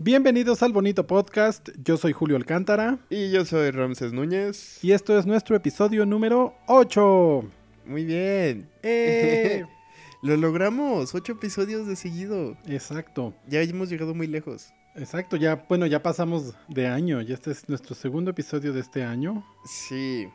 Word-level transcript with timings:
Bienvenidos 0.00 0.62
al 0.62 0.72
bonito 0.72 1.08
podcast. 1.08 1.70
Yo 1.82 1.96
soy 1.96 2.12
Julio 2.12 2.36
Alcántara. 2.36 3.00
Y 3.10 3.32
yo 3.32 3.44
soy 3.44 3.72
Ramses 3.72 4.12
Núñez. 4.12 4.78
Y 4.80 4.92
esto 4.92 5.18
es 5.18 5.26
nuestro 5.26 5.56
episodio 5.56 6.06
número 6.06 6.54
8. 6.68 7.44
Muy 7.84 8.04
bien. 8.04 8.70
¡Eh! 8.84 9.64
Lo 10.22 10.36
logramos. 10.36 11.16
Ocho 11.16 11.32
episodios 11.32 11.88
de 11.88 11.96
seguido. 11.96 12.56
Exacto. 12.68 13.34
Ya 13.48 13.60
hemos 13.60 13.90
llegado 13.90 14.14
muy 14.14 14.28
lejos. 14.28 14.68
Exacto. 14.94 15.36
Ya, 15.36 15.66
bueno, 15.68 15.84
ya 15.86 16.00
pasamos 16.00 16.54
de 16.68 16.86
año. 16.86 17.20
Y 17.20 17.32
este 17.32 17.50
es 17.50 17.68
nuestro 17.68 17.96
segundo 17.96 18.30
episodio 18.30 18.72
de 18.72 18.78
este 18.78 19.02
año. 19.02 19.44
Sí. 19.64 20.28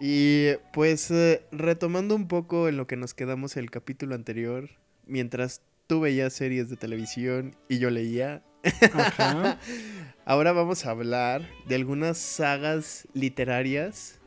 Y 0.00 0.54
pues 0.72 1.10
eh, 1.10 1.44
retomando 1.52 2.16
un 2.16 2.28
poco 2.28 2.66
en 2.66 2.78
lo 2.78 2.86
que 2.86 2.96
nos 2.96 3.12
quedamos 3.12 3.58
el 3.58 3.70
capítulo 3.70 4.14
anterior, 4.14 4.70
mientras 5.04 5.60
tú 5.86 6.00
veías 6.00 6.32
series 6.32 6.70
de 6.70 6.76
televisión 6.76 7.56
y 7.68 7.78
yo 7.78 7.90
leía. 7.90 8.42
Ajá. 8.92 9.58
Ahora 10.24 10.52
vamos 10.52 10.86
a 10.86 10.90
hablar 10.90 11.48
de 11.66 11.74
algunas 11.74 12.16
sagas 12.18 13.06
literarias 13.12 14.18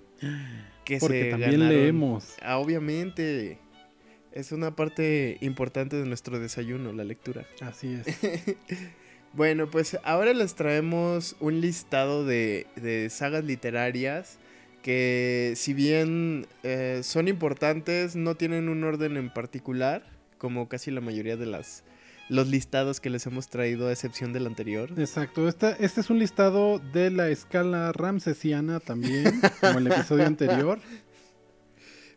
que 0.86 1.00
Porque 1.00 1.24
se 1.24 1.30
también 1.32 1.52
ganaron. 1.54 1.70
leemos. 1.76 2.36
Ah, 2.42 2.58
obviamente. 2.58 3.60
Es 4.32 4.52
una 4.52 4.76
parte 4.76 5.38
importante 5.42 5.96
de 5.96 6.06
nuestro 6.06 6.40
desayuno, 6.40 6.94
la 6.94 7.04
lectura. 7.04 7.46
Así 7.62 7.94
es. 8.06 8.18
Bueno, 9.34 9.70
pues 9.70 10.00
ahora 10.04 10.34
les 10.34 10.56
traemos 10.56 11.36
un 11.40 11.62
listado 11.62 12.26
de, 12.26 12.66
de 12.76 13.10
sagas 13.12 13.44
literarias 13.44 14.40
que 14.82 15.54
si 15.56 15.74
bien 15.74 16.48
eh, 16.64 17.02
son 17.04 17.28
importantes, 17.28 18.16
no 18.16 18.36
tienen 18.36 18.68
un 18.70 18.84
orden 18.84 19.16
en 19.18 19.30
particular, 19.32 20.02
como 20.38 20.70
casi 20.70 20.92
la 20.92 21.02
mayoría 21.02 21.36
de 21.38 21.46
las 21.46 21.84
los 22.30 22.48
listados 22.48 23.00
que 23.00 23.10
les 23.10 23.26
hemos 23.26 23.48
traído 23.48 23.88
a 23.88 23.92
excepción 23.92 24.34
del 24.34 24.48
anterior. 24.48 24.92
Exacto. 24.98 25.48
Esta, 25.48 25.72
este 25.72 26.02
es 26.02 26.10
un 26.10 26.20
listado 26.20 26.80
de 26.80 27.10
la 27.10 27.30
escala 27.30 27.92
ramsesiana 27.92 28.80
también, 28.80 29.40
como 29.62 29.80
el 29.80 29.88
episodio 29.88 30.26
anterior. 30.26 30.80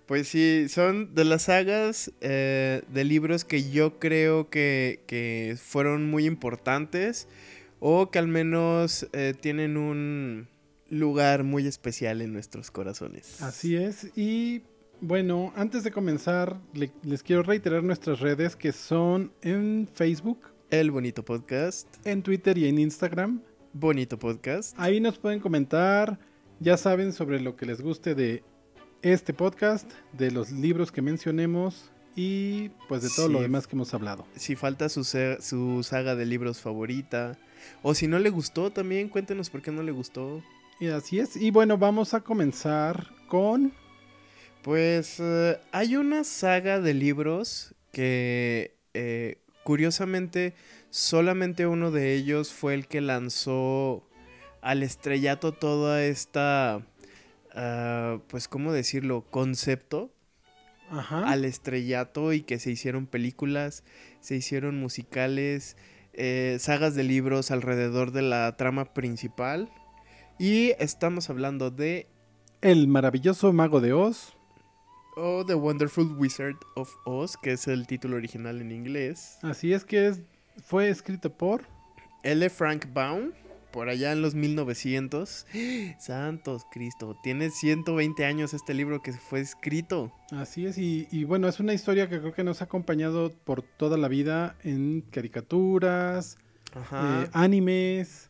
Pues 0.06 0.26
sí, 0.26 0.66
son 0.68 1.14
de 1.14 1.24
las 1.24 1.42
sagas 1.42 2.10
eh, 2.20 2.82
de 2.92 3.04
libros 3.04 3.44
que 3.44 3.70
yo 3.70 4.00
creo 4.00 4.50
que, 4.50 5.04
que 5.06 5.56
fueron 5.62 6.10
muy 6.10 6.26
importantes 6.26 7.28
o 7.78 8.10
que 8.10 8.18
al 8.18 8.26
menos 8.26 9.06
eh, 9.12 9.34
tienen 9.40 9.76
un 9.76 10.48
lugar 10.88 11.44
muy 11.44 11.66
especial 11.66 12.20
en 12.20 12.32
nuestros 12.32 12.70
corazones. 12.72 13.40
Así 13.40 13.76
es. 13.76 14.08
Y 14.16 14.62
bueno, 15.00 15.52
antes 15.56 15.84
de 15.84 15.90
comenzar, 15.90 16.58
le- 16.74 16.92
les 17.02 17.22
quiero 17.22 17.42
reiterar 17.42 17.82
nuestras 17.82 18.20
redes 18.20 18.56
que 18.56 18.72
son 18.72 19.32
en 19.42 19.88
Facebook, 19.94 20.40
El 20.70 20.90
Bonito 20.90 21.24
Podcast. 21.24 21.86
en 22.06 22.22
Twitter 22.22 22.56
y 22.58 22.68
en 22.68 22.78
Instagram. 22.78 23.40
Bonito 23.72 24.18
Podcast. 24.18 24.74
Ahí 24.78 25.00
nos 25.00 25.18
pueden 25.18 25.40
comentar, 25.40 26.18
ya 26.58 26.76
saben, 26.76 27.12
sobre 27.12 27.40
lo 27.40 27.56
que 27.56 27.66
les 27.66 27.80
guste 27.80 28.14
de 28.14 28.42
este 29.02 29.32
podcast, 29.32 29.90
de 30.12 30.30
los 30.30 30.50
libros 30.52 30.92
que 30.92 31.00
mencionemos 31.02 31.90
y 32.16 32.70
pues 32.88 33.02
de 33.02 33.08
todo 33.14 33.28
lo 33.28 33.40
demás 33.40 33.66
que 33.66 33.76
hemos 33.76 33.94
hablado. 33.94 34.26
Si 34.34 34.56
falta 34.56 34.88
su, 34.88 35.04
su 35.04 35.82
saga 35.82 36.14
de 36.16 36.26
libros 36.26 36.60
favorita. 36.60 37.38
O 37.82 37.94
si 37.94 38.08
no 38.08 38.18
le 38.18 38.30
gustó 38.30 38.70
también, 38.70 39.08
cuéntenos 39.08 39.48
por 39.50 39.62
qué 39.62 39.70
no 39.70 39.82
le 39.82 39.92
gustó. 39.92 40.42
Y 40.80 40.88
así 40.88 41.18
es. 41.20 41.36
Y 41.36 41.50
bueno, 41.50 41.78
vamos 41.78 42.12
a 42.14 42.20
comenzar 42.20 43.06
con... 43.28 43.72
Pues 44.62 45.16
eh, 45.20 45.58
hay 45.72 45.96
una 45.96 46.24
saga 46.24 46.80
de 46.80 46.92
libros 46.92 47.74
que 47.92 48.76
eh, 48.94 49.38
curiosamente 49.64 50.54
solamente 50.90 51.66
uno 51.66 51.90
de 51.90 52.14
ellos 52.14 52.52
fue 52.52 52.74
el 52.74 52.86
que 52.86 53.00
lanzó 53.00 54.06
al 54.60 54.82
estrellato 54.82 55.52
toda 55.52 56.04
esta, 56.04 56.82
ah, 57.54 58.18
pues 58.28 58.48
cómo 58.48 58.72
decirlo, 58.72 59.24
concepto 59.30 60.12
Ajá. 60.90 61.28
al 61.28 61.44
estrellato 61.44 62.32
y 62.32 62.42
que 62.42 62.58
se 62.58 62.70
hicieron 62.70 63.06
películas, 63.06 63.84
se 64.20 64.36
hicieron 64.36 64.78
musicales, 64.78 65.76
eh, 66.12 66.58
sagas 66.60 66.94
de 66.94 67.04
libros 67.04 67.50
alrededor 67.50 68.12
de 68.12 68.22
la 68.22 68.56
trama 68.56 68.92
principal. 68.92 69.70
Y 70.38 70.72
estamos 70.78 71.30
hablando 71.30 71.70
de 71.70 72.08
El 72.60 72.88
maravilloso 72.88 73.52
mago 73.52 73.80
de 73.80 73.92
Oz. 73.92 74.36
O 75.16 75.44
The 75.44 75.54
Wonderful 75.54 76.16
Wizard 76.16 76.56
of 76.76 76.94
Oz, 77.04 77.36
que 77.36 77.52
es 77.52 77.66
el 77.68 77.86
título 77.86 78.16
original 78.16 78.60
en 78.60 78.70
inglés. 78.72 79.38
Así 79.42 79.72
es 79.72 79.84
que 79.84 80.08
es, 80.08 80.20
fue 80.62 80.88
escrito 80.88 81.30
por... 81.30 81.64
L. 82.22 82.50
Frank 82.50 82.86
Baum, 82.92 83.32
por 83.70 83.88
allá 83.88 84.12
en 84.12 84.22
los 84.22 84.34
1900. 84.34 85.46
Santos 85.98 86.66
Cristo, 86.70 87.16
tiene 87.22 87.50
120 87.50 88.24
años 88.24 88.54
este 88.54 88.74
libro 88.74 89.02
que 89.02 89.12
fue 89.12 89.40
escrito. 89.40 90.12
Así 90.30 90.66
es, 90.66 90.78
y, 90.78 91.08
y 91.10 91.24
bueno, 91.24 91.48
es 91.48 91.60
una 91.60 91.72
historia 91.72 92.08
que 92.08 92.20
creo 92.20 92.32
que 92.32 92.44
nos 92.44 92.60
ha 92.60 92.64
acompañado 92.64 93.32
por 93.44 93.62
toda 93.62 93.96
la 93.96 94.08
vida 94.08 94.56
en 94.62 95.02
caricaturas, 95.10 96.38
Ajá. 96.74 97.24
eh, 97.24 97.30
animes. 97.32 98.28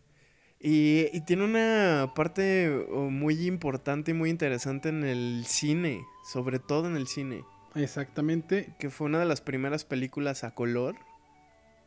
Y, 0.62 1.06
y 1.14 1.22
tiene 1.22 1.44
una 1.44 2.12
parte 2.14 2.68
oh, 2.92 3.08
muy 3.08 3.46
importante 3.46 4.10
y 4.10 4.14
muy 4.14 4.28
interesante 4.28 4.90
en 4.90 5.04
el 5.04 5.44
cine, 5.46 6.04
sobre 6.32 6.58
todo 6.58 6.86
en 6.86 6.96
el 6.96 7.06
cine, 7.06 7.44
Exactamente, 7.74 8.74
que 8.78 8.90
fue 8.90 9.06
una 9.06 9.18
de 9.20 9.24
las 9.26 9.40
primeras 9.40 9.84
películas 9.84 10.42
a 10.44 10.54
color 10.54 10.96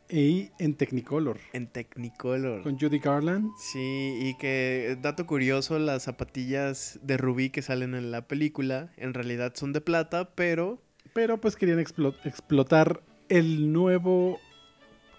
y 0.08 0.50
en 0.58 0.74
Technicolor, 0.74 1.38
en 1.52 1.66
Technicolor. 1.66 2.62
con 2.62 2.78
Judy 2.78 2.98
Garland. 2.98 3.50
Sí, 3.58 4.18
y 4.20 4.34
que, 4.38 4.96
dato 5.00 5.26
curioso, 5.26 5.78
las 5.78 6.02
zapatillas 6.04 6.98
de 7.02 7.16
rubí 7.16 7.50
que 7.50 7.62
salen 7.62 7.94
en 7.94 8.10
la 8.10 8.26
película 8.28 8.90
en 8.96 9.14
realidad 9.14 9.52
son 9.56 9.72
de 9.72 9.80
plata, 9.80 10.30
pero 10.34 10.78
Pero 11.14 11.38
pues 11.40 11.56
querían 11.56 11.78
explo- 11.80 12.14
explotar 12.24 13.02
el 13.28 13.72
nuevo 13.72 14.38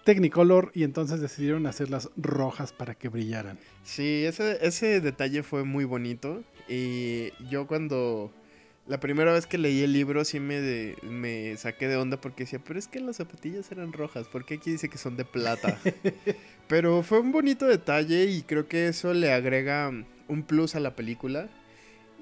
Technicolor 0.03 0.71
y 0.75 0.83
entonces 0.83 1.19
decidieron 1.19 1.65
hacerlas 1.65 2.09
rojas 2.15 2.71
para 2.73 2.93
que 2.93 3.09
brillaran. 3.09 3.57
sí, 3.83 4.23
ese, 4.25 4.59
ese 4.65 5.01
detalle 5.01 5.41
fue 5.41 5.63
muy 5.63 5.83
bonito. 5.85 6.43
Y 6.67 7.31
yo 7.49 7.65
cuando 7.65 8.31
la 8.87 8.99
primera 8.99 9.33
vez 9.33 9.47
que 9.47 9.57
leí 9.57 9.81
el 9.81 9.93
libro 9.93 10.23
sí 10.25 10.39
me, 10.39 10.61
de- 10.61 10.95
me 11.03 11.55
saqué 11.57 11.87
de 11.87 11.95
onda 11.97 12.21
porque 12.21 12.43
decía, 12.43 12.59
pero 12.63 12.77
es 12.77 12.87
que 12.87 12.99
las 12.99 13.17
zapatillas 13.17 13.71
eran 13.71 13.93
rojas, 13.93 14.27
¿por 14.27 14.45
qué 14.45 14.55
aquí 14.55 14.71
dice 14.71 14.89
que 14.89 14.97
son 14.97 15.17
de 15.17 15.25
plata? 15.25 15.79
pero 16.67 17.01
fue 17.03 17.19
un 17.19 17.31
bonito 17.31 17.65
detalle 17.65 18.25
y 18.25 18.43
creo 18.43 18.67
que 18.67 18.87
eso 18.87 19.13
le 19.13 19.31
agrega 19.33 19.91
un 20.27 20.43
plus 20.43 20.75
a 20.75 20.79
la 20.79 20.95
película. 20.95 21.49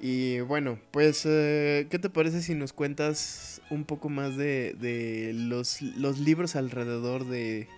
Y 0.00 0.40
bueno, 0.40 0.78
pues, 0.90 1.22
eh, 1.24 1.86
¿qué 1.90 1.98
te 1.98 2.10
parece 2.10 2.42
si 2.42 2.54
nos 2.54 2.72
cuentas 2.72 3.62
un 3.70 3.84
poco 3.84 4.08
más 4.08 4.36
de, 4.36 4.74
de 4.78 5.32
los, 5.34 5.80
los 5.82 6.18
libros 6.18 6.56
alrededor 6.56 7.26
de, 7.26 7.68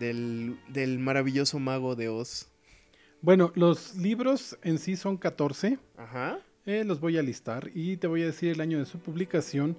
del, 0.00 0.56
del 0.68 0.98
maravilloso 0.98 1.58
mago 1.58 1.94
de 1.94 2.08
Oz? 2.08 2.48
Bueno, 3.20 3.52
los 3.54 3.94
libros 3.96 4.58
en 4.62 4.78
sí 4.78 4.96
son 4.96 5.16
14. 5.16 5.78
Ajá. 5.96 6.40
Eh, 6.64 6.84
los 6.84 7.00
voy 7.00 7.18
a 7.18 7.22
listar 7.22 7.72
y 7.74 7.96
te 7.96 8.06
voy 8.06 8.22
a 8.22 8.26
decir 8.26 8.50
el 8.50 8.60
año 8.60 8.78
de 8.78 8.84
su 8.84 9.00
publicación. 9.00 9.76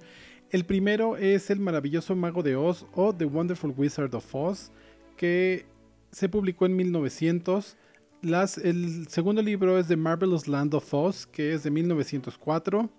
El 0.50 0.66
primero 0.66 1.16
es 1.16 1.48
El 1.48 1.58
maravilloso 1.58 2.14
mago 2.14 2.42
de 2.42 2.56
Oz 2.56 2.84
o 2.92 3.14
The 3.14 3.24
Wonderful 3.24 3.72
Wizard 3.74 4.14
of 4.14 4.34
Oz, 4.34 4.70
que 5.16 5.64
se 6.12 6.28
publicó 6.28 6.66
en 6.66 6.76
1900. 6.76 7.78
Las, 8.20 8.58
el 8.58 9.08
segundo 9.08 9.40
libro 9.40 9.78
es 9.78 9.88
The 9.88 9.96
Marvelous 9.96 10.46
Land 10.46 10.74
of 10.74 10.92
Oz, 10.92 11.26
que 11.26 11.54
es 11.54 11.62
de 11.62 11.70
1904. 11.70 12.90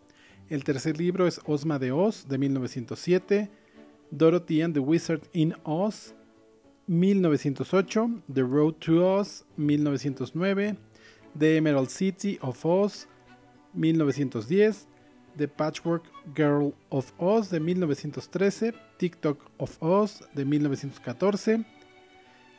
El 0.50 0.64
tercer 0.64 0.98
libro 0.98 1.28
es 1.28 1.40
Ozma 1.46 1.78
de 1.78 1.92
Oz, 1.92 2.28
de 2.28 2.40
1907. 2.40 3.52
Dorothy 4.10 4.64
and 4.64 4.74
the 4.74 4.80
Wizard 4.80 5.22
in 5.34 5.54
Oz, 5.64 6.16
1908. 6.88 8.24
The 8.34 8.42
Road 8.42 8.74
to 8.80 9.06
Oz, 9.08 9.46
1909. 9.58 10.76
The 11.38 11.58
Emerald 11.58 11.90
City 11.90 12.40
of 12.42 12.66
Oz, 12.66 13.08
1910, 13.76 14.88
The 15.38 15.48
Patchwork 15.48 16.04
Girl 16.34 16.74
of 16.90 17.12
Oz 17.20 17.50
de 17.50 17.60
1913, 17.60 18.74
TikTok 18.98 19.38
of 19.60 19.78
Oz 19.82 20.20
de 20.34 20.46
1914, 20.46 21.66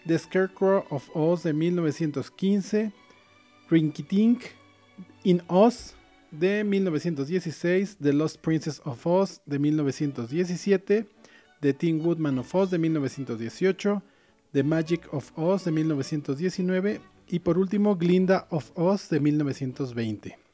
The 0.07 0.19
Scarecrow 0.19 0.85
of 0.91 1.09
Oz 1.15 1.43
de 1.43 1.53
1915, 1.53 2.93
Rinky 3.71 4.03
Tink 4.03 4.55
in 5.25 5.43
Oz 5.49 5.95
de 6.31 6.63
1916, 6.63 7.97
The 8.01 8.13
Lost 8.13 8.43
Princess 8.43 8.81
of 8.85 9.07
Oz 9.07 9.41
de 9.47 9.59
1917, 9.59 11.07
The 11.61 11.73
Tin 11.73 12.05
Woodman 12.05 12.39
of 12.39 12.55
Oz 12.55 12.71
de 12.71 12.79
1918, 12.79 14.03
The 14.53 14.63
Magic 14.63 15.13
of 15.13 15.33
Oz 15.37 15.65
de 15.65 15.73
1919 15.73 17.01
y 17.29 17.39
por 17.41 17.59
último 17.59 17.97
Glinda 17.97 18.47
of 18.51 18.71
Oz 18.75 19.09
de 19.09 19.21
1920. 19.21 20.46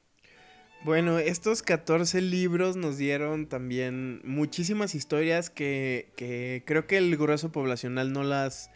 Bueno, 0.84 1.20
estos 1.20 1.62
14 1.62 2.20
libros 2.20 2.74
nos 2.74 2.98
dieron 2.98 3.46
también 3.46 4.20
muchísimas 4.24 4.96
historias 4.96 5.48
que, 5.48 6.10
que 6.16 6.64
creo 6.66 6.88
que 6.88 6.98
el 6.98 7.16
grueso 7.16 7.52
poblacional 7.52 8.12
no 8.12 8.24
las 8.24 8.68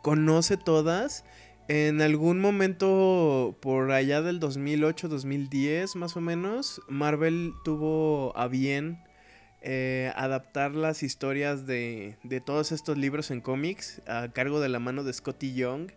conoce 0.00 0.56
todas. 0.56 1.24
En 1.66 2.00
algún 2.00 2.38
momento 2.38 3.58
por 3.60 3.90
allá 3.90 4.22
del 4.22 4.38
2008-2010 4.38 5.96
más 5.96 6.16
o 6.16 6.20
menos, 6.20 6.80
Marvel 6.88 7.52
tuvo 7.64 8.32
a 8.38 8.46
bien 8.46 9.02
eh, 9.60 10.12
adaptar 10.14 10.76
las 10.76 11.02
historias 11.02 11.66
de, 11.66 12.18
de, 12.22 12.40
todos 12.40 12.70
estos 12.70 12.96
libros 12.96 13.32
en 13.32 13.40
cómics 13.40 14.00
a 14.06 14.28
cargo 14.32 14.60
de 14.60 14.68
la 14.68 14.78
mano 14.78 15.02
de 15.02 15.12
Scotty 15.12 15.54
Young, 15.54 15.90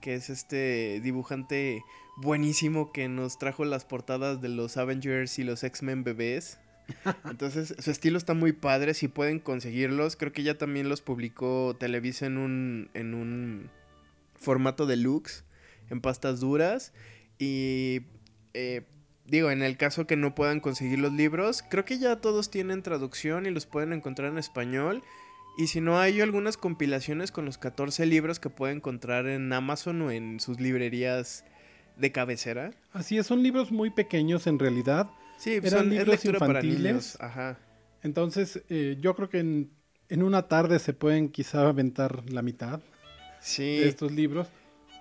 que 0.00 0.14
es 0.14 0.28
este 0.28 1.00
dibujante 1.04 1.84
buenísimo 2.16 2.92
que 2.92 3.08
nos 3.08 3.38
trajo 3.38 3.64
las 3.64 3.84
portadas 3.84 4.40
de 4.40 4.48
los 4.48 4.76
Avengers 4.76 5.38
y 5.38 5.44
los 5.44 5.62
X-Men 5.64 6.04
bebés. 6.04 6.58
Entonces, 7.24 7.74
su 7.78 7.90
estilo 7.90 8.18
está 8.18 8.34
muy 8.34 8.52
padre, 8.52 8.94
si 8.94 9.08
pueden 9.08 9.40
conseguirlos. 9.40 10.16
Creo 10.16 10.32
que 10.32 10.42
ya 10.42 10.58
también 10.58 10.88
los 10.88 11.00
publicó 11.00 11.76
Televisa 11.78 12.26
en 12.26 12.38
un, 12.38 12.90
en 12.94 13.14
un 13.14 13.70
formato 14.34 14.86
deluxe, 14.86 15.44
en 15.90 16.00
pastas 16.00 16.40
duras. 16.40 16.92
Y 17.38 18.02
eh, 18.52 18.82
digo, 19.26 19.50
en 19.50 19.62
el 19.62 19.76
caso 19.76 20.06
que 20.06 20.16
no 20.16 20.34
puedan 20.34 20.60
conseguir 20.60 20.98
los 20.98 21.12
libros, 21.12 21.64
creo 21.68 21.84
que 21.84 21.98
ya 21.98 22.20
todos 22.20 22.50
tienen 22.50 22.82
traducción 22.82 23.46
y 23.46 23.50
los 23.50 23.66
pueden 23.66 23.92
encontrar 23.92 24.30
en 24.30 24.38
español. 24.38 25.02
Y 25.56 25.68
si 25.68 25.80
no, 25.80 25.98
hay 25.98 26.20
algunas 26.20 26.56
compilaciones 26.56 27.30
con 27.30 27.44
los 27.44 27.58
14 27.58 28.06
libros 28.06 28.40
que 28.40 28.50
pueden 28.50 28.78
encontrar 28.78 29.26
en 29.26 29.52
Amazon 29.52 30.02
o 30.02 30.10
en 30.10 30.40
sus 30.40 30.60
librerías 30.60 31.44
de 31.96 32.12
cabecera. 32.12 32.72
Así 32.92 33.18
es, 33.18 33.26
son 33.26 33.42
libros 33.42 33.70
muy 33.70 33.90
pequeños 33.90 34.46
en 34.46 34.58
realidad. 34.58 35.10
Sí, 35.38 35.60
pues 35.60 35.72
Eran 35.72 35.86
son, 35.86 35.96
libros 35.96 36.24
infantiles. 36.24 37.16
Ajá. 37.20 37.58
Entonces, 38.02 38.62
eh, 38.68 38.96
yo 39.00 39.14
creo 39.14 39.28
que 39.28 39.38
en, 39.38 39.70
en, 40.08 40.22
una 40.22 40.48
tarde 40.48 40.78
se 40.78 40.92
pueden 40.92 41.28
quizá 41.28 41.68
aventar 41.68 42.28
la 42.30 42.42
mitad 42.42 42.80
sí. 43.40 43.78
de 43.78 43.88
estos 43.88 44.12
libros. 44.12 44.48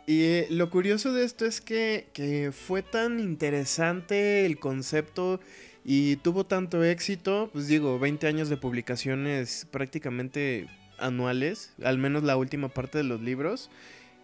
Y 0.05 0.21
eh, 0.23 0.47
lo 0.49 0.69
curioso 0.69 1.13
de 1.13 1.23
esto 1.23 1.45
es 1.45 1.61
que, 1.61 2.07
que, 2.13 2.51
fue 2.51 2.81
tan 2.81 3.19
interesante 3.19 4.45
el 4.45 4.59
concepto 4.59 5.39
y 5.85 6.17
tuvo 6.17 6.45
tanto 6.45 6.83
éxito, 6.83 7.49
pues 7.53 7.67
digo, 7.67 7.99
20 7.99 8.27
años 8.27 8.49
de 8.49 8.57
publicaciones 8.57 9.67
prácticamente 9.71 10.67
anuales, 10.97 11.73
al 11.83 11.97
menos 11.97 12.23
la 12.23 12.37
última 12.37 12.69
parte 12.69 12.97
de 12.97 13.03
los 13.05 13.21
libros, 13.21 13.69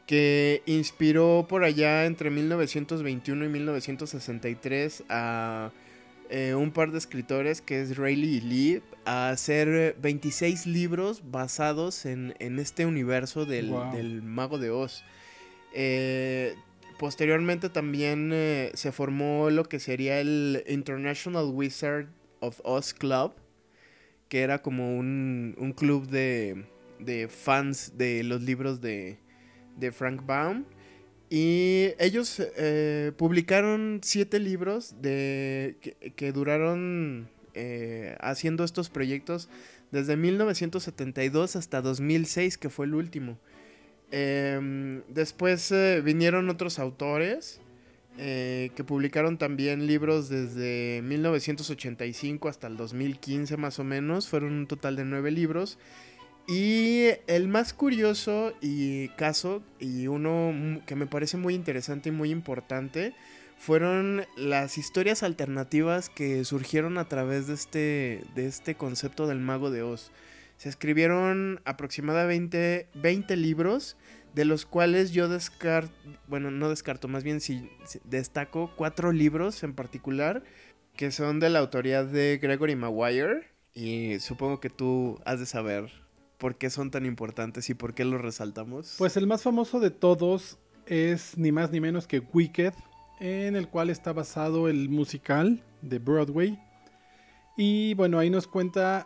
que 0.09 0.63
inspiró 0.65 1.45
por 1.47 1.63
allá 1.63 2.07
entre 2.07 2.31
1921 2.31 3.45
y 3.45 3.47
1963 3.47 5.03
a 5.07 5.71
eh, 6.31 6.55
un 6.55 6.71
par 6.71 6.91
de 6.91 6.97
escritores 6.97 7.61
que 7.61 7.79
es 7.79 7.95
Rayleigh 7.95 8.37
y 8.37 8.41
Lee 8.41 8.81
a 9.05 9.29
hacer 9.29 9.95
26 10.01 10.65
libros 10.65 11.21
basados 11.29 12.07
en, 12.07 12.33
este 12.39 12.87
universo 12.87 13.45
del, 13.45 13.69
mago 14.23 14.57
de 14.57 14.71
Oz. 14.71 15.03
Eh, 15.75 16.55
posteriormente 16.97 17.69
también 17.69 18.31
eh, 18.33 18.71
se 18.73 18.91
formó 18.91 19.51
lo 19.51 19.65
que 19.65 19.79
sería 19.79 20.19
el 20.19 20.63
International 20.67 21.51
Wizard 21.53 22.07
of 22.39 22.59
Oz 22.63 22.95
Club, 22.95 23.33
que 24.27 24.41
era 24.41 24.63
como 24.63 24.97
un, 24.97 25.53
un 25.59 25.71
club 25.73 26.07
de, 26.07 26.65
de 26.97 27.27
fans 27.27 27.95
de 27.95 28.23
los 28.23 28.41
libros 28.41 28.81
de, 28.81 29.19
de 29.79 29.91
Frank 29.91 30.25
Baum. 30.25 30.65
Y 31.29 31.89
ellos 31.99 32.41
eh, 32.57 33.11
publicaron 33.15 33.99
siete 34.01 34.39
libros 34.39 34.95
de, 34.99 35.75
que, 36.15 36.31
duraron 36.31 37.29
eh, 37.53 38.17
haciendo 38.19 38.63
estos 38.63 38.89
proyectos 38.89 39.47
desde 39.91 40.17
1972 40.17 41.55
hasta 41.55 41.81
2006, 41.81 42.57
que 42.57 42.69
fue 42.69 42.87
el 42.87 42.95
último. 42.95 43.37
Em, 44.11 45.03
después 45.07 45.71
eh, 45.71 46.01
vinieron 46.03 46.49
otros 46.49 46.79
autores 46.79 47.61
que 48.17 48.83
publicaron 48.85 49.37
también 49.37 49.87
libros 49.87 50.27
desde 50.27 51.01
1985 51.05 52.49
hasta 52.49 52.67
el 52.67 52.75
2015 52.75 53.55
más 53.55 53.79
o 53.79 53.85
menos. 53.85 54.27
Fueron 54.27 54.51
un 54.51 54.67
total 54.67 54.97
de 54.97 55.05
nueve 55.05 55.31
libros. 55.31 55.77
Y 56.49 57.09
el 57.27 57.47
más 57.47 57.73
curioso 57.73 58.53
y 58.59 59.09
caso, 59.09 59.61
y 59.79 60.07
uno 60.07 60.81
que 60.87 60.95
me 60.95 61.05
parece 61.05 61.37
muy 61.37 61.53
interesante 61.53 62.09
y 62.09 62.11
muy 62.11 62.31
importante, 62.31 63.13
fueron 63.55 64.25
las 64.35 64.79
historias 64.79 65.21
alternativas 65.21 66.09
que 66.09 66.43
surgieron 66.45 66.97
a 66.97 67.07
través 67.07 67.45
de 67.45 67.53
este, 67.53 68.23
de 68.33 68.47
este 68.47 68.73
concepto 68.73 69.27
del 69.27 69.37
mago 69.37 69.69
de 69.69 69.83
Oz. 69.83 70.11
Se 70.57 70.69
escribieron 70.69 71.61
aproximadamente 71.65 72.87
20 72.95 73.35
libros, 73.37 73.95
de 74.33 74.45
los 74.45 74.65
cuales 74.65 75.11
yo 75.11 75.29
descarto, 75.29 75.93
bueno, 76.27 76.49
no 76.49 76.69
descarto, 76.69 77.07
más 77.07 77.23
bien 77.23 77.41
destaco 78.05 78.73
cuatro 78.75 79.11
libros 79.11 79.61
en 79.61 79.75
particular, 79.75 80.41
que 80.95 81.11
son 81.11 81.39
de 81.39 81.51
la 81.51 81.59
autoría 81.59 82.03
de 82.03 82.39
Gregory 82.41 82.75
Maguire, 82.75 83.51
y 83.75 84.19
supongo 84.19 84.59
que 84.59 84.71
tú 84.71 85.19
has 85.25 85.39
de 85.39 85.45
saber 85.45 86.08
por 86.39 86.55
qué 86.55 86.69
son 86.69 86.89
tan 86.89 87.05
importantes 87.05 87.69
y 87.69 87.73
por 87.73 87.93
qué 87.93 88.05
los 88.05 88.21
resaltamos? 88.21 88.95
Pues 88.97 89.17
el 89.17 89.27
más 89.27 89.43
famoso 89.43 89.79
de 89.79 89.91
todos 89.91 90.57
es 90.85 91.37
ni 91.37 91.51
más 91.51 91.71
ni 91.71 91.79
menos 91.79 92.07
que 92.07 92.19
Wicked, 92.19 92.73
en 93.19 93.55
el 93.55 93.67
cual 93.67 93.89
está 93.89 94.13
basado 94.13 94.67
el 94.67 94.89
musical 94.89 95.61
de 95.81 95.99
Broadway. 95.99 96.57
Y 97.57 97.93
bueno, 97.93 98.17
ahí 98.17 98.29
nos 98.29 98.47
cuenta 98.47 99.05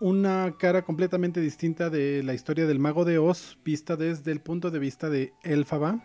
una 0.00 0.56
cara 0.58 0.82
completamente 0.82 1.40
distinta 1.40 1.88
de 1.88 2.22
la 2.22 2.34
historia 2.34 2.66
del 2.66 2.80
mago 2.80 3.04
de 3.04 3.18
Oz, 3.18 3.56
vista 3.64 3.96
desde 3.96 4.32
el 4.32 4.40
punto 4.40 4.70
de 4.70 4.78
vista 4.78 5.08
de 5.08 5.32
Elfaba, 5.42 6.04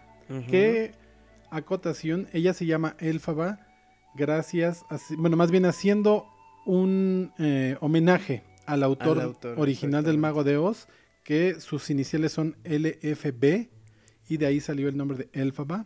que 0.49 0.93
acotación, 1.49 2.29
ella 2.31 2.53
se 2.53 2.65
llama 2.65 2.95
Elfaba 2.99 3.59
gracias, 4.13 4.85
a, 4.89 4.97
bueno, 5.17 5.37
más 5.37 5.51
bien 5.51 5.65
haciendo 5.65 6.27
un 6.65 7.33
eh, 7.39 7.75
homenaje 7.81 8.43
al 8.71 8.83
autor, 8.83 9.37
original 9.57 10.03
del 10.03 10.17
Mago 10.17 10.43
de 10.43 10.57
Oz, 10.57 10.87
que 11.23 11.59
sus 11.59 11.89
iniciales 11.89 12.31
son 12.31 12.55
LFB, 12.63 13.67
y 14.29 14.37
de 14.37 14.45
ahí 14.45 14.59
salió 14.59 14.87
el 14.87 14.97
nombre 14.97 15.17
de 15.17 15.29
Elfaba. 15.33 15.85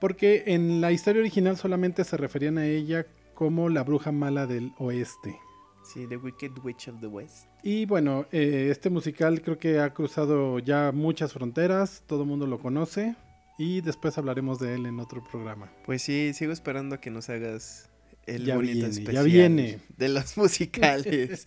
Porque 0.00 0.44
en 0.46 0.80
la 0.80 0.92
historia 0.92 1.20
original 1.20 1.56
solamente 1.56 2.04
se 2.04 2.16
referían 2.16 2.58
a 2.58 2.66
ella 2.66 3.06
como 3.34 3.68
la 3.68 3.84
bruja 3.84 4.12
mala 4.12 4.46
del 4.46 4.72
oeste. 4.78 5.36
Sí, 5.84 6.06
The 6.08 6.16
Wicked 6.16 6.52
Witch 6.62 6.88
of 6.88 7.00
the 7.00 7.06
West. 7.06 7.46
Y 7.62 7.84
bueno, 7.86 8.26
eh, 8.32 8.68
este 8.70 8.90
musical 8.90 9.42
creo 9.42 9.58
que 9.58 9.80
ha 9.80 9.92
cruzado 9.92 10.58
ya 10.58 10.92
muchas 10.92 11.32
fronteras, 11.32 12.02
todo 12.06 12.22
el 12.22 12.28
mundo 12.28 12.46
lo 12.46 12.58
conoce. 12.58 13.16
Y 13.58 13.82
después 13.82 14.18
hablaremos 14.18 14.58
de 14.58 14.74
él 14.74 14.86
en 14.86 14.98
otro 14.98 15.22
programa. 15.22 15.70
Pues 15.84 16.02
sí, 16.02 16.32
sigo 16.34 16.52
esperando 16.52 16.96
a 16.96 17.00
que 17.00 17.10
nos 17.10 17.28
hagas 17.28 17.90
el 18.26 18.46
ya 18.46 18.56
bonito 18.56 18.74
viene, 18.74 18.88
especial 18.88 19.14
ya 19.14 19.22
viene. 19.22 19.78
de 19.96 20.08
los 20.08 20.36
musicales. 20.36 21.46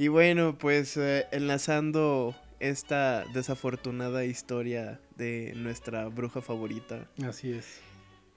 Y 0.00 0.08
bueno, 0.08 0.56
pues 0.56 0.96
eh, 0.96 1.26
enlazando 1.30 2.34
esta 2.58 3.26
desafortunada 3.34 4.24
historia 4.24 4.98
de 5.18 5.52
nuestra 5.56 6.08
bruja 6.08 6.40
favorita. 6.40 7.06
Así 7.22 7.52
es. 7.52 7.82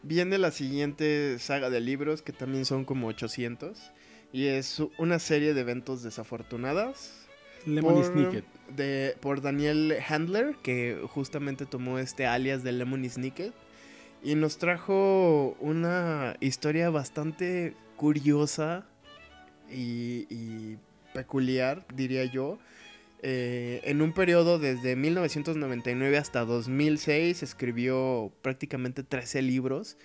Viene 0.02 0.38
la 0.40 0.52
siguiente 0.52 1.40
saga 1.40 1.70
de 1.70 1.80
libros, 1.80 2.22
que 2.22 2.34
también 2.34 2.66
son 2.66 2.84
como 2.84 3.08
800. 3.08 3.80
Y 4.34 4.48
es 4.48 4.84
una 4.98 5.20
serie 5.20 5.54
de 5.54 5.62
eventos 5.62 6.04
desafortunadas. 6.04 7.30
Lemony 7.66 8.04
Snicket. 8.04 8.46
De, 8.76 9.16
por 9.22 9.42
Daniel 9.42 9.96
Handler, 10.06 10.58
que 10.62 11.00
justamente 11.08 11.66
tomó 11.66 11.98
este 11.98 12.26
alias 12.26 12.66
de 12.66 12.74
Lemony 12.74 13.08
Snicket. 13.08 13.54
Y 14.22 14.36
nos 14.36 14.58
trajo 14.58 15.56
una 15.62 16.36
historia 16.42 16.90
bastante 16.90 17.74
curiosa 17.96 18.86
y, 19.72 20.76
peculiar, 21.14 21.86
diría 21.96 22.26
yo. 22.26 22.60
Eh, 23.22 23.80
en 23.86 24.02
un 24.02 24.12
periodo 24.12 24.60
desde 24.60 24.98
1999 24.98 26.18
hasta 26.18 26.44
2006 26.44 27.42
escribió 27.42 28.34
prácticamente 28.42 29.02
13 29.04 29.42
libros 29.42 29.96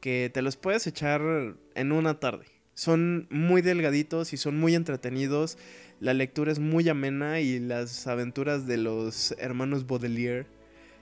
que 0.00 0.30
te 0.32 0.42
los 0.42 0.56
puedes 0.56 0.86
echar 0.86 1.56
en 1.74 1.92
una 1.92 2.20
tarde. 2.20 2.46
Son 2.74 3.26
muy 3.30 3.62
delgaditos 3.62 4.32
y 4.32 4.36
son 4.36 4.56
muy 4.60 4.76
entretenidos. 4.76 5.58
La 5.98 6.14
lectura 6.14 6.52
es 6.52 6.60
muy 6.60 6.88
amena 6.88 7.40
y 7.40 7.58
las 7.58 8.06
aventuras 8.06 8.68
de 8.68 8.76
los 8.76 9.34
hermanos 9.38 9.84
Baudelaire 9.84 10.46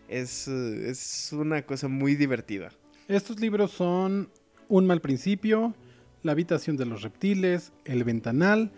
es, 0.09 0.49
es 0.49 1.31
una 1.33 1.63
cosa 1.67 1.89
muy 1.89 2.17
divertida. 2.17 2.71
Estos 3.09 3.39
libros 3.41 3.73
son 3.73 4.31
Un 4.69 4.87
mal 4.87 5.03
principio, 5.03 5.75
La 6.23 6.33
habitación 6.33 6.79
de 6.79 6.87
los 6.87 7.03
reptiles, 7.03 7.73
El 7.85 8.05
ventanal, 8.05 8.73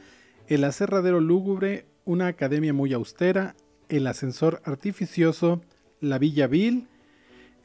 El 0.48 0.64
aserradero 0.64 1.20
lúgubre, 1.20 1.84
Una 2.06 2.26
academia 2.26 2.72
muy 2.72 2.94
austera, 2.94 3.54
El 3.90 4.06
ascensor 4.06 4.62
artificioso, 4.64 5.60
La 6.00 6.18
villa 6.18 6.46
vil, 6.46 6.88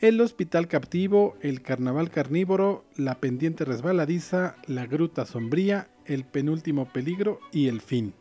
El 0.02 0.20
hospital 0.20 0.68
captivo, 0.68 1.38
El 1.40 1.62
carnaval 1.62 2.12
carnívoro, 2.12 2.84
La 2.98 3.22
pendiente 3.22 3.64
resbaladiza, 3.64 4.58
La 4.68 4.86
gruta 4.86 5.26
sombría, 5.26 5.88
El 6.06 6.26
penúltimo 6.26 6.92
peligro 6.92 7.40
y 7.54 7.70
El 7.70 7.80
fin. 7.80 8.14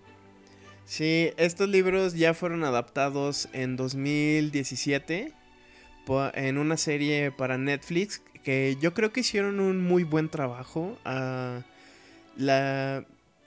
Sí, 0.84 1.32
estos 1.38 1.68
libros 1.68 2.14
ya 2.14 2.32
fueron 2.32 2.62
adaptados 2.62 3.48
en 3.52 3.76
2017 3.76 5.32
en 6.34 6.58
una 6.58 6.76
serie 6.76 7.32
para 7.32 7.58
Netflix 7.58 8.22
que 8.44 8.76
yo 8.80 8.94
creo 8.94 9.12
que 9.12 9.20
hicieron 9.20 9.58
un 9.60 9.80
muy 9.80 10.04
buen 10.04 10.28
trabajo. 10.28 10.98
Ah, 11.04 11.62
la, 12.36 13.04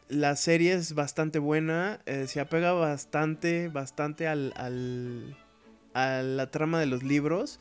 la, 0.08 0.36
serie 0.36 0.74
es 0.74 0.94
bastante 0.94 1.40
buena, 1.40 2.02
eh, 2.06 2.28
se 2.28 2.40
apega 2.40 2.74
bastante, 2.74 3.70
bastante 3.70 4.28
al, 4.28 4.54
al, 4.56 5.38
a 5.94 6.22
la 6.22 6.52
trama 6.52 6.80
de 6.80 6.86
los 6.86 7.04
libros. 7.04 7.60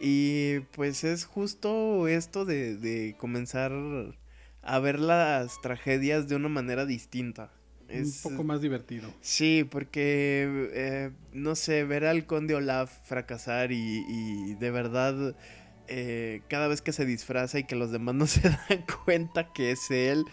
Y 0.00 0.60
pues 0.74 1.04
es 1.04 1.24
justo 1.24 2.08
esto 2.08 2.44
de, 2.44 2.76
de 2.76 3.14
comenzar 3.16 3.72
a 4.62 4.78
ver 4.78 4.98
las 4.98 5.60
tragedias 5.60 6.28
de 6.28 6.36
una 6.36 6.48
manera 6.48 6.84
distinta. 6.86 7.50
Es, 7.88 8.24
un 8.24 8.32
poco 8.32 8.44
más 8.44 8.60
divertido. 8.60 9.12
Sí, 9.20 9.66
porque, 9.70 10.70
eh, 10.72 11.10
no 11.32 11.54
sé, 11.54 11.84
ver 11.84 12.06
al 12.06 12.26
conde 12.26 12.54
Olaf 12.54 12.90
fracasar 13.04 13.72
y, 13.72 14.54
de 14.54 14.70
verdad, 14.70 15.36
eh, 15.88 16.42
cada 16.48 16.66
vez 16.66 16.80
que 16.80 16.92
se 16.92 17.04
disfraza 17.04 17.58
y 17.58 17.64
que 17.64 17.76
los 17.76 17.92
demás 17.92 18.14
no 18.14 18.26
se 18.26 18.48
dan 18.48 18.84
cuenta 19.04 19.52
que 19.52 19.72
es 19.72 19.90
él, 19.90 20.24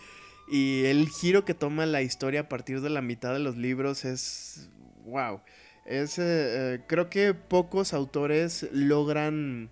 y 0.51 0.85
el 0.85 1.07
giro 1.09 1.45
que 1.45 1.53
toma 1.53 1.85
la 1.85 2.01
historia 2.01 2.41
a 2.41 2.49
partir 2.49 2.81
de 2.81 2.89
la 2.89 3.01
mitad 3.01 3.33
de 3.33 3.39
los 3.39 3.57
libros 3.57 4.05
es, 4.05 4.69
wow. 5.05 5.41
Es, 5.85 6.19
eh, 6.19 6.81
creo 6.87 7.09
que 7.09 7.33
pocos 7.33 7.93
autores 7.93 8.67
logran 8.71 9.71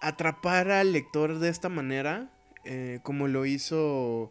atrapar 0.00 0.70
al 0.70 0.92
lector 0.92 1.38
de 1.38 1.48
esta 1.48 1.68
manera, 1.68 2.30
como 3.02 3.26
lo 3.26 3.46
hizo 3.46 4.30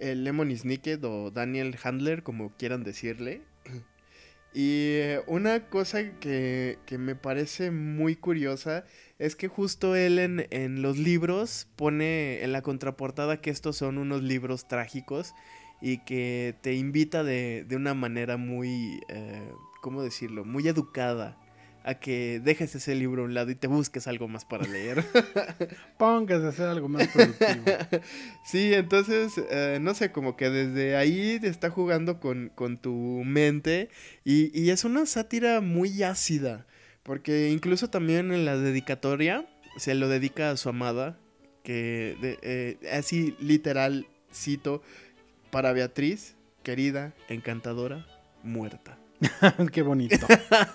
el 0.00 0.24
Lemon 0.24 0.56
Snicket 0.56 1.04
o 1.04 1.30
Daniel 1.30 1.76
Handler, 1.82 2.22
como 2.22 2.50
quieran 2.56 2.84
decirle. 2.84 3.42
Y 4.54 4.96
eh, 4.96 5.20
una 5.26 5.68
cosa 5.68 6.18
que, 6.20 6.78
me 6.98 7.14
parece 7.14 7.70
muy 7.70 8.16
curiosa 8.16 8.84
es 9.18 9.36
que 9.36 9.48
justo 9.48 9.96
él 9.96 10.18
en, 10.18 10.82
los 10.82 10.98
libros 10.98 11.68
pone 11.76 12.42
en 12.42 12.52
la 12.52 12.62
contraportada 12.62 13.40
que 13.40 13.50
estos 13.50 13.76
son 13.76 13.98
unos 13.98 14.22
libros 14.22 14.68
trágicos 14.68 15.34
y 15.80 15.98
que 15.98 16.54
te 16.60 16.74
invita 16.74 17.24
de, 17.24 17.64
de 17.68 17.76
una 17.76 17.94
manera 17.94 18.36
muy, 18.36 19.00
eh, 19.08 19.52
¿cómo 19.80 20.02
decirlo? 20.02 20.44
Muy 20.44 20.68
educada 20.68 21.36
a 21.88 21.94
que 21.94 22.40
dejes 22.44 22.74
ese 22.74 22.94
libro 22.94 23.22
a 23.22 23.24
un 23.24 23.32
lado 23.32 23.50
y 23.50 23.54
te 23.54 23.66
busques 23.66 24.06
algo 24.06 24.28
más 24.28 24.44
para 24.44 24.66
leer. 24.66 25.04
Pongas 25.98 26.42
a 26.42 26.48
hacer 26.48 26.66
algo 26.66 26.86
más 26.86 27.08
productivo. 27.08 27.64
sí, 28.44 28.74
entonces, 28.74 29.32
eh, 29.50 29.78
no 29.80 29.94
sé, 29.94 30.12
como 30.12 30.36
que 30.36 30.50
desde 30.50 30.96
ahí 30.96 31.38
te 31.40 31.48
está 31.48 31.70
jugando 31.70 32.20
con, 32.20 32.50
tu 32.82 33.22
mente 33.24 33.88
y, 34.22 34.68
es 34.68 34.84
una 34.84 35.06
sátira 35.06 35.62
muy 35.62 36.02
ácida, 36.02 36.66
porque 37.08 37.48
incluso 37.48 37.88
también 37.88 38.32
en 38.32 38.44
la 38.44 38.58
dedicatoria 38.58 39.48
se 39.78 39.94
lo 39.94 40.10
dedica 40.10 40.50
a 40.50 40.58
su 40.58 40.68
amada, 40.68 41.18
que 41.62 42.18
eh, 42.42 42.76
así 42.92 43.34
literal 43.40 44.06
cito, 44.30 44.82
para 45.50 45.72
Beatriz, 45.72 46.36
querida, 46.62 47.14
encantadora, 47.30 48.06
muerta. 48.42 48.98
Qué 49.72 49.80
bonito. 49.80 50.26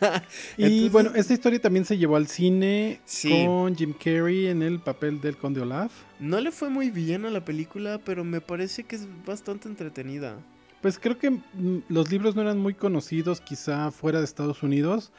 y 0.57 0.89
bueno, 0.89 1.11
esta 1.13 1.33
historia 1.33 1.61
también 1.61 1.85
se 1.85 1.99
llevó 1.99 2.15
al 2.15 2.25
cine 2.25 2.99
con 3.21 3.75
Jim 3.75 3.93
Carrey 3.93 4.47
en 4.47 4.63
el 4.63 4.79
papel 4.79 5.21
del 5.21 5.37
Conde 5.37 5.61
Olaf. 5.61 5.91
No 6.19 6.41
le 6.41 6.49
fue 6.49 6.71
muy 6.71 6.89
bien 6.89 7.25
a 7.25 7.29
la 7.29 7.45
película, 7.45 7.99
pero 8.03 8.23
me 8.23 8.41
parece 8.41 8.85
que 8.85 8.95
es 8.95 9.07
bastante 9.23 9.69
entretenida. 9.69 10.39
Pues 10.81 10.97
creo 10.97 11.19
que 11.19 11.29
mm, 11.29 11.83
los 11.89 12.09
libros 12.09 12.35
no 12.35 12.41
eran 12.41 12.57
muy 12.57 12.73
conocidos, 12.73 13.39
quizá 13.39 13.91
fuera 13.91 14.17
de 14.17 14.25
Estados 14.25 14.63
Unidos, 14.63 15.11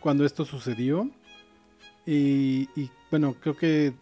cuando 0.00 0.24
esto 0.24 0.44
sucedió. 0.44 1.10
Y, 2.06 2.68
y 2.74 2.90
bueno, 3.10 3.34
creo 3.40 3.56
que 3.56 3.92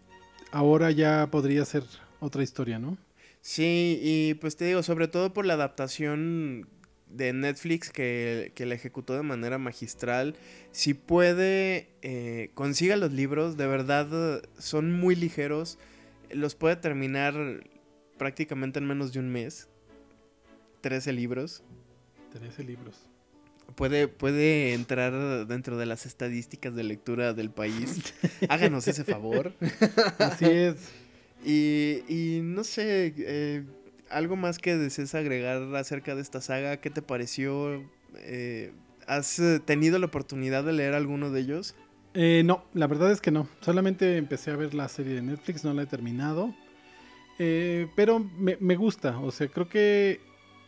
ahora 0.53 0.91
ya 0.91 1.29
podría 1.31 1.65
ser 1.65 1.85
otra 2.21 2.43
historia, 2.43 2.79
¿no? 2.79 2.97
Sí, 3.41 4.01
y 4.03 4.35
pues 4.35 4.57
te 4.57 4.65
digo, 4.65 4.83
sobre 4.83 5.09
todo 5.09 5.33
por 5.33 5.47
la 5.47 5.55
adaptación 5.55 6.69
de 7.09 7.33
Netflix 7.33 7.91
que, 7.91 8.53
que, 8.55 8.67
la 8.67 8.75
ejecutó 8.75 9.15
de 9.15 9.23
manera 9.23 9.59
magistral. 9.59 10.35
Si 10.73 10.95
puede, 10.95 11.89
eh, 12.03 12.51
consiga 12.55 12.97
los 12.97 13.13
libros, 13.13 13.57
de 13.57 13.67
verdad 13.67 14.43
son 14.59 14.93
muy 14.93 15.15
ligeros. 15.15 15.79
Los 16.31 16.55
puede 16.55 16.77
terminar 16.77 17.35
prácticamente 18.19 18.79
en 18.79 18.87
menos 18.87 19.13
de 19.13 19.21
un 19.21 19.31
mes. 19.31 19.69
13 20.81 21.13
libros. 21.13 21.63
13 22.33 22.65
libros. 22.65 23.09
Puede, 23.77 24.09
puede 24.09 24.73
entrar 24.75 25.47
dentro 25.47 25.77
de 25.77 25.87
las 25.87 26.07
estadísticas 26.07 26.75
de 26.75 26.83
lectura 26.83 27.35
del 27.35 27.51
país. 27.51 28.15
Háganos 28.49 28.89
ese 28.89 29.05
favor. 29.05 29.53
Así 30.19 30.47
es. 30.47 30.77
Y, 31.45 32.03
y 32.09 32.41
no 32.43 32.65
sé, 32.65 33.15
eh, 33.19 33.65
¿Algo 34.11 34.37
más 34.37 34.59
que 34.59 34.77
desees 34.77 35.15
agregar 35.15 35.75
acerca 35.75 36.15
de 36.15 36.23
esta 36.23 36.41
saga? 36.41 36.77
¿Qué 36.79 36.91
te 36.91 37.03
pareció? 37.03 37.83
Eh, 38.19 38.73
¿Has 39.07 39.39
eh, 39.39 39.61
tenido 39.65 39.99
la 39.99 40.07
oportunidad 40.07 40.65
de 40.65 40.73
leer 40.73 40.95
alguno 40.95 41.31
de 41.31 41.41
ellos? 41.41 41.75
Eh, 42.15 42.43
no, 42.45 42.65
la 42.73 42.87
verdad 42.87 43.11
es 43.11 43.21
que 43.21 43.31
no. 43.31 43.49
Solamente 43.61 44.17
empecé 44.17 44.53
a 44.53 44.57
ver 44.57 44.75
la 44.75 44.89
serie 44.89 45.15
de 45.15 45.23
Netflix, 45.23 45.65
no 45.65 45.75
la 45.75 45.83
he 45.83 45.87
terminado. 45.87 46.55
pero 47.37 48.21
me, 48.21 48.57
me, 48.61 48.77
gusta, 48.77 49.19
o 49.19 49.31
sea, 49.31 49.49
creo 49.49 49.69
que 49.69 50.21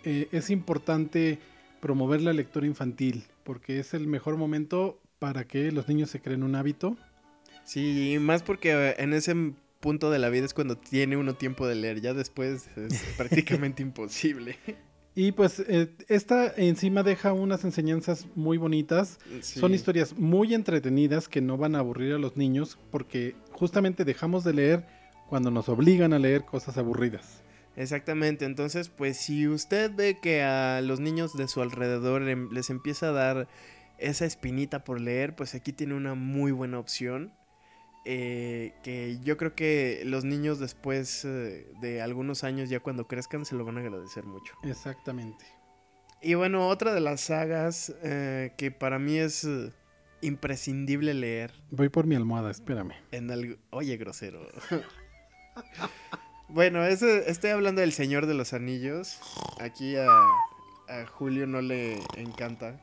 es 0.02 0.50
importante 0.50 1.38
promover 1.80 2.22
la 2.22 2.32
lectura 2.32 2.66
infantil, 2.66 3.24
porque 3.44 3.78
es 3.78 3.94
el 3.94 4.06
mejor 4.06 4.36
momento 4.36 5.00
para 5.18 5.46
que 5.46 5.72
los 5.72 5.88
niños 5.88 6.10
se 6.10 6.20
creen 6.20 6.42
un 6.42 6.54
hábito. 6.54 6.96
Sí, 7.64 8.16
más 8.20 8.42
porque 8.42 8.94
en 8.98 9.12
ese 9.12 9.34
punto 9.80 10.10
de 10.10 10.18
la 10.18 10.28
vida 10.28 10.46
es 10.46 10.54
cuando 10.54 10.76
tiene 10.76 11.16
uno 11.16 11.34
tiempo 11.34 11.66
de 11.66 11.74
leer, 11.74 12.00
ya 12.00 12.14
después 12.14 12.68
es 12.76 13.02
prácticamente 13.16 13.82
imposible. 13.82 14.56
Y 15.14 15.32
pues 15.32 15.58
eh, 15.66 15.88
esta 16.06 16.52
encima 16.56 17.02
deja 17.02 17.32
unas 17.32 17.64
enseñanzas 17.64 18.28
muy 18.36 18.56
bonitas. 18.56 19.18
Son 19.40 19.74
historias 19.74 20.16
muy 20.16 20.54
entretenidas 20.54 21.28
que 21.28 21.40
no 21.40 21.56
van 21.56 21.74
a 21.74 21.80
aburrir 21.80 22.14
a 22.14 22.18
los 22.18 22.36
niños 22.36 22.78
porque 22.92 23.34
justamente 23.50 24.04
dejamos 24.04 24.44
de 24.44 24.52
leer 24.54 24.86
cuando 25.28 25.50
nos 25.50 25.68
obligan 25.68 26.12
a 26.12 26.20
leer 26.20 26.44
cosas 26.44 26.78
aburridas. 26.78 27.42
Exactamente, 27.78 28.44
entonces 28.44 28.88
pues 28.88 29.16
si 29.18 29.46
usted 29.46 29.94
ve 29.94 30.18
que 30.20 30.42
a 30.42 30.80
los 30.80 30.98
niños 30.98 31.36
de 31.36 31.46
su 31.46 31.62
alrededor 31.62 32.28
em, 32.28 32.50
les 32.50 32.70
empieza 32.70 33.10
a 33.10 33.12
dar 33.12 33.48
esa 33.98 34.24
espinita 34.24 34.82
por 34.82 35.00
leer, 35.00 35.36
pues 35.36 35.54
aquí 35.54 35.72
tiene 35.72 35.94
una 35.94 36.14
muy 36.14 36.50
buena 36.50 36.80
opción. 36.80 37.32
Eh, 38.04 38.72
que 38.82 39.20
yo 39.22 39.36
creo 39.36 39.54
que 39.54 40.02
los 40.04 40.24
niños 40.24 40.58
después 40.58 41.24
eh, 41.24 41.70
de 41.80 42.02
algunos 42.02 42.42
años, 42.42 42.68
ya 42.68 42.80
cuando 42.80 43.06
crezcan, 43.06 43.44
se 43.44 43.54
lo 43.54 43.64
van 43.64 43.76
a 43.76 43.80
agradecer 43.80 44.24
mucho. 44.24 44.54
Exactamente. 44.64 45.44
Y 46.20 46.34
bueno, 46.34 46.66
otra 46.66 46.92
de 46.92 47.00
las 47.00 47.20
sagas 47.20 47.94
eh, 48.02 48.54
que 48.56 48.72
para 48.72 48.98
mí 48.98 49.18
es 49.18 49.46
imprescindible 50.20 51.14
leer. 51.14 51.52
Voy 51.70 51.90
por 51.90 52.06
mi 52.08 52.16
almohada, 52.16 52.50
espérame. 52.50 52.94
En 53.12 53.58
Oye, 53.70 53.96
grosero. 53.98 54.48
bueno, 56.48 56.84
estoy 56.84 57.50
hablando 57.50 57.80
del 57.80 57.92
Señor 57.92 58.26
de 58.26 58.34
los 58.34 58.52
Anillos. 58.52 59.18
Aquí 59.60 59.96
a, 59.96 60.06
a 60.06 61.06
Julio 61.06 61.46
no 61.46 61.60
le 61.60 62.00
encanta. 62.16 62.80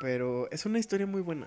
Pero 0.00 0.50
es 0.50 0.64
una 0.64 0.78
historia 0.78 1.06
muy 1.06 1.20
buena. 1.20 1.46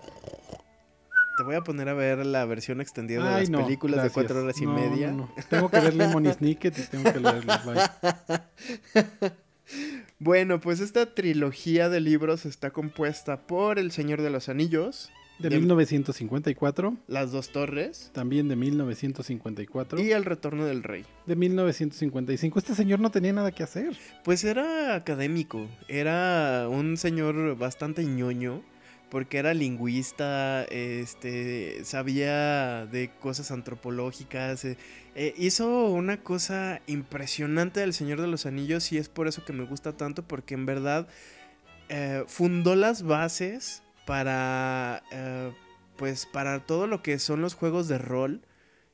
Te 1.37 1.43
voy 1.43 1.55
a 1.55 1.61
poner 1.61 1.89
a 1.89 1.93
ver 1.93 2.23
la 2.25 2.45
versión 2.45 2.79
extendida 2.79 3.23
de 3.37 3.47
las 3.47 3.49
películas 3.49 4.03
de 4.03 4.09
cuatro 4.11 4.43
horas 4.43 4.61
y 4.61 4.67
media. 4.67 5.11
No, 5.11 5.33
tengo 5.49 5.69
que 5.69 5.79
ver 5.79 5.95
Lemon 5.95 6.31
Snicket 6.31 6.77
y 6.77 6.81
tengo 6.83 7.11
que 7.11 7.19
leerlos. 7.19 7.59
bueno, 10.19 10.61
pues 10.61 10.79
esta 10.79 11.15
trilogía 11.15 11.89
de 11.89 12.01
libros 12.01 12.45
está 12.45 12.69
compuesta 12.69 13.47
por 13.47 13.79
El 13.79 13.91
Señor 13.91 14.21
de 14.21 14.29
los 14.29 14.47
Anillos. 14.47 15.09
De, 15.49 15.59
1954. 15.59 16.97
Las 17.07 17.31
dos 17.31 17.51
torres. 17.51 18.11
También 18.13 18.47
de 18.47 18.55
1954. 18.55 19.99
Y 19.99 20.11
El 20.11 20.23
Retorno 20.23 20.65
del 20.65 20.83
Rey. 20.83 21.05
De 21.25 21.35
1955. 21.35 22.59
Este 22.59 22.75
señor 22.75 22.99
no 23.01 23.11
tenía 23.11 23.33
nada 23.33 23.51
que 23.51 23.63
hacer. 23.63 23.97
Pues 24.23 24.45
era 24.45 24.95
académico. 24.95 25.67
Era 25.89 26.67
un 26.69 26.95
señor 26.95 27.57
bastante 27.57 28.05
ñoño 28.05 28.63
porque 29.09 29.37
era 29.37 29.53
lingüista, 29.53 30.63
este, 30.71 31.85
sabía 31.85 32.87
de 32.87 33.11
cosas 33.19 33.51
antropológicas, 33.51 34.65
eh, 34.65 34.75
eh, 35.13 35.35
hizo 35.37 35.91
una 35.91 36.17
cosa 36.17 36.81
impresionante 36.87 37.81
del 37.81 37.93
Señor 37.93 38.19
de 38.21 38.27
los 38.27 38.47
Anillos 38.47 38.91
y 38.91 38.97
es 38.97 39.09
por 39.09 39.27
eso 39.27 39.45
que 39.45 39.53
me 39.53 39.65
gusta 39.65 39.95
tanto, 39.95 40.23
porque 40.23 40.55
en 40.55 40.65
verdad 40.65 41.07
eh, 41.89 42.23
fundó 42.25 42.75
las 42.75 43.03
bases 43.03 43.82
para, 44.05 45.03
pues, 45.97 46.25
para 46.25 46.65
todo 46.65 46.87
lo 46.87 47.01
que 47.01 47.19
son 47.19 47.41
los 47.41 47.53
juegos 47.55 47.87
de 47.87 47.97
rol 47.97 48.41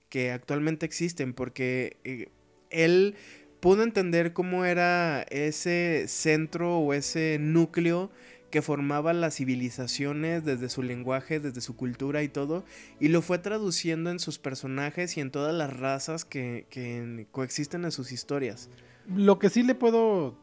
que 0.10 0.32
actualmente 0.32 0.86
existen, 0.86 1.34
porque 1.34 2.32
él 2.70 3.16
pudo 3.60 3.84
entender 3.84 4.34
cómo 4.34 4.66
era 4.66 5.22
ese 5.24 6.06
centro 6.08 6.80
o 6.80 6.94
ese 6.94 7.38
núcleo 7.40 8.10
que 8.50 8.62
formaba 8.64 9.14
las 9.14 9.36
civilizaciones 9.36 10.44
desde 10.44 10.70
su 10.70 10.82
lenguaje, 10.82 11.40
desde 11.40 11.62
su 11.62 11.76
cultura 11.76 12.24
y 12.24 12.30
todo, 12.30 12.66
y 13.00 13.10
lo 13.10 13.22
fue 13.22 13.38
traduciendo 13.38 14.10
en 14.10 14.20
sus 14.20 14.40
personajes 14.40 15.18
y 15.18 15.22
en 15.22 15.30
todas 15.30 15.54
las 15.54 15.78
razas 15.78 16.26
que, 16.26 16.66
que 16.70 17.28
coexisten 17.32 17.86
en 17.86 17.92
sus 17.92 18.12
historias. 18.12 18.70
Lo 19.08 19.38
que 19.38 19.50
sí 19.50 19.62
le 19.62 19.76
puedo 19.76 20.36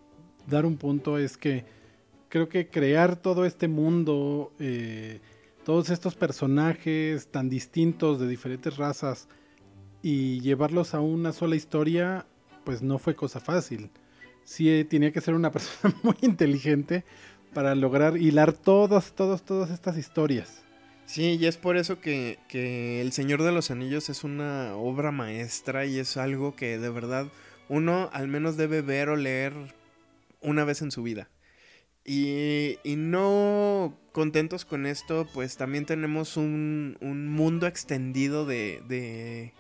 dar 0.46 0.66
un 0.66 0.76
punto 0.76 1.18
es 1.18 1.37
que 1.37 1.64
creo 2.28 2.49
que 2.49 2.68
crear 2.68 3.16
todo 3.16 3.45
este 3.45 3.68
mundo, 3.68 4.52
eh, 4.59 5.21
todos 5.64 5.90
estos 5.90 6.14
personajes 6.14 7.28
tan 7.28 7.49
distintos 7.49 8.21
de 8.21 8.28
diferentes 8.28 8.76
razas 8.76 9.28
y 10.02 10.40
llevarlos 10.40 10.95
a 10.95 11.00
una 11.00 11.33
sola 11.33 11.56
historia, 11.56 12.26
pues 12.64 12.83
no 12.83 12.99
fue 12.99 13.14
cosa 13.14 13.40
fácil. 13.40 13.90
Sí 14.45 14.71
eh, 14.71 14.85
tenía 14.85 15.12
que 15.12 15.21
ser 15.21 15.35
una 15.35 15.50
persona 15.52 15.95
muy 16.02 16.16
inteligente 16.23 17.04
para 17.52 17.75
lograr 17.75 18.16
hilar 18.16 18.52
todas, 18.52 19.12
todas, 19.12 19.42
todas 19.42 19.71
estas 19.71 19.97
historias. 19.97 20.62
Sí, 21.06 21.38
y 21.40 21.47
es 21.47 21.56
por 21.56 21.76
eso 21.76 22.00
que, 22.00 22.38
que 22.49 23.00
El 23.00 23.12
Señor 23.12 23.42
de 23.42 23.52
los 23.52 23.71
Anillos 23.71 24.09
es 24.09 24.25
una 24.25 24.75
obra 24.75 25.12
maestra 25.12 25.87
y 25.87 25.99
es 25.99 26.16
algo 26.16 26.56
que 26.56 26.78
de 26.78 26.90
verdad 26.90 27.28
uno 27.68 28.11
al 28.12 28.26
menos 28.26 28.56
debe 28.56 28.83
ver 28.83 29.09
o 29.09 29.16
leer 29.16 29.54
una 30.40 30.64
vez 30.64 30.83
en 30.83 30.90
su 30.90 31.04
vida. 31.04 31.28
Y, 32.08 32.78
y, 32.84 32.94
no 32.94 33.98
contentos 34.12 34.64
con 34.64 34.86
esto, 34.86 35.26
pues 35.34 35.56
también 35.56 35.86
tenemos 35.86 36.36
un, 36.36 36.96
un 37.00 37.28
mundo 37.28 37.66
extendido 37.66 38.46
de, 38.46 38.80
de, 38.86 39.52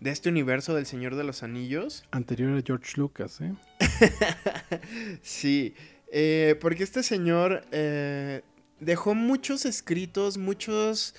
de, 0.00 0.10
este 0.10 0.28
universo 0.28 0.74
del 0.74 0.84
Señor 0.84 1.14
de 1.14 1.22
los 1.22 1.44
Anillos. 1.44 2.02
Anterior 2.10 2.58
a 2.58 2.62
George 2.66 2.94
Lucas, 2.96 3.40
¿eh? 3.40 3.54
sí, 5.22 5.74
eh, 6.10 6.56
porque 6.60 6.82
este 6.82 7.04
señor 7.04 7.64
eh, 7.70 8.42
dejó 8.80 9.14
muchos 9.14 9.64
escritos, 9.64 10.38
muchos, 10.38 11.14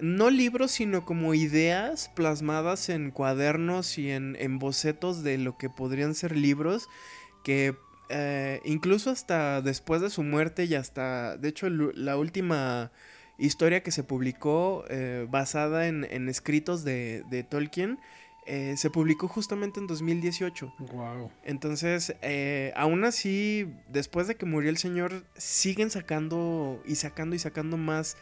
no 0.00 0.30
libros, 0.30 0.72
sino 0.72 1.04
como 1.04 1.32
ideas 1.34 2.10
plasmadas 2.16 2.88
en 2.88 3.12
cuadernos 3.12 3.98
y 3.98 4.10
en, 4.10 4.36
en 4.40 4.58
bocetos 4.58 5.22
de 5.22 5.38
lo 5.38 5.56
que 5.56 5.70
podrían 5.70 6.16
ser 6.16 6.36
libros 6.36 6.88
que 7.44 7.76
eh, 8.08 8.60
incluso 8.64 9.10
hasta 9.10 9.62
después 9.62 10.00
de 10.00 10.10
su 10.10 10.22
muerte 10.22 10.64
y 10.64 10.74
hasta, 10.74 11.36
de 11.36 11.48
hecho, 11.48 11.68
la 11.70 12.16
última 12.16 12.90
historia 13.38 13.82
que 13.82 13.90
se 13.90 14.04
publicó 14.04 14.84
eh, 14.88 15.26
basada 15.28 15.88
en, 15.88 16.06
en, 16.10 16.28
escritos 16.28 16.84
de, 16.84 17.24
de 17.30 17.42
Tolkien 17.42 17.98
eh, 18.46 18.74
se 18.76 18.90
publicó 18.90 19.26
justamente 19.26 19.80
en 19.80 19.86
2018. 19.86 20.74
Wow. 20.92 21.30
Entonces, 21.44 22.14
aún 22.76 23.04
así, 23.04 23.72
después 23.88 24.28
de 24.28 24.36
que 24.36 24.44
murió 24.44 24.70
el 24.70 24.76
señor, 24.76 25.24
siguen 25.36 25.90
sacando 25.90 26.82
y 26.84 26.96
sacando 26.96 27.34
y 27.34 27.38
sacando 27.38 27.78
más 27.78 28.16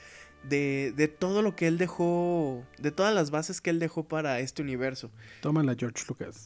de, 0.49 0.93
de, 0.97 1.09
todo 1.09 1.43
lo 1.43 1.55
que 1.55 1.67
él 1.67 1.79
dejó, 1.79 2.65
de 2.79 2.91
todas 2.91 3.15
las 3.15 3.31
bases 3.31 3.61
que 3.61 3.71
él 3.71 3.79
dejó 3.79 4.05
para 4.05 4.41
este 4.41 4.63
universo. 4.63 5.11
Tómala, 5.41 5.75
George 5.79 6.05
Lucas. 6.09 6.43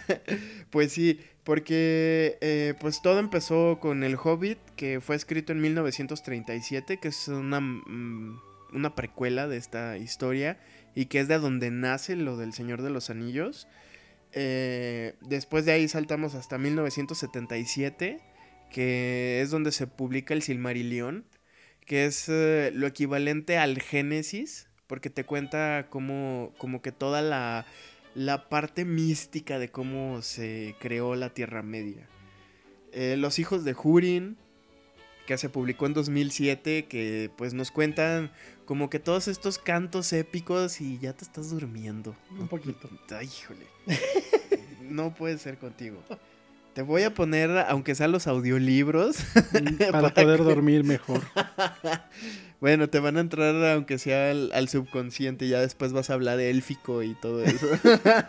pues 0.70 0.92
sí, 0.92 1.20
porque 1.44 2.38
eh, 2.40 2.74
pues 2.80 3.02
todo 3.02 3.18
empezó 3.18 3.78
con 3.80 4.04
El 4.04 4.16
Hobbit, 4.16 4.58
que 4.76 5.00
fue 5.00 5.16
escrito 5.16 5.52
en 5.52 5.60
1937, 5.60 6.98
que 6.98 7.08
es 7.08 7.28
una, 7.28 7.60
mm, 7.60 8.40
una 8.72 8.94
precuela 8.94 9.48
de 9.48 9.56
esta 9.56 9.98
historia 9.98 10.58
y 10.94 11.06
que 11.06 11.20
es 11.20 11.28
de 11.28 11.38
donde 11.38 11.70
nace 11.70 12.16
lo 12.16 12.36
del 12.36 12.52
Señor 12.52 12.82
de 12.82 12.90
los 12.90 13.10
Anillos. 13.10 13.68
Eh, 14.32 15.14
después 15.20 15.64
de 15.64 15.72
ahí 15.72 15.88
saltamos 15.88 16.34
hasta 16.34 16.58
1977, 16.58 18.20
que 18.70 19.40
es 19.42 19.50
donde 19.50 19.70
se 19.70 19.86
publica 19.86 20.34
el 20.34 20.42
Silmarillion 20.42 21.24
que 21.84 22.06
es 22.06 22.28
eh, 22.28 22.70
lo 22.74 22.86
equivalente 22.86 23.58
al 23.58 23.80
Génesis, 23.80 24.68
porque 24.86 25.10
te 25.10 25.24
cuenta 25.24 25.86
como, 25.90 26.52
como 26.58 26.82
que 26.82 26.92
toda 26.92 27.22
la, 27.22 27.66
la, 28.14 28.48
parte 28.48 28.84
mística 28.84 29.58
de 29.58 29.70
cómo 29.70 30.22
se 30.22 30.74
creó 30.78 31.14
la 31.14 31.30
Tierra 31.30 31.62
Media. 31.62 32.08
Eh, 32.92 33.16
Los 33.18 33.38
hijos 33.38 33.64
de 33.64 33.74
Hurin, 33.74 34.36
que 35.26 35.38
se 35.38 35.48
publicó 35.48 35.86
en 35.86 35.94
2007, 35.94 36.86
que 36.86 37.30
pues 37.36 37.54
nos 37.54 37.70
cuentan 37.70 38.30
como 38.66 38.90
que 38.90 38.98
todos 38.98 39.28
estos 39.28 39.58
cantos 39.58 40.12
épicos 40.12 40.80
y 40.80 40.98
ya 40.98 41.12
te 41.14 41.24
estás 41.24 41.50
durmiendo. 41.50 42.14
Un 42.30 42.48
poquito. 42.48 42.88
Ay, 43.10 43.26
híjole. 43.26 43.66
no 44.82 45.14
puede 45.14 45.38
ser 45.38 45.58
contigo. 45.58 46.02
Te 46.74 46.82
voy 46.82 47.02
a 47.02 47.14
poner, 47.14 47.50
aunque 47.68 47.94
sean 47.94 48.10
los 48.10 48.26
audiolibros. 48.26 49.16
Mm, 49.52 49.76
para, 49.92 50.12
poder 50.12 50.42
dormir 50.42 50.82
mejor. 50.82 51.22
bueno, 52.60 52.88
te 52.88 52.98
van 52.98 53.16
a 53.16 53.20
entrar, 53.20 53.54
aunque 53.72 53.96
sea 53.96 54.32
al, 54.32 54.50
al, 54.52 54.68
subconsciente. 54.68 55.46
Ya 55.46 55.60
después 55.60 55.92
vas 55.92 56.10
a 56.10 56.14
hablar 56.14 56.40
élfico 56.40 57.04
y 57.04 57.14
todo 57.14 57.44
eso. 57.44 57.68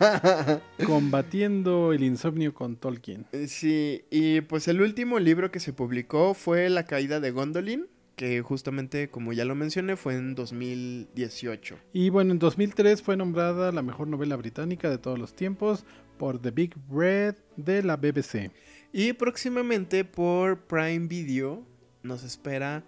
Combatiendo 0.86 1.92
el 1.92 2.04
insomnio 2.04 2.54
con 2.54 2.76
Tolkien. 2.76 3.26
Eh, 3.32 3.48
sí, 3.48 4.04
y 4.10 4.42
pues 4.42 4.68
el 4.68 4.80
último 4.80 5.18
libro 5.18 5.50
que 5.50 5.58
se 5.58 5.72
publicó 5.72 6.32
fue 6.32 6.70
La 6.70 6.84
caída 6.84 7.18
de 7.18 7.32
Gondolin 7.32 7.88
que 8.16 8.40
justamente, 8.40 9.10
como 9.10 9.34
ya 9.34 9.44
lo 9.44 9.54
mencioné, 9.54 9.94
fue 9.94 10.14
en 10.14 10.34
2018. 10.34 11.76
Y 11.92 12.08
bueno, 12.08 12.32
en 12.32 12.38
2003 12.38 13.02
fue 13.02 13.14
nombrada 13.16 13.70
la 13.72 13.82
mejor 13.82 14.08
novela 14.08 14.36
británica 14.36 14.88
de 14.88 14.96
todos 14.96 15.18
los 15.18 15.34
tiempos 15.34 15.84
por 16.16 16.40
The 16.40 16.50
Big 16.50 16.74
Red 16.90 17.36
de 17.56 17.82
la 17.82 17.96
BBC. 17.96 18.50
Y 18.92 19.12
próximamente 19.12 20.04
por 20.04 20.66
Prime 20.66 21.06
Video 21.06 21.66
nos 22.02 22.22
espera 22.24 22.84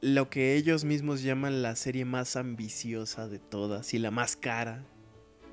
lo 0.00 0.30
que 0.30 0.54
ellos 0.54 0.84
mismos 0.84 1.22
llaman 1.22 1.62
la 1.62 1.76
serie 1.76 2.04
más 2.04 2.36
ambiciosa 2.36 3.28
de 3.28 3.38
todas 3.38 3.94
y 3.94 3.98
la 3.98 4.10
más 4.10 4.36
cara. 4.36 4.84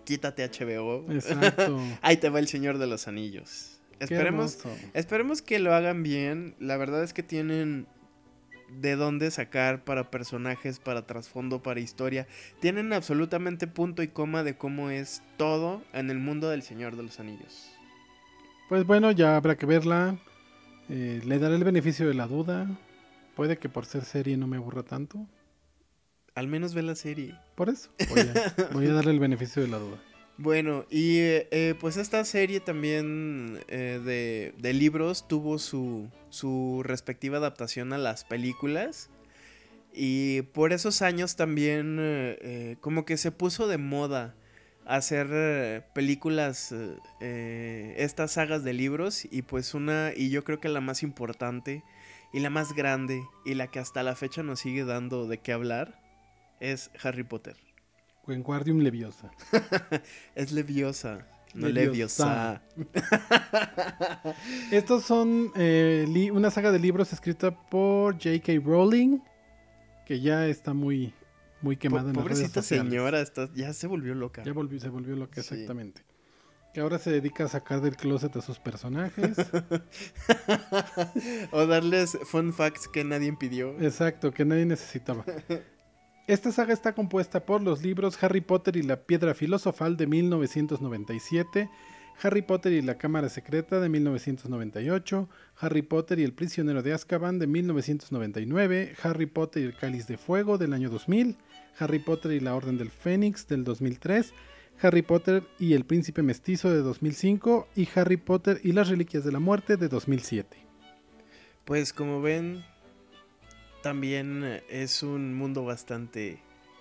Quítate 0.06 0.48
HBO. 0.48 1.12
Exacto. 1.12 1.80
Ahí 2.02 2.18
te 2.18 2.30
va 2.30 2.40
el 2.40 2.48
Señor 2.48 2.78
de 2.78 2.88
los 2.88 3.08
Anillos. 3.08 3.82
Esperemos, 4.00 4.60
esperemos 4.94 5.42
que 5.42 5.60
lo 5.60 5.74
hagan 5.74 6.04
bien. 6.04 6.56
La 6.60 6.78
verdad 6.78 7.04
es 7.04 7.14
que 7.14 7.24
tienen 7.24 7.88
de 8.70 8.96
dónde 8.96 9.32
sacar 9.32 9.84
para 9.84 10.10
personajes, 10.10 10.80
para 10.80 11.06
trasfondo, 11.06 11.62
para 11.62 11.80
historia. 11.80 12.28
Tienen 12.60 12.94
absolutamente 12.94 13.68
punto 13.68 14.04
y 14.04 14.08
coma 14.08 14.44
de 14.44 14.56
cómo 14.58 14.90
es 14.90 15.22
todo 15.38 15.82
en 15.94 16.10
el 16.10 16.20
mundo 16.20 16.50
del 16.50 16.64
Señor 16.64 16.96
de 16.96 17.04
los 17.04 17.20
Anillos. 17.20 17.70
Pues 18.70 18.86
bueno, 18.86 19.12
ya 19.12 19.36
habrá 19.36 19.56
que 19.58 19.66
verla. 19.66 20.18
Eh, 20.90 21.22
le 21.24 21.40
daré 21.40 21.56
el 21.56 21.64
beneficio 21.64 22.08
de 22.08 22.14
la 22.14 22.28
duda. 22.28 22.68
Puede 23.36 23.58
que 23.58 23.70
por 23.70 23.86
ser 23.86 24.04
serie 24.04 24.38
no 24.38 24.48
me 24.48 24.58
aburra 24.58 24.84
tanto. 24.84 25.28
Al 26.36 26.48
menos 26.48 26.74
ve 26.74 26.82
la 26.82 26.96
serie. 26.96 27.38
Por 27.56 27.70
eso. 27.70 27.92
Voy 28.10 28.22
a, 28.22 28.74
voy 28.74 28.88
a 28.88 28.94
darle 28.94 29.12
el 29.12 29.20
beneficio 29.20 29.62
de 29.62 29.68
la 29.68 29.78
duda. 29.78 29.98
Bueno, 30.38 30.86
y 30.90 31.18
eh, 31.20 31.76
pues 31.80 31.98
esta 31.98 32.26
serie 32.26 32.60
también 32.60 33.60
eh, 33.68 34.02
de, 34.04 34.56
de, 34.58 34.74
libros 34.74 35.28
tuvo 35.28 35.60
su, 35.60 36.10
su, 36.30 36.82
respectiva 36.84 37.38
adaptación 37.38 37.94
a 37.94 38.00
las 38.00 38.24
películas. 38.24 39.12
Y 39.94 40.42
por 40.54 40.74
esos 40.74 41.04
años 41.04 41.36
también 41.36 41.98
eh, 42.00 42.78
como 42.82 43.06
que 43.06 43.18
se 43.18 43.32
puso 43.32 43.68
de 43.68 43.78
moda 43.78 44.36
hacer 44.86 45.86
películas, 45.94 46.74
estas 47.22 48.32
sagas 48.32 48.64
de 48.64 48.74
libros. 48.74 49.26
Y 49.32 49.44
pues 49.44 49.76
una, 49.76 50.14
y 50.16 50.32
yo 50.32 50.44
creo 50.44 50.60
que 50.60 50.68
la 50.68 50.82
más 50.82 51.04
importante 51.04 51.84
y 52.34 52.40
la 52.40 52.50
más 52.50 52.74
grande 52.74 53.22
y 53.46 53.54
la 53.54 53.68
que 53.68 53.80
hasta 53.80 54.02
la 54.02 54.16
fecha 54.16 54.42
nos 54.42 54.62
sigue 54.62 54.84
dando 54.84 55.28
de 55.28 55.38
qué 55.38 55.54
hablar 55.54 56.02
es 56.60 56.90
Harry 57.04 57.24
Potter. 57.24 57.73
Wingardium 58.28 58.80
Leviosa. 58.80 59.32
es 60.36 60.52
Leviosa, 60.52 61.28
no 61.54 61.68
Leviosa. 61.68 62.62
Estos 64.72 65.04
son 65.04 65.52
eh, 65.56 66.30
una 66.32 66.52
saga 66.52 66.72
de 66.72 66.80
libros 66.80 67.14
escrita 67.14 67.52
por 67.52 68.14
J.K. 68.14 68.54
Rowling, 68.64 69.20
que 70.06 70.22
ya 70.22 70.48
está 70.48 70.74
muy, 70.74 71.14
muy 71.62 71.78
quemada 71.78 72.10
en 72.10 72.16
las 72.16 72.26
redes 72.26 72.50
Pobrecita 72.50 72.62
señora, 72.62 73.22
está, 73.22 73.50
ya 73.54 73.74
se 73.74 73.88
volvió 73.88 74.16
loca. 74.16 74.44
Ya 74.44 74.54
volvió, 74.54 74.80
se 74.80 74.90
volvió 74.90 75.16
loca, 75.16 75.42
exactamente. 75.42 76.04
Que 76.74 76.80
ahora 76.80 76.98
se 76.98 77.12
dedica 77.12 77.46
a 77.46 77.48
sacar 77.48 77.82
del 77.82 77.96
closet 77.96 78.36
a 78.36 78.42
sus 78.42 78.58
personajes. 78.58 79.38
o 81.52 81.68
darles 81.68 82.18
fun 82.24 82.52
facts 82.52 82.88
que 82.88 83.04
nadie 83.04 83.32
pidió. 83.34 83.80
Exacto, 83.80 84.32
que 84.32 84.44
nadie 84.44 84.66
necesitaba. 84.66 85.24
Esta 86.26 86.54
saga 86.54 86.74
está 86.74 86.96
compuesta 86.96 87.46
por 87.46 87.62
los 87.62 87.84
libros 87.84 88.24
Harry 88.24 88.40
Potter 88.40 88.78
y 88.78 88.82
la 88.82 88.96
Piedra 88.96 89.34
Filosofal 89.34 89.98
de 89.98 90.08
1997, 90.08 91.70
Harry 92.22 92.42
Potter 92.44 92.72
y 92.72 92.82
la 92.82 92.98
Cámara 92.98 93.28
Secreta 93.28 93.82
de 93.82 93.90
1998, 93.90 95.28
Harry 95.60 95.82
Potter 95.82 96.20
y 96.20 96.24
el 96.24 96.32
Prisionero 96.32 96.82
de 96.82 96.94
Azkaban 96.94 97.40
de 97.40 97.48
1999, 97.48 98.96
Harry 99.04 99.26
Potter 99.26 99.64
y 99.64 99.66
el 99.66 99.76
Cáliz 99.76 100.08
de 100.08 100.18
Fuego 100.18 100.58
del 100.58 100.72
año 100.72 100.90
2000, 100.90 101.36
Harry 101.78 102.00
Potter 102.00 102.32
y 102.32 102.40
la 102.40 102.56
Orden 102.56 102.78
del 102.78 102.90
Fénix 102.90 103.46
del 103.50 103.66
2003, 103.66 104.34
Harry 104.82 105.02
Potter 105.02 105.44
y 105.60 105.74
el 105.74 105.84
Príncipe 105.84 106.24
Mestizo 106.24 106.70
de 106.70 106.84
2005 106.84 107.68
y 107.76 107.90
Harry 107.96 108.16
Potter 108.16 108.62
y 108.64 108.72
las 108.72 108.88
Reliquias 108.88 109.26
de 109.26 109.34
la 109.34 109.40
Muerte 109.40 109.76
de 109.76 109.90
2007. 109.90 110.56
Pues 111.66 111.92
como 111.92 112.22
ven, 112.22 112.64
también 113.84 114.62
es 114.70 115.04
un 115.04 115.36
mundo 115.36 115.64
bastante 115.64 116.40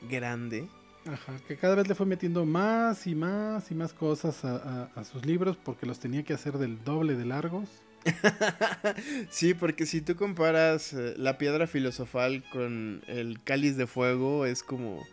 grande. 0.09 0.67
Ajá, 1.05 1.37
que 1.47 1.57
cada 1.57 1.75
vez 1.75 1.89
le 1.89 1.95
fue 1.95 2.07
metiendo 2.07 2.47
más 2.47 3.07
y 3.07 3.15
más 3.15 3.71
y 3.71 3.75
más 3.75 3.93
cosas 3.93 4.45
a, 4.45 4.85
a 4.95 5.05
sus 5.05 5.27
libros 5.27 5.59
porque 5.63 5.85
los 5.85 5.99
tenía 5.99 6.23
que 6.23 6.33
hacer 6.33 6.57
del 6.59 6.83
doble 6.85 7.17
de 7.17 7.27
largos. 7.27 7.69
sí, 9.31 9.55
porque 9.55 9.87
si 9.87 10.01
tú 10.01 10.17
comparas 10.17 10.93
eh, 10.93 11.15
la 11.17 11.39
piedra 11.39 11.67
filosofal 11.67 12.45
con 12.51 13.03
el 13.07 13.43
cáliz 13.43 13.77
de 13.77 13.87
fuego, 13.87 14.47
es 14.47 14.63
como, 14.63 15.05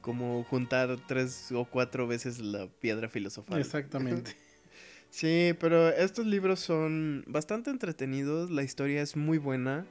como 0.00 0.44
juntar 0.44 0.96
tres 1.06 1.52
o 1.52 1.64
cuatro 1.64 2.06
veces 2.06 2.40
la 2.40 2.66
piedra 2.66 3.08
filosofal. 3.08 3.60
Exactamente. 3.60 4.36
sí, 5.10 5.54
pero 5.60 5.88
estos 5.90 6.26
libros 6.26 6.60
son 6.60 7.24
bastante 7.26 7.70
entretenidos, 7.70 8.50
la 8.50 8.62
historia 8.62 9.02
es 9.02 9.16
muy 9.16 9.38
buena. 9.38 9.86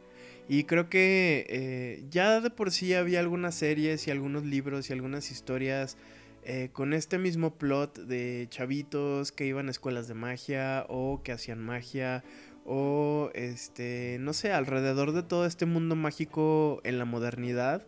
Y 0.50 0.64
creo 0.64 0.90
que 0.90 1.46
eh, 1.48 2.04
ya 2.10 2.42
de 2.42 2.50
por 2.50 2.72
sí 2.72 2.96
había 2.96 3.20
algunas 3.20 3.54
series 3.54 4.08
y 4.08 4.12
algunos 4.12 4.44
libros 4.46 4.90
y 4.90 4.94
algunas 4.94 5.30
historias 5.30 5.96
eh, 6.44 6.70
con 6.74 6.96
este 6.96 7.20
mismo 7.20 7.54
plot 7.54 8.00
de 8.00 8.48
chavitos 8.50 9.32
que 9.32 9.46
iban 9.46 9.68
a 9.68 9.72
escuelas 9.72 10.08
de 10.08 10.16
magia 10.16 10.88
o 10.90 11.22
que 11.24 11.34
hacían 11.34 11.60
magia 11.60 12.24
o 12.66 13.30
este, 13.36 14.18
no 14.22 14.34
sé, 14.34 14.52
alrededor 14.52 15.12
de 15.12 15.22
todo 15.22 15.46
este 15.46 15.68
mundo 15.68 15.96
mágico 15.96 16.82
en 16.84 16.98
la 16.98 17.06
modernidad, 17.06 17.86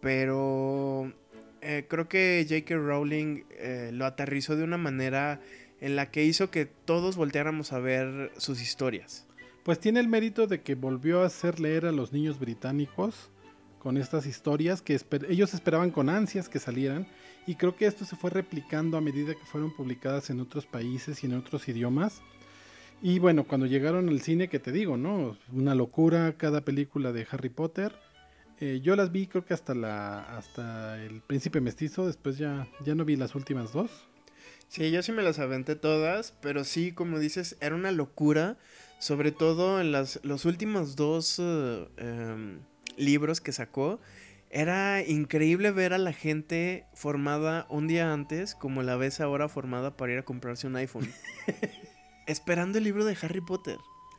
pero 0.00 1.12
eh, 1.60 1.86
creo 1.88 2.08
que 2.08 2.44
J.K. 2.48 2.74
Rowling 2.74 3.44
lo 3.92 4.04
aterrizó 4.04 4.56
de 4.56 4.64
una 4.64 4.78
manera 4.78 5.40
en 5.80 5.94
la 5.94 6.10
que 6.10 6.24
hizo 6.24 6.50
que 6.50 6.66
todos 6.66 7.16
volteáramos 7.16 7.72
a 7.72 7.78
ver 7.78 8.32
sus 8.36 8.60
historias. 8.60 9.29
Pues 9.64 9.78
tiene 9.78 10.00
el 10.00 10.08
mérito 10.08 10.46
de 10.46 10.62
que 10.62 10.74
volvió 10.74 11.22
a 11.22 11.26
hacer 11.26 11.60
leer 11.60 11.86
a 11.86 11.92
los 11.92 12.12
niños 12.12 12.38
británicos 12.38 13.30
con 13.78 13.96
estas 13.96 14.26
historias 14.26 14.82
que 14.82 14.98
ellos 15.28 15.54
esperaban 15.54 15.90
con 15.90 16.08
ansias 16.08 16.48
que 16.48 16.58
salieran 16.58 17.06
y 17.46 17.54
creo 17.56 17.76
que 17.76 17.86
esto 17.86 18.04
se 18.04 18.16
fue 18.16 18.30
replicando 18.30 18.96
a 18.96 19.00
medida 19.00 19.34
que 19.34 19.44
fueron 19.44 19.74
publicadas 19.74 20.30
en 20.30 20.40
otros 20.40 20.66
países 20.66 21.22
y 21.22 21.26
en 21.26 21.34
otros 21.34 21.68
idiomas. 21.68 22.22
Y 23.02 23.18
bueno, 23.18 23.44
cuando 23.44 23.66
llegaron 23.66 24.08
al 24.10 24.20
cine, 24.20 24.48
que 24.48 24.58
te 24.58 24.72
digo, 24.72 24.98
¿no? 24.98 25.38
Una 25.52 25.74
locura 25.74 26.34
cada 26.36 26.60
película 26.62 27.12
de 27.12 27.26
Harry 27.30 27.48
Potter. 27.48 27.94
Eh, 28.60 28.80
yo 28.82 28.94
las 28.94 29.10
vi 29.10 29.26
creo 29.26 29.46
que 29.46 29.54
hasta 29.54 29.74
la 29.74 30.36
hasta 30.36 31.02
el 31.02 31.22
Príncipe 31.22 31.62
Mestizo, 31.62 32.06
después 32.06 32.36
ya, 32.36 32.68
ya 32.84 32.94
no 32.94 33.06
vi 33.06 33.16
las 33.16 33.34
últimas 33.34 33.72
dos. 33.72 33.90
Sí, 34.68 34.90
yo 34.90 35.02
sí 35.02 35.12
me 35.12 35.22
las 35.22 35.38
aventé 35.38 35.74
todas, 35.74 36.34
pero 36.42 36.64
sí, 36.64 36.92
como 36.92 37.18
dices, 37.18 37.56
era 37.60 37.74
una 37.74 37.90
locura, 37.90 38.58
sobre 39.00 39.32
todo 39.32 39.80
en 39.80 39.90
las, 39.90 40.20
los 40.22 40.44
últimos 40.44 40.94
dos 40.94 41.40
eh, 41.40 41.88
em, 41.96 42.60
libros 42.96 43.40
que 43.40 43.50
sacó 43.50 43.98
era 44.50 45.02
increíble 45.04 45.72
ver 45.72 45.92
a 45.92 45.98
la 45.98 46.12
gente 46.12 46.86
formada 46.94 47.66
un 47.70 47.88
día 47.88 48.12
antes, 48.12 48.54
como 48.54 48.82
la 48.82 48.96
ves 48.96 49.20
ahora 49.20 49.48
formada 49.48 49.96
para 49.96 50.12
ir 50.12 50.18
a 50.18 50.24
comprarse 50.24 50.68
un 50.68 50.76
iPhone. 50.76 51.10
esperando 52.30 52.78
el 52.78 52.84
libro 52.84 53.04
de 53.04 53.16
Harry 53.20 53.40
Potter. 53.40 53.78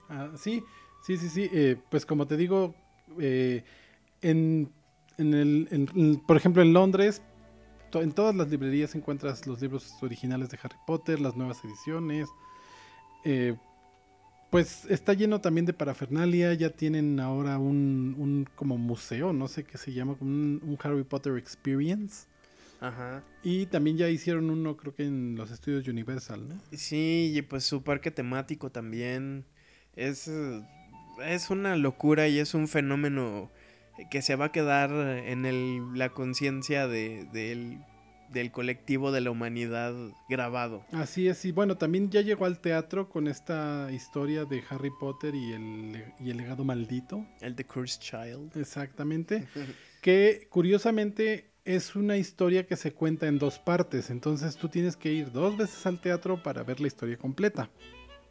Ah, 0.09 0.29
sí, 0.35 0.63
sí, 1.03 1.17
sí, 1.17 1.29
sí. 1.29 1.49
Eh, 1.53 1.77
pues 1.89 2.05
como 2.05 2.27
te 2.27 2.37
digo, 2.37 2.75
eh, 3.19 3.63
en, 4.21 4.71
el, 5.17 6.21
por 6.27 6.37
ejemplo, 6.37 6.61
en 6.61 6.73
Londres, 6.73 7.21
en 7.93 8.11
todas 8.11 8.35
las 8.35 8.49
librerías 8.49 8.95
encuentras 8.95 9.47
los 9.47 9.61
libros 9.61 9.93
originales 10.01 10.49
de 10.49 10.59
Harry 10.61 10.77
Potter, 10.85 11.19
las 11.19 11.35
nuevas 11.35 11.63
ediciones. 11.63 12.27
Eh, 13.23 13.55
pues 14.51 14.85
está 14.89 15.13
lleno 15.13 15.39
también 15.39 15.65
de 15.65 15.73
parafernalia, 15.73 16.53
ya 16.53 16.69
tienen 16.69 17.21
ahora 17.21 17.57
un, 17.57 18.15
un 18.19 18.47
como 18.55 18.77
museo, 18.77 19.31
no 19.31 19.47
sé 19.47 19.63
qué 19.63 19.77
se 19.77 19.93
llama, 19.93 20.17
un, 20.19 20.61
un, 20.61 20.77
Harry 20.83 21.05
Potter 21.05 21.37
Experience. 21.37 22.27
Ajá. 22.81 23.23
Y 23.43 23.67
también 23.67 23.97
ya 23.97 24.09
hicieron 24.09 24.49
uno, 24.49 24.75
creo 24.75 24.93
que 24.93 25.05
en 25.05 25.35
los 25.37 25.51
estudios 25.51 25.87
Universal, 25.87 26.49
¿no? 26.49 26.61
Sí, 26.73 27.31
y 27.33 27.41
pues 27.43 27.63
su 27.63 27.81
parque 27.81 28.11
temático 28.11 28.69
también 28.71 29.45
es, 29.95 30.29
es 31.25 31.49
una 31.49 31.77
locura 31.77 32.27
y 32.27 32.39
es 32.39 32.53
un 32.53 32.67
fenómeno 32.67 33.49
que 34.09 34.21
se 34.21 34.35
va 34.35 34.45
a 34.45 34.51
quedar 34.51 34.91
en 34.91 35.45
el, 35.45 35.97
la 35.97 36.09
conciencia 36.09 36.87
de, 36.87 37.25
de, 37.31 37.79
del 38.31 38.51
colectivo 38.51 39.11
de 39.11 39.21
la 39.21 39.31
humanidad 39.31 39.93
grabado. 40.29 40.85
Así 40.91 41.27
es, 41.27 41.43
y 41.45 41.51
bueno, 41.51 41.77
también 41.77 42.09
ya 42.09 42.21
llegó 42.21 42.45
al 42.45 42.59
teatro 42.59 43.09
con 43.09 43.27
esta 43.27 43.89
historia 43.91 44.45
de 44.45 44.63
Harry 44.69 44.91
Potter 44.99 45.35
y 45.35 45.53
el, 45.53 46.03
y 46.19 46.29
el 46.31 46.37
legado 46.37 46.63
maldito. 46.63 47.25
El 47.41 47.55
The 47.55 47.65
Cursed 47.65 48.01
Child. 48.01 48.57
Exactamente. 48.57 49.47
que 50.01 50.47
curiosamente 50.49 51.51
es 51.65 51.95
una 51.95 52.17
historia 52.17 52.65
que 52.65 52.75
se 52.75 52.93
cuenta 52.93 53.27
en 53.27 53.37
dos 53.37 53.59
partes, 53.59 54.09
entonces 54.09 54.55
tú 54.57 54.67
tienes 54.67 54.95
que 54.97 55.13
ir 55.13 55.31
dos 55.31 55.57
veces 55.57 55.85
al 55.85 56.01
teatro 56.01 56.41
para 56.41 56.63
ver 56.63 56.79
la 56.79 56.87
historia 56.87 57.17
completa. 57.17 57.69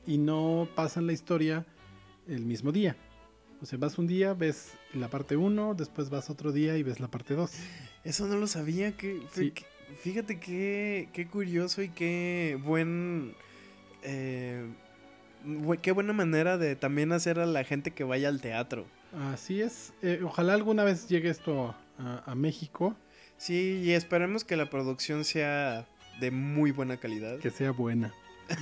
Y 0.06 0.18
no 0.18 0.68
pasan 0.74 1.06
la 1.06 1.12
historia 1.12 1.66
el 2.26 2.44
mismo 2.44 2.72
día. 2.72 2.96
O 3.62 3.66
sea, 3.66 3.78
vas 3.78 3.98
un 3.98 4.06
día, 4.06 4.32
ves 4.32 4.72
la 4.94 5.08
parte 5.08 5.36
1, 5.36 5.74
después 5.74 6.08
vas 6.08 6.30
otro 6.30 6.50
día 6.50 6.78
y 6.78 6.82
ves 6.82 6.98
la 6.98 7.08
parte 7.08 7.34
2. 7.34 7.52
Eso 8.04 8.26
no 8.26 8.36
lo 8.36 8.46
sabía, 8.46 8.96
que, 8.96 9.20
Fíjate 10.02 10.38
qué, 10.38 11.08
qué 11.12 11.26
curioso 11.26 11.82
y 11.82 11.88
qué 11.88 12.58
buen... 12.62 13.34
Eh, 14.02 14.64
qué 15.82 15.92
buena 15.92 16.12
manera 16.12 16.58
de 16.58 16.76
también 16.76 17.12
hacer 17.12 17.38
a 17.38 17.46
la 17.46 17.64
gente 17.64 17.92
que 17.92 18.04
vaya 18.04 18.28
al 18.28 18.40
teatro. 18.40 18.86
Así 19.32 19.60
es. 19.60 19.92
Eh, 20.02 20.20
ojalá 20.24 20.54
alguna 20.54 20.84
vez 20.84 21.08
llegue 21.08 21.30
esto 21.30 21.74
a, 21.98 22.34
México. 22.34 22.96
Sí, 23.36 23.82
y 23.84 23.92
esperemos 23.92 24.44
que 24.44 24.56
la 24.56 24.70
producción 24.70 25.24
sea 25.24 25.86
de 26.20 26.30
muy 26.30 26.70
buena 26.70 26.98
calidad. 26.98 27.38
Que 27.38 27.50
sea 27.50 27.72
buena. 27.72 28.14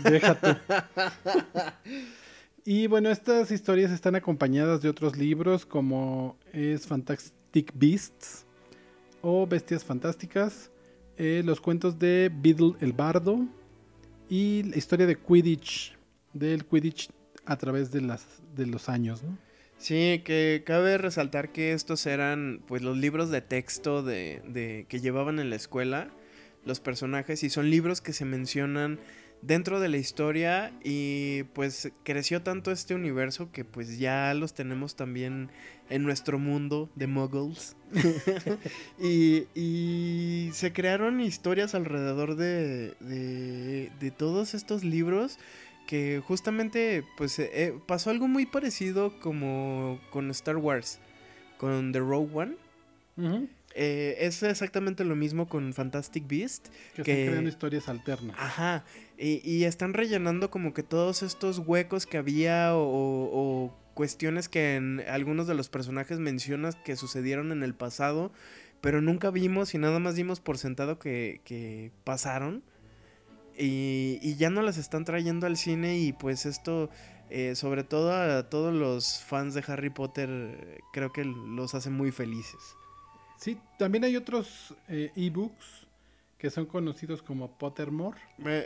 Déjate. 0.03 0.57
y 2.65 2.87
bueno, 2.87 3.11
estas 3.11 3.51
historias 3.51 3.91
están 3.91 4.17
acompañadas 4.17 4.83
de 4.83 4.89
otros 4.89 5.17
libros 5.17 5.67
como 5.67 6.37
es 6.53 6.87
Fantastic 6.87 7.73
Beasts 7.75 8.45
o 9.23 9.47
Bestias 9.47 9.85
Fantásticas 9.85 10.71
eh, 11.19 11.43
los 11.45 11.61
cuentos 11.61 11.99
de 11.99 12.31
Beadle 12.33 12.75
el 12.81 12.93
Bardo 12.93 13.47
y 14.29 14.63
la 14.65 14.77
historia 14.77 15.07
de 15.07 15.17
Quidditch, 15.17 15.97
del 16.33 16.65
Quidditch 16.65 17.11
a 17.45 17.57
través 17.57 17.91
de, 17.91 18.01
las, 18.01 18.25
de 18.55 18.67
los 18.67 18.89
años, 18.89 19.23
¿no? 19.23 19.37
Sí, 19.79 20.23
que 20.25 20.65
cabe 20.67 20.99
resaltar 20.99 21.53
que 21.53 21.73
estos 21.73 22.07
eran 22.07 22.63
pues 22.67 22.83
los 22.83 22.97
libros 22.97 23.31
de 23.31 23.41
texto 23.43 24.03
de, 24.03 24.43
de, 24.49 24.87
que 24.89 25.01
llevaban 25.01 25.39
en 25.39 25.51
la 25.51 25.57
escuela 25.57 26.09
los 26.65 26.81
personajes 26.81 27.43
y 27.45 27.51
son 27.51 27.71
libros 27.71 28.01
que 28.01 28.13
se 28.13 28.25
mencionan 28.25 28.99
dentro 29.43 29.81
de 29.81 29.89
la 29.89 29.97
historia 29.97 30.73
y 30.83 31.45
pues 31.55 31.93
creció 32.05 32.43
tanto 32.43 32.71
este 32.71 32.95
universo 32.95 33.51
que 33.53 33.65
pues 33.65 33.99
ya 33.99 34.35
los 34.35 34.55
tenemos 34.55 34.97
también 34.97 35.51
en 35.89 36.03
nuestro 36.03 36.39
mundo 36.39 36.89
de 36.95 37.07
muggles. 37.07 37.77
Y, 39.01 40.51
se 40.53 40.73
crearon 40.73 41.21
historias 41.21 41.75
alrededor 41.75 42.37
de, 42.37 42.95
de, 43.01 44.11
todos 44.11 44.55
estos 44.55 44.83
libros 44.83 45.39
que 45.87 46.21
justamente 46.27 47.05
pues 47.17 47.39
eh, 47.39 47.51
eh, 47.53 47.75
pasó 47.87 48.11
algo 48.11 48.29
muy 48.29 48.45
parecido 48.47 49.19
como 49.21 50.01
con 50.11 50.31
Star 50.31 50.57
Wars 50.57 50.99
con 51.59 51.93
The 51.93 52.01
Rogue 52.01 52.31
One 52.35 52.57
eh, 53.75 54.17
es 54.27 54.43
exactamente 54.43 55.05
lo 55.05 55.15
mismo 55.15 55.49
con 55.49 55.73
Fantastic 55.73 56.27
Beast. 56.27 56.69
Que, 56.95 57.03
están 57.03 57.27
creando 57.27 57.49
historias 57.49 57.89
alternas. 57.89 58.37
Ajá. 58.39 58.85
Y, 59.17 59.65
están 59.65 59.95
rellenando 59.95 60.51
como 60.51 60.75
que 60.75 60.83
todos 60.83 61.23
estos 61.23 61.59
huecos 61.59 62.07
que 62.07 62.19
había 62.19 62.71
o, 62.75 63.73
cuestiones 63.95 64.49
que 64.49 64.77
en 64.77 65.01
algunos 65.09 65.47
de 65.49 65.55
los 65.55 65.69
personajes 65.69 66.21
mencionas 66.21 66.77
que 66.77 66.97
sucedieron 66.97 67.51
en 67.51 67.65
el 67.65 67.75
pasado, 67.75 68.33
pero 68.81 69.01
nunca 69.01 69.31
vimos 69.31 69.75
y 69.75 69.79
nada 69.79 69.99
más 69.99 70.15
dimos 70.15 70.41
por 70.41 70.59
sentado 70.59 70.99
que, 70.99 71.93
pasaron. 72.05 72.63
Y, 73.57 74.35
ya 74.37 74.51
no 74.51 74.63
las 74.63 74.79
están 74.79 75.05
trayendo 75.05 75.47
al 75.47 75.57
cine 75.57 75.99
y 75.99 76.13
pues 76.13 76.47
esto, 76.47 76.91
eh, 77.31 77.55
sobre 77.55 77.83
todo 77.83 78.13
a 78.13 78.49
todos 78.49 78.73
los 78.73 79.23
fans 79.23 79.55
de 79.55 79.65
Harry 79.67 79.91
Potter, 79.91 80.81
creo 80.93 81.13
que 81.13 81.25
los 81.25 81.75
hace 81.75 81.91
muy 81.91 82.13
felices. 82.13 82.78
Sí, 83.39 83.59
también 83.79 84.05
hay 84.05 84.17
otros 84.17 84.75
eh, 84.89 85.11
ebooks 85.17 85.87
que 86.39 86.51
son 86.51 86.67
conocidos 86.67 87.23
como 87.23 87.57
Pottermore. 87.59 88.19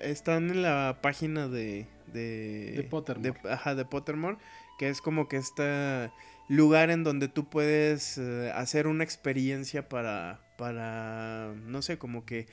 están 0.03 0.51
en 0.51 0.63
la 0.63 0.99
página 1.03 1.49
de... 1.49 1.87
De, 2.13 2.73
de 2.77 2.83
Pottermore. 2.83 3.35
ajá, 3.49 3.75
de 3.75 3.85
Pottermore, 3.87 4.37
que 4.79 4.89
es 4.91 5.01
como 5.01 5.27
que 5.29 5.39
este 5.39 6.11
lugar 6.49 6.91
en 6.91 7.05
donde 7.05 7.29
tú 7.29 7.49
puedes 7.49 8.19
eh, 8.19 8.53
hacer 8.55 8.87
una 8.87 9.05
experiencia 9.05 9.89
para, 9.89 10.41
para, 10.59 11.55
no 11.67 11.81
sé, 11.81 11.97
como 11.97 12.27
que 12.27 12.47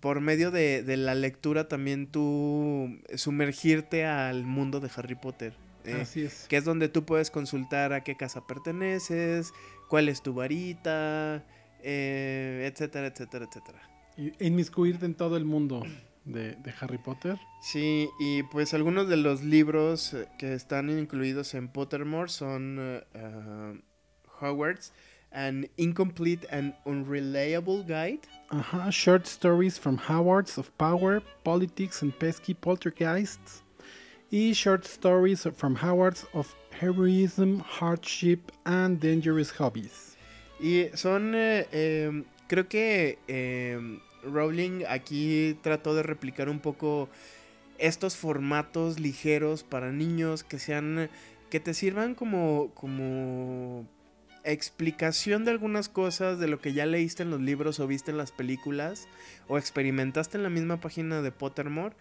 por 0.00 0.20
medio 0.20 0.50
de, 0.50 0.82
de 0.82 0.96
la 0.98 1.14
lectura 1.14 1.68
también 1.68 2.06
tú 2.06 3.00
sumergirte 3.14 4.04
al 4.04 4.44
mundo 4.44 4.80
de 4.80 4.90
Harry 4.94 5.14
Potter. 5.14 5.54
eh, 5.84 6.00
Así 6.02 6.24
es. 6.24 6.44
que 6.48 6.58
es 6.58 6.64
donde 6.66 6.88
tú 6.90 7.04
puedes 7.06 7.30
consultar 7.30 7.94
a 7.94 8.04
qué 8.04 8.16
casa 8.16 8.46
perteneces, 8.46 9.52
cuál 9.88 10.10
es 10.10 10.22
tu 10.22 10.34
varita, 10.34 11.42
eh, 11.82 12.70
etcétera, 12.70 13.08
etcétera, 13.08 13.46
etcétera. 13.46 13.80
Y 14.16 14.32
inmiscuirte 14.44 15.06
en 15.06 15.14
todo 15.14 15.36
el 15.36 15.44
mundo 15.44 15.82
de, 16.24 16.56
de 16.56 16.74
Harry 16.80 16.98
Potter. 16.98 17.38
Sí, 17.60 18.08
y 18.18 18.42
pues 18.44 18.74
algunos 18.74 19.08
de 19.08 19.16
los 19.16 19.42
libros 19.42 20.14
eh, 20.14 20.28
que 20.38 20.54
están 20.54 20.90
incluidos 20.90 21.54
en 21.54 21.68
Pottermore 21.68 22.28
son 22.28 22.76
eh, 22.80 23.04
ah, 23.14 23.72
Hogwarts, 24.40 24.92
An 25.30 25.68
Incomplete 25.76 26.46
and 26.50 26.74
Unreliable 26.84 27.82
Guide. 27.82 28.20
Ajá, 28.50 28.90
Short 28.90 29.26
Stories 29.26 29.78
from 29.78 29.98
Howards 29.98 30.58
of 30.58 30.70
Power, 30.78 31.22
Politics 31.44 32.02
and 32.02 32.12
Pesky 32.18 32.54
Poltergeists. 32.54 33.62
Y 34.30 34.52
Short 34.52 34.84
Stories 34.84 35.46
from 35.56 35.74
Howards 35.76 36.26
of 36.34 36.54
Heroism, 36.70 37.60
Hardship 37.60 38.52
and 38.64 39.00
Dangerous 39.00 39.50
Hobbies. 39.50 40.07
Y 40.60 40.86
son, 40.94 41.34
eh, 41.34 41.66
em, 41.72 42.24
creo 42.48 42.68
que 42.68 43.18
em, 43.28 44.00
Rowling 44.24 44.84
aquí 44.88 45.56
trató 45.62 45.94
de 45.94 46.02
replicar 46.02 46.48
un 46.48 46.60
poco 46.60 47.08
estos 47.78 48.16
formatos 48.16 48.98
ligeros 48.98 49.62
para 49.62 49.92
niños 49.92 50.42
que 50.42 50.58
sean, 50.58 51.08
que 51.50 51.60
te 51.60 51.74
sirvan 51.74 52.14
como, 52.14 52.72
como 52.74 53.86
explicación 54.44 55.44
de 55.44 55.52
algunas 55.52 55.88
cosas 55.88 56.38
de 56.38 56.48
lo 56.48 56.60
que 56.60 56.72
ya 56.72 56.86
leíste 56.86 57.22
en 57.22 57.30
los 57.30 57.40
libros 57.40 57.80
o 57.80 57.86
viste 57.86 58.10
en 58.10 58.18
las 58.18 58.32
películas 58.32 59.08
o 59.46 59.58
experimentaste 59.58 60.36
en 60.36 60.42
la 60.42 60.50
misma 60.50 60.80
página 60.80 61.22
de 61.22 61.32
Pottermore. 61.32 61.94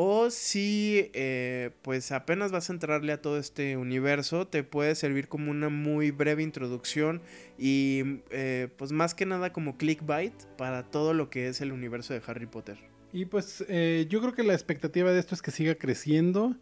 O 0.00 0.30
si 0.30 1.10
eh, 1.12 1.72
pues 1.82 2.12
apenas 2.12 2.52
vas 2.52 2.70
a 2.70 2.72
entrarle 2.72 3.10
a 3.12 3.20
todo 3.20 3.36
este 3.36 3.76
universo, 3.76 4.46
te 4.46 4.62
puede 4.62 4.94
servir 4.94 5.26
como 5.26 5.50
una 5.50 5.70
muy 5.70 6.12
breve 6.12 6.44
introducción 6.44 7.20
y 7.58 8.20
eh, 8.30 8.68
pues 8.76 8.92
más 8.92 9.16
que 9.16 9.26
nada 9.26 9.52
como 9.52 9.76
clickbait 9.76 10.32
para 10.56 10.84
todo 10.88 11.14
lo 11.14 11.30
que 11.30 11.48
es 11.48 11.60
el 11.60 11.72
universo 11.72 12.14
de 12.14 12.22
Harry 12.24 12.46
Potter. 12.46 12.78
Y 13.12 13.24
pues 13.24 13.64
eh, 13.68 14.06
yo 14.08 14.20
creo 14.20 14.34
que 14.34 14.44
la 14.44 14.52
expectativa 14.52 15.10
de 15.10 15.18
esto 15.18 15.34
es 15.34 15.42
que 15.42 15.50
siga 15.50 15.74
creciendo, 15.74 16.54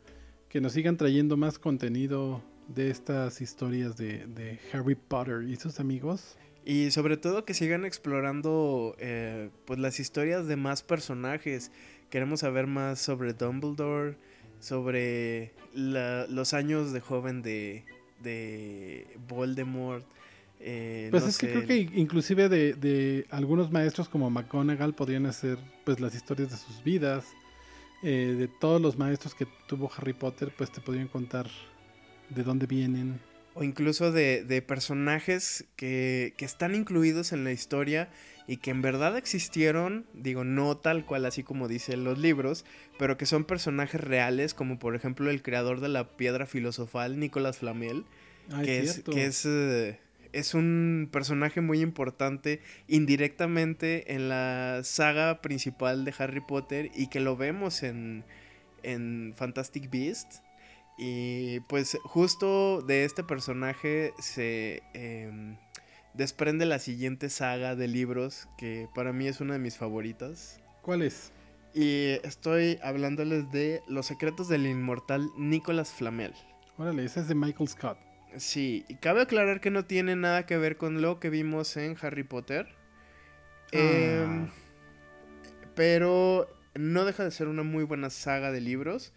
que 0.48 0.62
nos 0.62 0.72
sigan 0.72 0.96
trayendo 0.96 1.36
más 1.36 1.58
contenido 1.58 2.42
de 2.68 2.88
estas 2.88 3.42
historias 3.42 3.98
de, 3.98 4.26
de 4.28 4.58
Harry 4.72 4.94
Potter 4.94 5.42
y 5.46 5.56
sus 5.56 5.78
amigos. 5.78 6.38
Y 6.64 6.90
sobre 6.90 7.18
todo 7.18 7.44
que 7.44 7.54
sigan 7.54 7.84
explorando 7.84 8.96
pues 9.66 9.78
las 9.78 10.00
historias 10.00 10.48
de 10.48 10.56
más 10.56 10.82
personajes. 10.82 11.70
Queremos 12.10 12.40
saber 12.40 12.66
más 12.66 12.98
sobre 13.00 13.32
Dumbledore, 13.32 14.16
sobre 14.60 15.52
la- 15.74 16.26
los 16.28 16.54
años 16.54 16.92
de 16.92 17.00
joven 17.00 17.42
de, 17.42 17.84
de 18.22 19.06
Voldemort. 19.28 20.04
eh, 20.60 21.08
Pues 21.10 21.22
no 21.24 21.28
es 21.28 21.38
que 21.38 21.50
creo 21.52 21.66
que 21.66 21.76
inclusive 21.94 22.48
de, 22.48 22.74
de 22.74 23.26
algunos 23.30 23.70
maestros 23.70 24.08
como 24.08 24.30
McGonagall 24.30 24.94
podrían 24.94 25.26
hacer 25.26 25.58
pues 25.84 26.00
las 26.00 26.14
historias 26.14 26.50
de 26.50 26.56
sus 26.56 26.82
vidas. 26.82 27.26
Eh, 28.02 28.34
de 28.38 28.46
todos 28.48 28.80
los 28.80 28.98
maestros 28.98 29.34
que 29.34 29.46
tuvo 29.66 29.90
Harry 29.96 30.12
Potter 30.12 30.52
pues 30.56 30.70
te 30.70 30.80
podrían 30.80 31.08
contar 31.08 31.48
de 32.30 32.42
dónde 32.42 32.66
vienen. 32.66 33.18
O 33.54 33.62
incluso 33.64 34.12
de, 34.12 34.44
de 34.44 34.60
personajes 34.60 35.64
que, 35.76 36.34
que 36.36 36.44
están 36.44 36.74
incluidos 36.74 37.32
en 37.32 37.42
la 37.44 37.52
historia 37.52 38.10
y 38.46 38.58
que 38.58 38.70
en 38.70 38.82
verdad 38.82 39.16
existieron, 39.16 40.06
digo, 40.14 40.44
no 40.44 40.76
tal 40.76 41.04
cual 41.04 41.24
así 41.26 41.42
como 41.42 41.68
dicen 41.68 42.04
los 42.04 42.18
libros, 42.18 42.64
pero 42.98 43.16
que 43.16 43.26
son 43.26 43.44
personajes 43.44 44.00
reales, 44.00 44.54
como 44.54 44.78
por 44.78 44.94
ejemplo 44.94 45.30
el 45.30 45.42
creador 45.42 45.80
de 45.80 45.88
la 45.88 46.16
piedra 46.16 46.46
filosofal, 46.46 47.18
Nicolas 47.18 47.58
Flamel, 47.58 48.04
Ah, 48.50 48.62
que, 48.62 48.78
es, 48.78 49.02
que 49.02 49.26
es, 49.26 49.44
eh, 49.44 49.98
es 50.32 50.54
un 50.54 51.08
personaje 51.10 51.60
muy 51.60 51.80
importante 51.80 52.60
indirectamente 52.86 54.14
en 54.14 54.28
la 54.28 54.82
saga 54.84 55.40
principal 55.42 56.04
de 56.04 56.14
Harry 56.18 56.40
Potter 56.40 56.90
y 56.94 57.08
que 57.08 57.20
lo 57.20 57.36
vemos 57.36 57.82
en, 57.82 58.24
en 58.82 59.34
Fantastic 59.36 59.90
Beasts. 59.90 60.42
Y 60.98 61.60
pues 61.60 61.98
justo 62.04 62.80
de 62.80 63.04
este 63.04 63.22
personaje 63.22 64.14
se 64.18 64.82
em, 64.94 65.56
desprende 66.16 66.66
la 66.66 66.78
siguiente 66.78 67.28
saga 67.28 67.76
de 67.76 67.88
libros 67.88 68.48
que 68.56 68.88
para 68.94 69.12
mí 69.12 69.26
es 69.26 69.40
una 69.40 69.54
de 69.54 69.58
mis 69.58 69.76
favoritas. 69.76 70.60
¿Cuál 70.82 71.02
es? 71.02 71.32
Y 71.74 72.18
estoy 72.24 72.78
hablándoles 72.82 73.52
de 73.52 73.82
Los 73.86 74.06
secretos 74.06 74.48
del 74.48 74.66
inmortal 74.66 75.28
Nicolas 75.36 75.90
Flamel. 75.90 76.32
Órale, 76.78 77.04
esa 77.04 77.20
es 77.20 77.28
de 77.28 77.34
Michael 77.34 77.68
Scott. 77.68 77.98
Sí, 78.38 78.84
y 78.88 78.96
cabe 78.96 79.22
aclarar 79.22 79.60
que 79.60 79.70
no 79.70 79.84
tiene 79.84 80.16
nada 80.16 80.46
que 80.46 80.56
ver 80.56 80.76
con 80.76 81.02
lo 81.02 81.20
que 81.20 81.30
vimos 81.30 81.76
en 81.76 81.96
Harry 82.00 82.22
Potter. 82.22 82.66
Ah. 83.72 83.78
Em, 83.78 84.48
pero 85.74 86.48
no 86.74 87.04
deja 87.04 87.24
de 87.24 87.30
ser 87.30 87.48
una 87.48 87.62
muy 87.62 87.84
buena 87.84 88.10
saga 88.10 88.52
de 88.52 88.60
libros. 88.60 89.12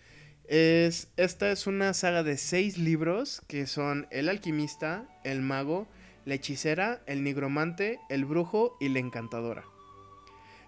Es, 0.48 1.10
esta 1.16 1.52
es 1.52 1.68
una 1.68 1.94
saga 1.94 2.24
de 2.24 2.36
seis 2.36 2.78
libros 2.78 3.42
que 3.48 3.68
son 3.68 4.08
El 4.10 4.28
alquimista, 4.30 5.08
El 5.24 5.42
mago, 5.42 5.88
La 6.26 6.36
hechicera, 6.36 7.02
El 7.06 7.24
nigromante, 7.24 8.00
El 8.10 8.26
brujo 8.26 8.78
y 8.80 8.90
La 8.90 9.00
encantadora. 9.00 9.64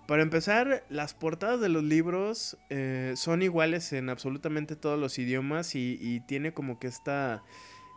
Para 0.08 0.24
empezar, 0.24 0.84
las 0.90 1.14
portadas 1.14 1.62
de 1.62 1.70
los 1.70 1.84
libros 1.84 2.58
eh, 2.70 3.14
son 3.16 3.42
iguales 3.42 3.94
en 3.94 4.10
absolutamente 4.10 4.76
todos 4.76 5.00
los 5.00 5.18
idiomas 5.20 5.76
y, 5.76 5.98
y 6.02 6.20
tiene 6.22 6.54
como 6.54 6.80
que 6.80 6.88
esta 6.88 7.44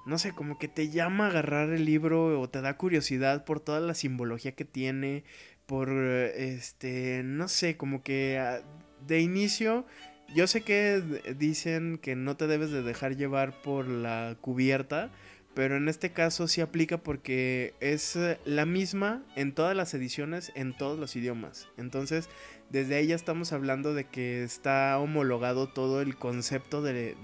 no 0.07 0.19
sé, 0.19 0.33
como 0.33 0.59
que 0.59 0.69
te 0.69 0.90
llama 0.90 1.27
a 1.27 1.29
agarrar 1.31 1.71
el 1.71 1.85
libro 1.85 2.38
o 2.40 2.49
te 2.49 2.61
da 2.61 2.77
curiosidad 2.77 3.45
por 3.45 3.61
toda 3.61 3.81
la 3.81 3.95
simbología 3.95 4.53
que 4.53 4.64
tiene, 4.64 5.25
por, 5.67 5.88
este, 5.90 7.23
no 7.25 7.49
sé, 7.49 7.77
como 7.77 8.03
que 8.03 8.38
ah, 8.38 8.61
de 9.07 9.21
inicio, 9.21 9.87
yo 10.35 10.47
sé 10.47 10.62
que 10.62 11.03
dicen 11.38 11.99
que 11.99 12.17
no 12.17 12.37
te 12.37 12.47
debes 12.47 12.71
de 12.71 12.83
dejar 12.83 13.17
llevar 13.17 13.62
por 13.62 13.88
la 13.88 14.37
cubierta, 14.40 15.11
pero 15.55 15.77
en 15.77 15.88
este 15.88 16.11
caso 16.11 16.49
sí 16.49 16.61
aplica 16.61 16.99
porque 16.99 17.75
es 17.81 18.17
eh, 18.17 18.38
la 18.45 18.67
misma 18.67 19.23
en 19.37 19.55
todas 19.55 19.77
las 19.77 19.95
ediciones, 19.95 20.53
en 20.57 20.77
todos 20.77 20.99
los 20.99 21.14
idiomas. 21.14 21.69
Entonces, 21.77 22.29
desde 22.71 22.97
ahí 22.97 23.07
ya 23.07 23.14
estamos 23.14 23.53
hablando 23.53 23.95
de 23.95 24.05
que 24.05 24.43
está 24.43 24.99
homologado 24.99 25.69
todo 25.69 26.03
el 26.03 26.17
concepto 26.17 26.83
de, 26.83 27.14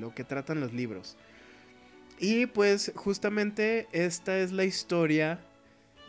lo 0.00 0.14
que 0.14 0.24
tratan 0.24 0.60
los 0.60 0.72
libros. 0.72 1.18
Y 2.18 2.46
pues 2.46 2.92
justamente 2.94 3.88
esta 3.92 4.38
es 4.38 4.52
la 4.52 4.64
historia 4.64 5.38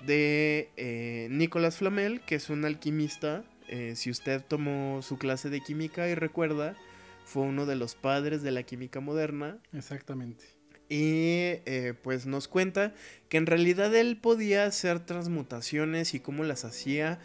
de 0.05 0.69
eh, 0.77 1.27
Nicolas 1.31 1.77
Flamel, 1.77 2.21
que 2.21 2.35
es 2.35 2.49
un 2.49 2.63
alquimista. 2.63 3.43
Eh, 3.67 3.93
si 3.97 4.09
usted 4.09 4.41
tomó 4.41 5.01
su 5.01 5.17
clase 5.17 5.49
de 5.49 5.59
química 5.59 6.07
y 6.07 6.15
recuerda, 6.15 6.77
fue 7.25 7.43
uno 7.43 7.65
de 7.65 7.75
los 7.75 7.95
padres 7.95 8.41
de 8.41 8.51
la 8.51 8.63
química 8.63 9.01
moderna. 9.01 9.59
Exactamente. 9.73 10.56
Y 10.89 11.59
eh, 11.65 11.93
pues 12.01 12.25
nos 12.25 12.47
cuenta 12.47 12.93
que 13.29 13.37
en 13.37 13.45
realidad 13.45 13.93
él 13.93 14.17
podía 14.17 14.65
hacer 14.65 14.99
transmutaciones 15.05 16.13
y 16.13 16.19
cómo 16.19 16.43
las 16.43 16.63
hacía. 16.65 17.19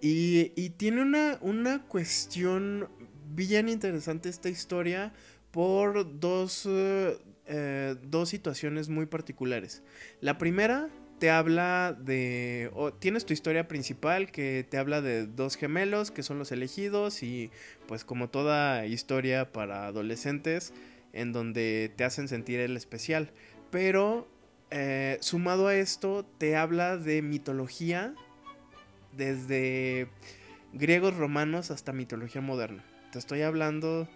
Y, 0.00 0.70
tiene 0.76 1.02
una, 1.02 1.38
una 1.40 1.82
cuestión 1.82 2.88
bien 3.34 3.68
interesante 3.68 4.28
esta 4.28 4.48
historia 4.48 5.12
por 5.50 6.20
dos, 6.20 6.66
eh, 6.66 7.18
eh, 7.46 7.96
dos 8.02 8.28
situaciones 8.28 8.88
muy 8.88 9.06
particulares. 9.06 9.82
La 10.20 10.38
primera 10.38 10.88
te 11.18 11.30
habla 11.30 11.96
de... 11.98 12.70
tienes 13.00 13.26
tu 13.26 13.32
historia 13.32 13.66
principal 13.66 14.30
que 14.30 14.64
te 14.68 14.78
habla 14.78 15.00
de 15.00 15.26
dos 15.26 15.56
gemelos 15.56 16.12
que 16.12 16.22
son 16.22 16.38
los 16.38 16.52
elegidos 16.52 17.24
y 17.24 17.50
pues 17.88 18.04
como 18.04 18.30
toda 18.30 18.86
historia 18.86 19.52
para 19.52 19.86
adolescentes 19.86 20.72
en 21.12 21.32
donde 21.32 21.92
te 21.96 22.04
hacen 22.04 22.28
sentir 22.28 22.60
el 22.60 22.76
especial. 22.76 23.30
Pero 23.70 24.28
eh, 24.70 25.18
sumado 25.20 25.68
a 25.68 25.74
esto 25.74 26.24
te 26.38 26.56
habla 26.56 26.96
de 26.96 27.22
mitología 27.22 28.14
desde 29.16 30.08
griegos 30.72 31.16
romanos 31.16 31.70
hasta 31.70 31.92
mitología 31.92 32.40
moderna. 32.40 32.84
Te 33.12 33.18
estoy 33.18 33.42
hablando 33.42 34.08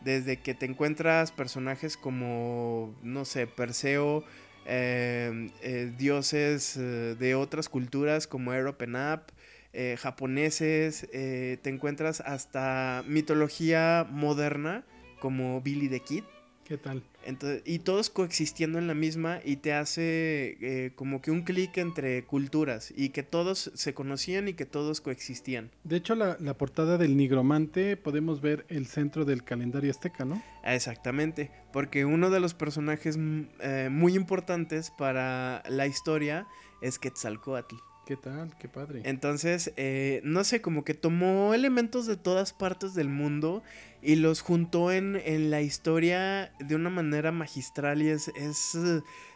desde 0.00 0.40
que 0.40 0.54
te 0.54 0.66
encuentras 0.66 1.32
personajes 1.32 1.96
como, 1.96 2.94
no 3.02 3.24
sé, 3.24 3.46
Perseo, 3.46 4.24
eh, 4.66 5.50
eh, 5.62 5.92
dioses 5.96 6.78
de 6.78 7.34
otras 7.34 7.68
culturas 7.68 8.26
como 8.26 8.52
Europenap, 8.52 9.30
eh, 9.72 9.96
japoneses, 9.98 11.08
te 11.10 11.60
encuentras 11.64 12.20
hasta 12.20 13.02
mitología 13.06 14.06
moderna 14.10 14.84
como 15.20 15.60
Billy 15.60 15.88
the 15.88 16.00
Kid. 16.00 16.24
¿Qué 16.68 16.76
tal? 16.76 17.02
Entonces, 17.24 17.62
y 17.64 17.78
todos 17.78 18.10
coexistiendo 18.10 18.78
en 18.78 18.86
la 18.86 18.92
misma 18.92 19.40
y 19.42 19.56
te 19.56 19.72
hace 19.72 20.58
eh, 20.60 20.92
como 20.94 21.22
que 21.22 21.30
un 21.30 21.40
clic 21.40 21.78
entre 21.78 22.22
culturas 22.26 22.92
y 22.94 23.08
que 23.08 23.22
todos 23.22 23.70
se 23.74 23.94
conocían 23.94 24.48
y 24.48 24.52
que 24.52 24.66
todos 24.66 25.00
coexistían. 25.00 25.70
De 25.84 25.96
hecho, 25.96 26.14
la, 26.14 26.36
la, 26.40 26.52
portada 26.52 26.98
del 26.98 27.16
nigromante 27.16 27.96
podemos 27.96 28.42
ver 28.42 28.66
el 28.68 28.86
centro 28.86 29.24
del 29.24 29.44
calendario 29.44 29.90
azteca, 29.90 30.26
¿no? 30.26 30.42
Exactamente, 30.62 31.50
porque 31.72 32.04
uno 32.04 32.28
de 32.28 32.40
los 32.40 32.52
personajes 32.52 33.16
mm, 33.16 33.42
eh, 33.60 33.88
muy 33.90 34.14
importantes 34.14 34.90
para 34.90 35.62
la 35.70 35.86
historia 35.86 36.46
es 36.82 36.98
Quetzalcoatl. 36.98 37.76
¿Qué 38.08 38.16
tal? 38.16 38.56
Qué 38.58 38.68
padre. 38.68 39.02
Entonces, 39.04 39.74
eh, 39.76 40.22
no 40.24 40.42
sé, 40.42 40.62
como 40.62 40.82
que 40.82 40.94
tomó 40.94 41.52
elementos 41.52 42.06
de 42.06 42.16
todas 42.16 42.54
partes 42.54 42.94
del 42.94 43.10
mundo 43.10 43.62
y 44.00 44.16
los 44.16 44.40
juntó 44.40 44.90
en, 44.92 45.20
en 45.26 45.50
la 45.50 45.60
historia 45.60 46.50
de 46.58 46.74
una 46.74 46.88
manera 46.88 47.32
magistral 47.32 48.00
y 48.00 48.08
es, 48.08 48.28
es 48.28 48.74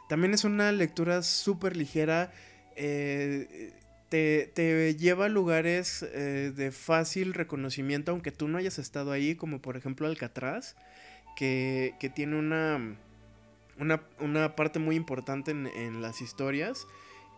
también 0.09 0.33
es 0.33 0.45
una 0.45 0.73
lectura 0.73 1.21
súper 1.21 1.77
ligera. 1.77 2.33
Eh, 2.75 3.75
te, 4.09 4.51
te, 4.55 4.97
lleva 4.97 5.27
a 5.27 5.29
lugares 5.29 6.03
eh, 6.15 6.51
de 6.57 6.73
fácil 6.73 7.35
reconocimiento, 7.35 8.11
aunque 8.11 8.33
tú 8.33 8.49
no 8.49 8.57
hayas 8.57 8.79
estado 8.79 9.13
ahí, 9.13 9.35
como 9.35 9.61
por 9.61 9.77
ejemplo 9.77 10.07
Alcatraz, 10.07 10.77
que, 11.37 11.95
que 12.01 12.09
tiene 12.09 12.39
una, 12.39 12.97
una, 13.79 14.01
una, 14.19 14.57
parte 14.57 14.79
muy 14.79 14.97
importante 14.97 15.51
en, 15.51 15.67
en 15.67 16.01
las 16.01 16.23
historias. 16.23 16.87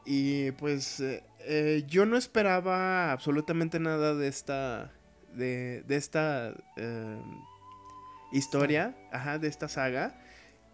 Y 0.07 0.51
pues 0.53 1.01
eh, 1.01 1.23
eh, 1.40 1.85
yo 1.87 2.07
no 2.07 2.17
esperaba 2.17 3.12
absolutamente 3.12 3.81
nada 3.81 4.14
de 4.14 4.29
esta. 4.29 4.93
de, 5.35 5.83
de 5.87 5.97
esta 5.97 6.55
eh, 6.77 7.21
historia, 8.33 8.97
ajá, 9.12 9.38
de 9.38 9.49
esta 9.49 9.69
saga. 9.69 10.21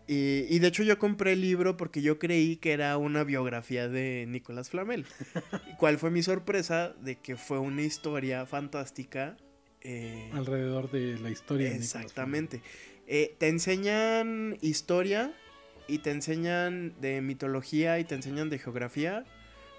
Y, 0.06 0.46
y, 0.48 0.58
de 0.58 0.66
hecho 0.66 0.82
yo 0.82 0.98
compré 0.98 1.34
el 1.34 1.40
libro 1.40 1.76
porque 1.76 2.02
yo 2.02 2.18
creí 2.18 2.56
que 2.56 2.72
era 2.72 2.96
una 2.96 3.22
biografía 3.22 3.88
de 3.88 4.24
Nicolás 4.26 4.68
Flamel. 4.68 5.06
¿Cuál 5.78 5.98
fue 5.98 6.10
mi 6.10 6.22
sorpresa? 6.22 6.94
De 7.00 7.16
que 7.20 7.36
fue 7.36 7.60
una 7.60 7.82
historia 7.82 8.44
fantástica. 8.44 9.36
Eh, 9.82 10.28
Alrededor 10.32 10.90
de 10.90 11.16
la 11.18 11.30
historia. 11.30 11.72
Exactamente. 11.72 12.60
Eh, 13.06 13.36
te 13.38 13.48
enseñan 13.48 14.56
historia 14.62 15.32
y 15.88 15.98
te 15.98 16.10
enseñan 16.10 16.94
de 17.00 17.20
mitología 17.20 17.98
y 17.98 18.04
te 18.04 18.14
enseñan 18.14 18.50
de 18.50 18.58
geografía 18.58 19.24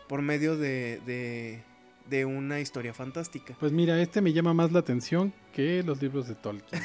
por 0.08 0.22
medio 0.22 0.58
de, 0.58 1.00
de, 1.06 1.64
de, 2.10 2.26
una 2.26 2.60
historia 2.60 2.94
fantástica. 2.94 3.56
Pues 3.60 3.72
mira, 3.72 4.02
este 4.02 4.22
me 4.22 4.34
llama 4.34 4.54
más 4.54 4.72
la 4.72 4.80
atención 4.80 5.34
que 5.54 5.84
los 5.84 6.02
libros 6.02 6.28
de 6.28 6.36
Tolkien. 6.36 6.82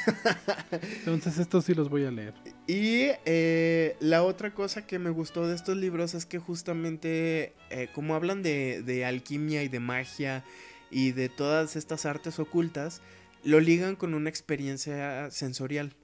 Entonces 0.99 1.39
estos 1.39 1.65
sí 1.65 1.75
los 1.75 1.89
voy 1.89 2.05
a 2.05 2.11
leer. 2.11 2.35
Y 2.67 3.09
eh, 3.25 3.97
la 4.01 4.23
otra 4.23 4.55
cosa 4.55 4.87
que 4.87 4.99
me 4.99 5.11
gustó 5.11 5.49
de 5.49 5.57
estos 5.57 5.77
libros 5.77 6.15
es 6.15 6.25
que 6.25 6.39
justamente 6.39 7.53
eh, 7.71 7.89
como 7.95 8.15
hablan 8.15 8.43
de, 8.43 8.83
de 8.83 9.05
alquimia 9.05 9.63
y 9.65 9.69
de 9.69 9.81
magia 9.81 10.45
y 10.91 11.13
de 11.13 11.29
todas 11.29 11.75
estas 11.75 12.07
artes 12.07 12.39
ocultas, 12.39 13.03
lo 13.43 13.61
ligan 13.61 13.97
con 13.97 14.15
una 14.15 14.29
experiencia 14.29 15.31
sensorial. 15.31 15.95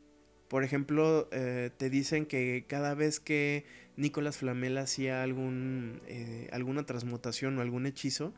Por 0.52 0.64
ejemplo, 0.64 1.30
eh, 1.32 1.70
te 1.78 1.88
dicen 1.88 2.26
que 2.26 2.66
cada 2.68 2.92
vez 2.92 3.20
que 3.20 3.64
Nicolás 3.96 4.36
Flamel 4.36 4.76
hacía 4.76 5.22
algún, 5.22 6.02
eh, 6.08 6.50
alguna 6.52 6.84
transmutación 6.84 7.56
o 7.56 7.62
algún 7.62 7.86
hechizo, 7.86 8.34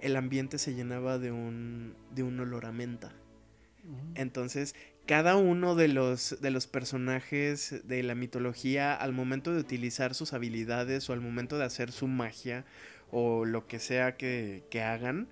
el 0.00 0.14
ambiente 0.14 0.58
se 0.58 0.76
llenaba 0.76 1.18
de 1.18 1.32
un, 1.32 1.96
de 2.14 2.22
un 2.22 2.38
olor 2.38 2.66
a 2.66 2.70
menta. 2.70 3.16
Uh-huh. 3.82 4.12
Entonces, 4.14 4.76
cada 5.06 5.34
uno 5.34 5.74
de 5.74 5.88
los, 5.88 6.40
de 6.40 6.52
los 6.52 6.68
personajes 6.68 7.82
de 7.82 8.04
la 8.04 8.14
mitología, 8.14 8.94
al 8.94 9.12
momento 9.12 9.52
de 9.52 9.58
utilizar 9.58 10.14
sus 10.14 10.34
habilidades 10.34 11.10
o 11.10 11.14
al 11.14 11.20
momento 11.20 11.58
de 11.58 11.64
hacer 11.64 11.90
su 11.90 12.06
magia 12.06 12.64
o 13.10 13.44
lo 13.44 13.66
que 13.66 13.80
sea 13.80 14.16
que, 14.16 14.62
que 14.70 14.82
hagan, 14.82 15.26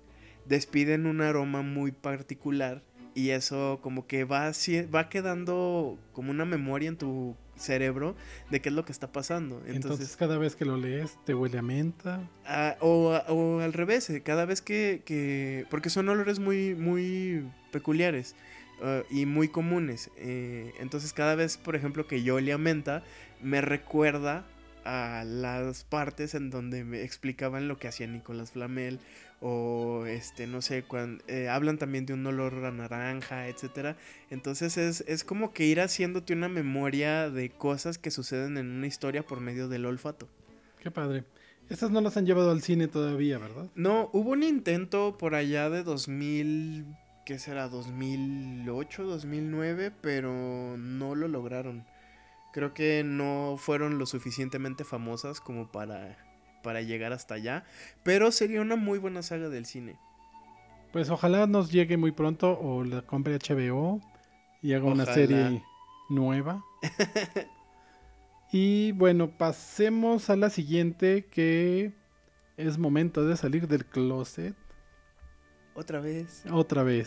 despiden 0.45 1.05
un 1.05 1.21
aroma 1.21 1.61
muy 1.61 1.93
particular 1.93 2.83
y 3.15 3.29
eso 3.29 3.79
como 3.81 4.05
que 4.05 4.25
va, 4.25 4.51
va 4.93 5.09
quedando 5.09 5.97
como 6.11 6.31
una 6.31 6.45
memoria 6.45 6.89
en 6.89 6.97
tu 6.97 7.35
cerebro 7.55 8.15
de 8.51 8.61
qué 8.61 8.69
es 8.69 8.75
lo 8.75 8.83
que 8.83 8.91
está 8.91 9.11
pasando. 9.11 9.59
Entonces, 9.59 9.75
Entonces 9.75 10.17
cada 10.17 10.37
vez 10.37 10.57
que 10.57 10.65
lo 10.65 10.77
lees 10.77 11.17
te 11.23 11.33
huele 11.33 11.57
a 11.57 11.61
menta. 11.61 12.29
Uh, 12.45 12.85
o, 12.85 13.21
o, 13.29 13.59
al 13.61 13.71
revés, 13.71 14.09
eh, 14.09 14.21
cada 14.21 14.45
vez 14.45 14.61
que, 14.61 15.01
que, 15.05 15.65
Porque 15.69 15.89
son 15.89 16.09
olores 16.09 16.39
muy, 16.39 16.75
muy 16.75 17.49
peculiares 17.71 18.35
uh, 18.81 19.01
y 19.09 19.25
muy 19.25 19.47
comunes. 19.47 20.11
Eh, 20.17 20.73
entonces 20.79 21.13
cada 21.13 21.35
vez, 21.35 21.57
por 21.57 21.77
ejemplo, 21.77 22.07
que 22.07 22.21
yo 22.21 22.35
olía 22.35 22.57
menta, 22.57 23.01
me 23.41 23.61
recuerda 23.61 24.45
a 24.85 25.23
las 25.25 25.83
partes 25.83 26.35
en 26.35 26.49
donde 26.49 26.83
me 26.83 27.01
explicaban 27.03 27.67
lo 27.67 27.77
que 27.77 27.87
hacía 27.87 28.07
Nicolás 28.07 28.51
Flamel 28.51 28.99
o 29.41 30.05
este 30.05 30.47
no 30.47 30.61
sé 30.61 30.83
cuando 30.83 31.23
eh, 31.27 31.49
hablan 31.49 31.77
también 31.77 32.05
de 32.05 32.13
un 32.13 32.25
olor 32.25 32.63
a 32.65 32.71
naranja 32.71 33.47
etcétera. 33.47 33.97
Entonces 34.29 34.77
es, 34.77 35.03
es 35.07 35.23
como 35.23 35.51
que 35.51 35.65
ir 35.65 35.81
haciéndote 35.81 36.33
una 36.33 36.47
memoria 36.47 37.29
de 37.29 37.49
cosas 37.49 37.97
que 37.97 38.11
suceden 38.11 38.57
en 38.57 38.69
una 38.71 38.87
historia 38.87 39.23
por 39.23 39.41
medio 39.41 39.67
del 39.67 39.85
olfato. 39.85 40.29
Qué 40.81 40.91
padre. 40.91 41.25
Estas 41.69 41.89
no 41.89 41.99
las 41.99 42.15
han 42.15 42.27
llevado 42.27 42.51
al 42.51 42.61
cine 42.61 42.87
todavía 42.87 43.39
verdad 43.39 43.65
no 43.73 44.11
hubo 44.13 44.31
un 44.31 44.43
intento 44.43 45.17
por 45.17 45.33
allá 45.33 45.69
de 45.71 45.81
2000 45.81 46.85
qué 47.25 47.39
será 47.39 47.69
2008 47.69 49.03
2009 49.03 49.91
pero 49.99 50.77
no 50.77 51.15
lo 51.15 51.27
lograron 51.27 51.83
creo 52.55 52.73
que 52.73 53.03
no 53.03 53.55
fueron 53.57 53.99
lo 53.99 54.05
suficientemente 54.05 54.85
famosas 54.85 55.41
como 55.41 55.73
para, 55.73 56.15
para 56.63 56.81
llegar 56.81 57.11
hasta 57.11 57.33
allá. 57.33 57.65
Pero 58.01 58.31
sería 58.31 58.61
una 58.61 58.77
muy 58.77 58.97
buena 58.97 59.23
saga 59.23 59.49
del 59.49 59.65
cine. 59.65 59.97
Pues 60.93 61.09
ojalá 61.09 61.47
nos 61.47 61.69
llegue 61.69 61.97
muy 61.97 62.13
pronto 62.13 62.57
o 62.57 62.85
la 62.85 63.01
compre 63.01 63.37
HBO 63.37 63.99
y 64.61 64.71
haga 64.71 64.85
ojalá. 64.85 65.03
una 65.03 65.13
serie 65.13 65.63
nueva. 66.09 66.63
y 68.53 68.93
bueno, 68.93 69.37
pasemos 69.37 70.29
a 70.29 70.37
la 70.37 70.49
siguiente 70.49 71.25
que 71.25 71.91
es 72.55 72.77
momento 72.77 73.25
de 73.25 73.35
salir 73.35 73.67
del 73.67 73.85
closet. 73.85 74.55
Otra 75.75 75.99
vez. 75.99 76.43
Otra 76.49 76.83
vez. 76.83 77.05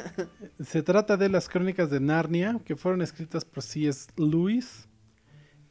Se 0.64 0.82
trata 0.82 1.16
de 1.16 1.28
las 1.28 1.48
crónicas 1.48 1.90
de 1.90 1.98
Narnia, 1.98 2.60
que 2.64 2.76
fueron 2.76 3.02
escritas 3.02 3.44
por 3.44 3.64
C.S. 3.64 4.08
Lewis. 4.16 4.88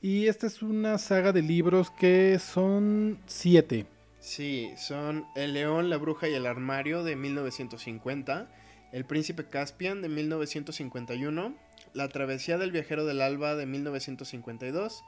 Y 0.02 0.28
esta 0.28 0.45
es 0.45 0.62
una 0.62 0.98
saga 0.98 1.32
de 1.32 1.41
libros 1.41 1.89
que 1.91 2.38
son 2.39 3.19
siete. 3.26 3.88
Sí, 4.19 4.71
son 4.76 5.26
El 5.36 5.54
León, 5.54 5.89
la 5.89 5.98
Bruja 5.98 6.28
y 6.28 6.34
el 6.34 6.45
Armario 6.45 7.04
de 7.04 7.15
1950, 7.15 8.52
El 8.91 9.06
Príncipe 9.06 9.48
Caspian 9.48 10.02
de 10.02 10.10
1951, 10.10 11.56
La 11.93 12.10
Travesía 12.10 12.58
del 12.58 12.71
Viajero 12.71 13.06
del 13.06 13.21
Alba 13.21 13.56
de 13.56 13.65
1952, 13.65 15.04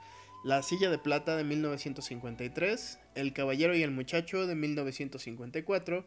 La 0.46 0.64
Silla 0.64 0.90
de 0.90 0.98
Plata 0.98 1.36
de 1.36 1.44
1953, 1.44 3.00
El 3.16 3.34
Caballero 3.34 3.76
y 3.76 3.84
el 3.84 3.92
Muchacho 3.92 4.48
de 4.48 4.56
1954, 4.56 6.06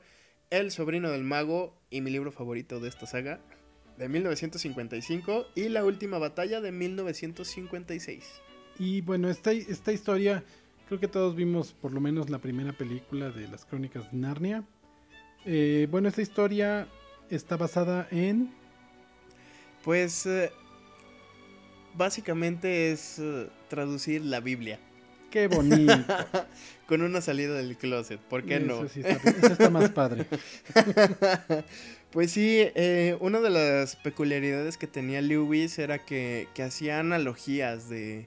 el 0.51 0.71
sobrino 0.71 1.11
del 1.11 1.25
mago 1.25 1.75
y 1.91 2.01
mi 2.01 2.11
libro 2.11 2.33
favorito 2.33 2.81
de 2.81 2.89
esta 2.89 3.07
saga 3.07 3.41
de 3.97 4.09
1955 4.09 5.47
y 5.55 5.69
La 5.69 5.85
última 5.85 6.19
batalla 6.19 6.61
de 6.61 6.73
1956. 6.73 8.25
Y 8.79 9.03
bueno, 9.03 9.29
esta, 9.29 9.53
esta 9.53 9.93
historia 9.93 10.43
creo 10.89 10.99
que 10.99 11.09
todos 11.09 11.37
vimos 11.37 11.73
por 11.73 11.93
lo 11.93 12.01
menos 12.01 12.31
la 12.31 12.39
primera 12.39 12.73
película 12.73 13.31
de 13.31 13.47
las 13.47 13.65
crónicas 13.65 14.11
de 14.11 14.19
Narnia. 14.19 14.65
Eh, 15.45 15.87
bueno, 15.91 16.09
esta 16.09 16.23
historia 16.23 16.89
está 17.29 17.57
basada 17.57 18.09
en... 18.11 18.53
Pues 19.85 20.27
eh, 20.27 20.51
básicamente 21.95 22.91
es 22.91 23.19
uh, 23.19 23.49
traducir 23.69 24.25
la 24.25 24.41
Biblia. 24.41 24.79
Qué 25.31 25.47
bonito. 25.47 25.95
Con 26.87 27.03
una 27.03 27.21
salida 27.21 27.55
del 27.55 27.77
closet, 27.77 28.19
¿por 28.19 28.45
qué 28.45 28.57
eso 28.57 28.67
no? 28.67 28.89
Sí 28.89 29.01
está, 29.05 29.31
eso 29.31 29.47
está 29.47 29.71
más 29.71 29.91
padre. 29.91 30.27
pues 32.11 32.33
sí, 32.33 32.63
eh, 32.75 33.17
una 33.21 33.41
de 33.41 33.51
las 33.51 33.95
peculiaridades 33.95 34.77
que 34.77 34.89
tenía 34.89 35.21
Lewis 35.21 35.79
era 35.79 36.05
que, 36.05 36.49
que 36.53 36.65
hacía 36.65 36.99
analogías 36.99 37.89
de, 37.89 38.27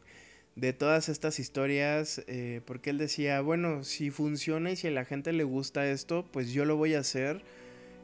de, 0.56 0.72
todas 0.72 1.10
estas 1.10 1.40
historias, 1.40 2.24
eh, 2.28 2.62
porque 2.66 2.92
él 2.92 2.98
decía, 2.98 3.42
bueno, 3.42 3.84
si 3.84 4.12
funciona 4.12 4.72
y 4.72 4.78
si 4.78 4.88
a 4.88 4.92
la 4.92 5.04
gente 5.04 5.34
le 5.34 5.44
gusta 5.44 5.86
esto, 5.86 6.26
pues 6.32 6.54
yo 6.54 6.64
lo 6.64 6.78
voy 6.78 6.94
a 6.94 7.00
hacer. 7.00 7.44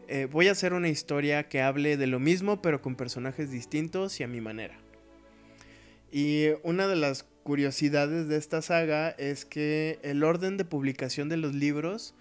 Eh, 0.10 0.28
voy 0.30 0.50
a 0.50 0.52
hacer 0.52 0.74
una 0.74 0.90
historia 0.90 1.48
que 1.48 1.62
hable 1.62 1.96
de 1.96 2.08
lo 2.08 2.20
mismo, 2.20 2.62
pero 2.62 2.82
con 2.82 2.96
personajes 2.96 3.50
distintos 3.50 4.20
y 4.20 4.24
a 4.24 4.28
mi 4.28 4.42
manera. 4.42 4.78
Y 6.12 6.48
una 6.64 6.88
de 6.88 6.96
las 6.96 7.26
curiosidades 7.50 8.28
de 8.28 8.38
esta 8.38 8.62
saga 8.62 9.10
es 9.10 9.44
que 9.44 9.98
el 10.04 10.24
orden 10.24 10.56
de 10.56 10.66
publicación 10.66 11.30
de 11.30 11.38
los 11.38 11.56
libros 11.56 12.14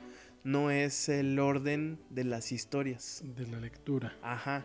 no 0.43 0.71
es 0.71 1.11
el 1.11 1.39
orden 1.39 1.99
de 2.09 2.25
las 2.25 2.51
historias. 2.51 3.23
De 3.37 3.47
la 3.47 3.61
lectura. 3.61 4.17
Ajá. 4.23 4.65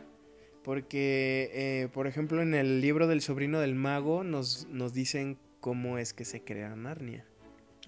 Porque, 0.63 1.51
eh, 1.53 1.89
por 1.91 2.07
ejemplo, 2.07 2.41
en 2.41 2.53
el 2.53 2.79
libro 2.79 3.07
del 3.07 3.19
sobrino 3.19 3.59
del 3.59 3.75
mago 3.75 4.23
nos, 4.23 4.65
nos 4.69 4.93
dicen 4.93 5.37
cómo 5.59 5.97
es 5.97 6.13
que 6.13 6.23
se 6.23 6.45
crea 6.45 6.73
Narnia. 6.77 7.25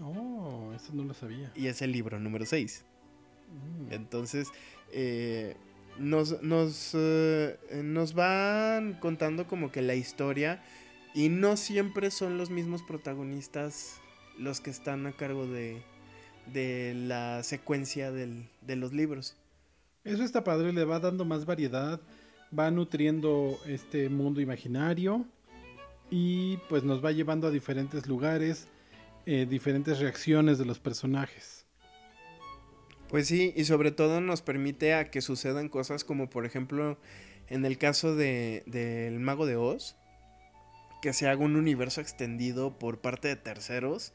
Oh, 0.02 0.74
eso 0.76 0.94
no 0.94 1.06
lo 1.06 1.14
sabía. 1.14 1.54
Y 1.56 1.68
es 1.68 1.82
el 1.82 1.94
libro 1.94 2.20
número 2.20 2.46
6. 2.46 2.84
Mm. 3.88 3.94
Entonces, 3.94 4.50
eh, 4.92 5.56
nos, 5.98 6.44
nos, 6.44 6.92
eh, 6.94 7.58
nos 7.86 8.14
van 8.16 8.96
contando 8.96 9.48
como 9.48 9.72
que 9.72 9.82
la 9.82 9.96
historia 9.96 10.62
y 11.16 11.30
no 11.30 11.58
siempre 11.58 12.12
son 12.12 12.38
los 12.38 12.50
mismos 12.52 12.84
protagonistas 12.84 14.00
los 14.38 14.62
que 14.62 14.70
están 14.70 15.08
a 15.08 15.14
cargo 15.14 15.48
de, 15.48 15.82
de 16.54 16.94
la 16.94 17.42
secuencia 17.42 18.12
del- 18.12 18.48
de 18.62 18.76
los 18.76 18.94
libros. 18.94 19.36
Eso 20.04 20.24
está 20.24 20.44
padre, 20.44 20.74
le 20.74 20.84
va 20.84 21.00
dando 21.00 21.26
más 21.26 21.46
variedad, 21.46 22.00
va 22.58 22.70
nutriendo 22.70 23.58
este 23.66 24.10
mundo 24.10 24.42
imaginario 24.42 25.26
y 26.12 26.58
pues 26.70 26.84
nos 26.84 27.04
va 27.04 27.12
llevando 27.12 27.48
a 27.48 27.52
diferentes 27.52 28.06
lugares, 28.08 28.68
eh, 29.26 29.48
diferentes 29.50 30.00
reacciones 30.00 30.58
de 30.60 30.66
los 30.66 30.80
personajes. 30.80 31.66
Pues 33.10 33.28
sí, 33.28 33.54
y 33.56 33.64
sobre 33.66 33.92
todo 33.92 34.20
nos 34.22 34.42
permite 34.42 34.94
a 34.94 35.10
que 35.10 35.22
sucedan 35.22 35.70
cosas 35.70 36.04
como 36.04 36.30
por 36.30 36.46
ejemplo 36.46 36.98
en 37.48 37.66
el 37.66 37.78
caso 37.78 38.16
de, 38.16 38.64
del 38.66 39.20
Mago 39.20 39.46
de 39.46 39.56
Oz, 39.56 39.96
que 41.06 41.14
se 41.14 41.28
haga 41.30 41.44
un 41.46 41.56
universo 41.56 42.02
extendido 42.02 42.80
por 42.80 43.00
parte 43.02 43.28
de 43.30 43.36
terceros. 43.38 44.14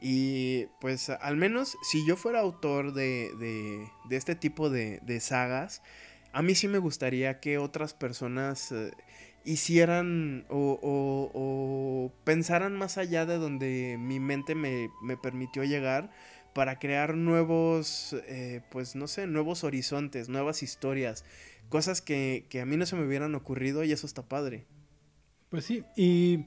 Y 0.00 0.66
pues 0.80 1.10
al 1.10 1.36
menos 1.36 1.76
si 1.82 2.06
yo 2.06 2.16
fuera 2.16 2.40
autor 2.40 2.92
de, 2.92 3.30
de, 3.38 3.88
de 4.08 4.16
este 4.16 4.34
tipo 4.34 4.68
de, 4.70 5.00
sagas, 5.20 5.82
a 6.32 6.42
mí 6.42 6.54
sí 6.56 6.68
me 6.68 6.78
gustaría 6.78 7.40
que 7.40 7.58
otras 7.58 7.94
personas 7.94 8.72
eh, 8.72 8.90
hicieran 9.44 10.46
o, 10.48 10.78
o- 10.82 11.30
o 11.34 12.12
pensaran 12.24 12.76
más 12.76 12.98
allá 12.98 13.26
de 13.26 13.38
donde 13.38 13.96
mi 13.98 14.20
mente 14.20 14.54
me, 14.54 14.90
me 15.02 15.16
permitió 15.16 15.64
llegar 15.64 16.10
para 16.54 16.78
crear 16.78 17.16
nuevos, 17.16 18.14
eh, 18.28 18.62
pues 18.70 18.96
no 18.96 19.06
sé, 19.08 19.26
nuevos 19.26 19.64
horizontes, 19.64 20.28
nuevas 20.28 20.62
historias, 20.62 21.24
cosas 21.68 22.00
que, 22.00 22.46
que 22.50 22.60
a 22.60 22.66
mí 22.66 22.76
no 22.76 22.86
se 22.86 22.96
me 22.96 23.06
hubieran 23.06 23.34
ocurrido 23.34 23.84
y 23.84 23.92
eso 23.92 24.06
está 24.06 24.22
padre. 24.28 24.66
Pues 25.54 25.66
sí, 25.66 25.84
y 25.94 26.46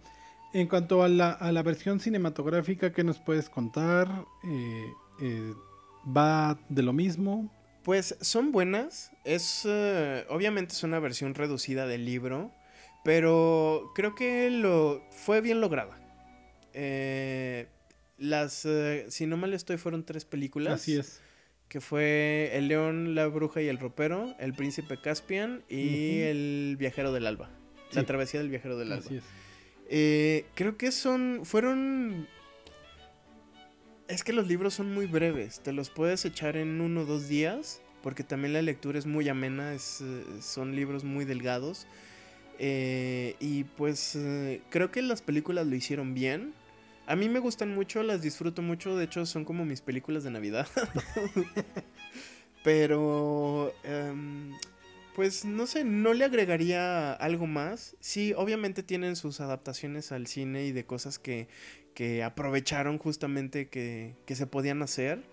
en 0.52 0.68
cuanto 0.68 1.02
a 1.02 1.08
la, 1.08 1.32
a 1.32 1.54
la 1.54 1.64
versión 1.64 2.02
cinematográfica, 2.02 2.92
¿qué 2.92 3.06
nos 3.06 3.20
puedes 3.20 3.50
contar? 3.50 4.26
Eh, 4.44 4.92
eh, 5.22 5.54
¿Va 6.06 6.60
de 6.68 6.84
lo 6.84 6.92
mismo? 6.92 7.50
Pues 7.84 8.18
son 8.20 8.52
buenas, 8.52 9.14
es 9.24 9.62
eh, 9.64 10.26
obviamente 10.28 10.74
es 10.74 10.84
una 10.84 11.00
versión 11.00 11.36
reducida 11.36 11.88
del 11.88 12.04
libro, 12.04 12.52
pero 13.06 13.94
creo 13.96 14.14
que 14.14 14.50
lo 14.50 15.02
fue 15.10 15.40
bien 15.40 15.62
lograda. 15.62 15.98
Eh, 16.74 17.70
las, 18.18 18.66
eh, 18.66 19.06
si 19.08 19.26
no 19.26 19.38
mal 19.38 19.54
estoy, 19.54 19.78
fueron 19.78 20.04
tres 20.04 20.26
películas. 20.26 20.82
Así 20.82 20.98
es. 20.98 21.22
Que 21.70 21.80
fue 21.80 22.52
El 22.56 22.68
León, 22.68 23.16
la 23.16 23.28
Bruja 23.28 23.62
y 23.62 23.70
el 23.70 23.80
Ropero, 23.80 24.36
El 24.38 24.54
Príncipe 24.54 25.00
Caspian 25.00 25.64
y. 25.70 26.20
El 26.24 26.76
Viajero 26.78 27.14
del 27.14 27.26
Alba. 27.26 27.57
La 27.94 28.02
Sí. 28.02 28.08
travesía 28.08 28.40
del 28.40 28.50
Viajero 28.50 28.78
del 28.78 28.92
Alba. 28.92 29.06
Eh, 29.90 30.46
creo 30.56 30.78
que 30.78 30.92
son. 30.92 31.42
Fueron. 31.44 32.28
Es 34.08 34.24
que 34.24 34.34
los 34.34 34.48
libros 34.48 34.74
son 34.74 34.94
muy 34.94 35.06
breves. 35.06 35.60
Te 35.62 35.74
los 35.74 35.90
puedes 35.90 36.24
echar 36.26 36.58
en 36.58 36.82
uno 36.82 37.02
o 37.02 37.06
dos 37.06 37.28
días. 37.28 37.82
Porque 38.04 38.24
también 38.24 38.54
la 38.54 38.62
lectura 38.62 39.00
es 39.00 39.06
muy 39.06 39.28
amena. 39.28 39.74
es, 39.74 40.02
eh, 40.02 40.24
son 40.42 40.76
libros 40.76 41.04
muy 41.04 41.26
delgados. 41.26 41.88
Eh, 42.60 43.36
y 43.40 43.66
pues 43.66 44.16
eh, 44.16 44.62
creo 44.70 44.92
que 44.92 45.02
las 45.02 45.22
películas 45.22 45.68
lo 45.68 45.76
hicieron 45.76 46.14
bien. 46.14 46.54
A 47.06 47.16
mí 47.16 47.30
me 47.30 47.40
gustan 47.40 47.74
mucho, 47.74 48.04
las 48.04 48.22
disfruto 48.22 48.62
mucho. 48.62 48.98
De 48.98 49.06
hecho, 49.06 49.26
son 49.26 49.46
como 49.46 49.64
mis 49.66 49.82
películas 49.82 50.24
de 50.24 50.32
Navidad. 50.32 50.68
Pero. 52.64 53.74
em, 53.84 54.52
pues 55.18 55.46
no 55.46 55.66
sé, 55.66 55.84
no 55.84 56.14
le 56.14 56.26
agregaría 56.26 57.12
algo 57.12 57.48
más. 57.48 57.96
Sí, 58.00 58.36
obviamente 58.38 58.84
tienen 58.84 59.16
sus 59.16 59.40
adaptaciones 59.40 60.12
al 60.12 60.28
cine 60.28 60.68
y 60.68 60.72
de 60.72 60.86
cosas 60.86 61.18
que, 61.18 61.48
que 61.96 62.22
aprovecharon 62.22 63.00
justamente 63.00 63.68
que, 63.68 64.14
que 64.28 64.36
se 64.36 64.46
podían 64.46 64.84
hacer. 64.84 65.24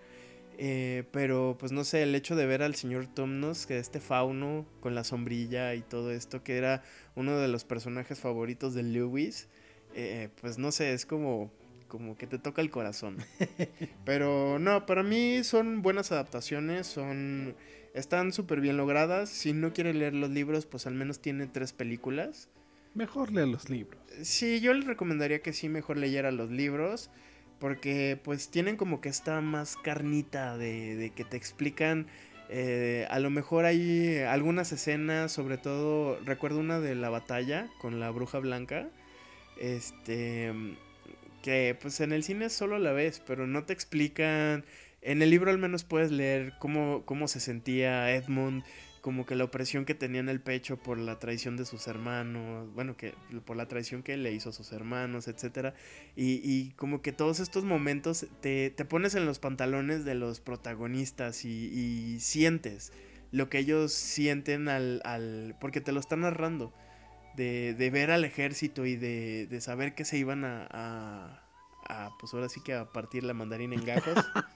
Eh, 0.57 1.03
pero 1.11 1.55
pues 1.59 1.71
no 1.71 1.83
sé, 1.83 2.01
el 2.01 2.15
hecho 2.15 2.35
de 2.35 2.47
ver 2.47 2.63
al 2.63 2.73
señor 2.73 3.05
Tomnos, 3.05 3.67
que 3.67 3.77
este 3.77 3.99
fauno 3.99 4.65
con 4.79 4.95
la 4.95 5.03
sombrilla 5.03 5.75
y 5.75 5.83
todo 5.83 6.11
esto, 6.11 6.43
que 6.43 6.57
era 6.57 6.81
uno 7.13 7.37
de 7.37 7.47
los 7.47 7.63
personajes 7.63 8.19
favoritos 8.19 8.73
de 8.73 8.81
Lewis, 8.81 9.49
eh, 9.93 10.29
pues 10.41 10.57
no 10.57 10.71
sé, 10.71 10.93
es 10.93 11.05
como, 11.05 11.51
como 11.87 12.17
que 12.17 12.25
te 12.25 12.39
toca 12.39 12.63
el 12.63 12.71
corazón. 12.71 13.17
pero 14.03 14.57
no, 14.57 14.87
para 14.87 15.03
mí 15.03 15.43
son 15.43 15.83
buenas 15.83 16.11
adaptaciones, 16.11 16.87
son... 16.87 17.55
Están 17.95 18.31
súper 18.33 18.61
bien 18.61 18.77
logradas. 18.77 19.29
Si 19.29 19.53
no 19.53 19.73
quiere 19.73 19.93
leer 19.93 20.13
los 20.13 20.29
libros, 20.29 20.67
pues 20.67 20.85
al 20.85 20.93
menos 20.93 21.19
tiene 21.21 21.47
tres 21.47 21.73
películas. 21.73 22.49
Mejor 22.93 23.31
lea 23.31 23.45
los 23.47 23.69
libros. 23.69 23.99
Sí, 24.21 24.59
yo 24.61 24.73
les 24.73 24.85
recomendaría 24.85 25.41
que 25.41 25.53
sí 25.53 25.69
mejor 25.69 25.97
leyera 25.97 26.31
los 26.31 26.51
libros. 26.51 27.09
Porque 27.59 28.19
pues 28.21 28.49
tienen 28.51 28.75
como 28.75 28.99
que 28.99 29.09
esta 29.09 29.39
más 29.41 29.77
carnita 29.77 30.57
de, 30.57 30.95
de 30.97 31.09
que 31.11 31.23
te 31.23 31.37
explican. 31.37 32.07
eh, 32.49 33.07
a 33.09 33.19
lo 33.19 33.29
mejor 33.29 33.65
hay 33.65 34.17
algunas 34.19 34.71
escenas, 34.73 35.31
sobre 35.31 35.57
todo 35.57 36.19
recuerdo 36.25 36.59
una 36.59 36.79
de 36.81 36.95
la 36.95 37.09
batalla 37.09 37.69
con 37.79 37.99
la 38.01 38.11
bruja 38.11 38.39
blanca. 38.39 38.89
Este. 39.57 40.53
Que 41.41 41.77
pues 41.79 41.99
en 42.01 42.11
el 42.11 42.23
cine 42.23 42.49
solo 42.49 42.79
la 42.79 42.91
ves, 42.91 43.21
pero 43.25 43.47
no 43.47 43.63
te 43.65 43.73
explican. 43.73 44.65
En 45.05 45.21
el 45.21 45.29
libro 45.29 45.51
al 45.51 45.59
menos 45.59 45.83
puedes 45.83 46.11
leer 46.11 46.53
cómo, 46.57 47.03
cómo 47.05 47.27
se 47.27 47.39
sentía 47.39 48.11
Edmund, 48.11 48.63
como 49.01 49.27
que 49.27 49.35
la 49.35 49.43
opresión 49.43 49.85
que 49.85 49.93
tenía 49.93 50.19
en 50.19 50.29
el 50.29 50.41
pecho 50.41 50.77
por 50.77 50.97
la 50.97 51.19
traición 51.19 51.57
de 51.57 51.65
sus 51.65 51.85
hermanos, 51.85 52.73
bueno, 52.73 52.97
que 52.97 53.13
por 53.45 53.55
la 53.55 53.67
traición 53.67 54.01
que 54.01 54.17
le 54.17 54.33
hizo 54.33 54.49
a 54.49 54.51
sus 54.51 54.71
hermanos, 54.71 55.27
etcétera. 55.27 55.75
Y, 56.15 56.41
y 56.43 56.71
como 56.71 57.03
que 57.03 57.11
todos 57.11 57.39
estos 57.39 57.65
momentos 57.65 58.25
te, 58.41 58.71
te 58.71 58.83
pones 58.83 59.13
en 59.13 59.27
los 59.27 59.37
pantalones 59.37 60.05
de 60.05 60.15
los 60.15 60.39
protagonistas 60.39 61.45
y, 61.45 62.19
sientes 62.19 62.91
lo 63.31 63.47
que 63.47 63.59
ellos 63.59 63.93
sienten 63.93 64.69
al, 64.69 65.01
al 65.05 65.55
porque 65.61 65.81
te 65.81 65.91
lo 65.91 65.99
están 65.99 66.21
narrando. 66.21 66.73
De, 67.35 67.75
de 67.75 67.89
ver 67.91 68.09
al 68.09 68.25
ejército 68.25 68.87
y 68.87 68.95
de, 68.95 69.45
de 69.45 69.61
saber 69.61 69.93
que 69.93 70.05
se 70.05 70.17
iban 70.17 70.45
a, 70.45 70.67
a, 70.71 72.09
pues 72.19 72.33
ahora 72.33 72.49
sí 72.49 72.61
que 72.63 72.73
a 72.73 72.91
partir 72.91 73.23
la 73.23 73.35
mandarina 73.35 73.75
en 73.75 73.85
gajos. 73.85 74.15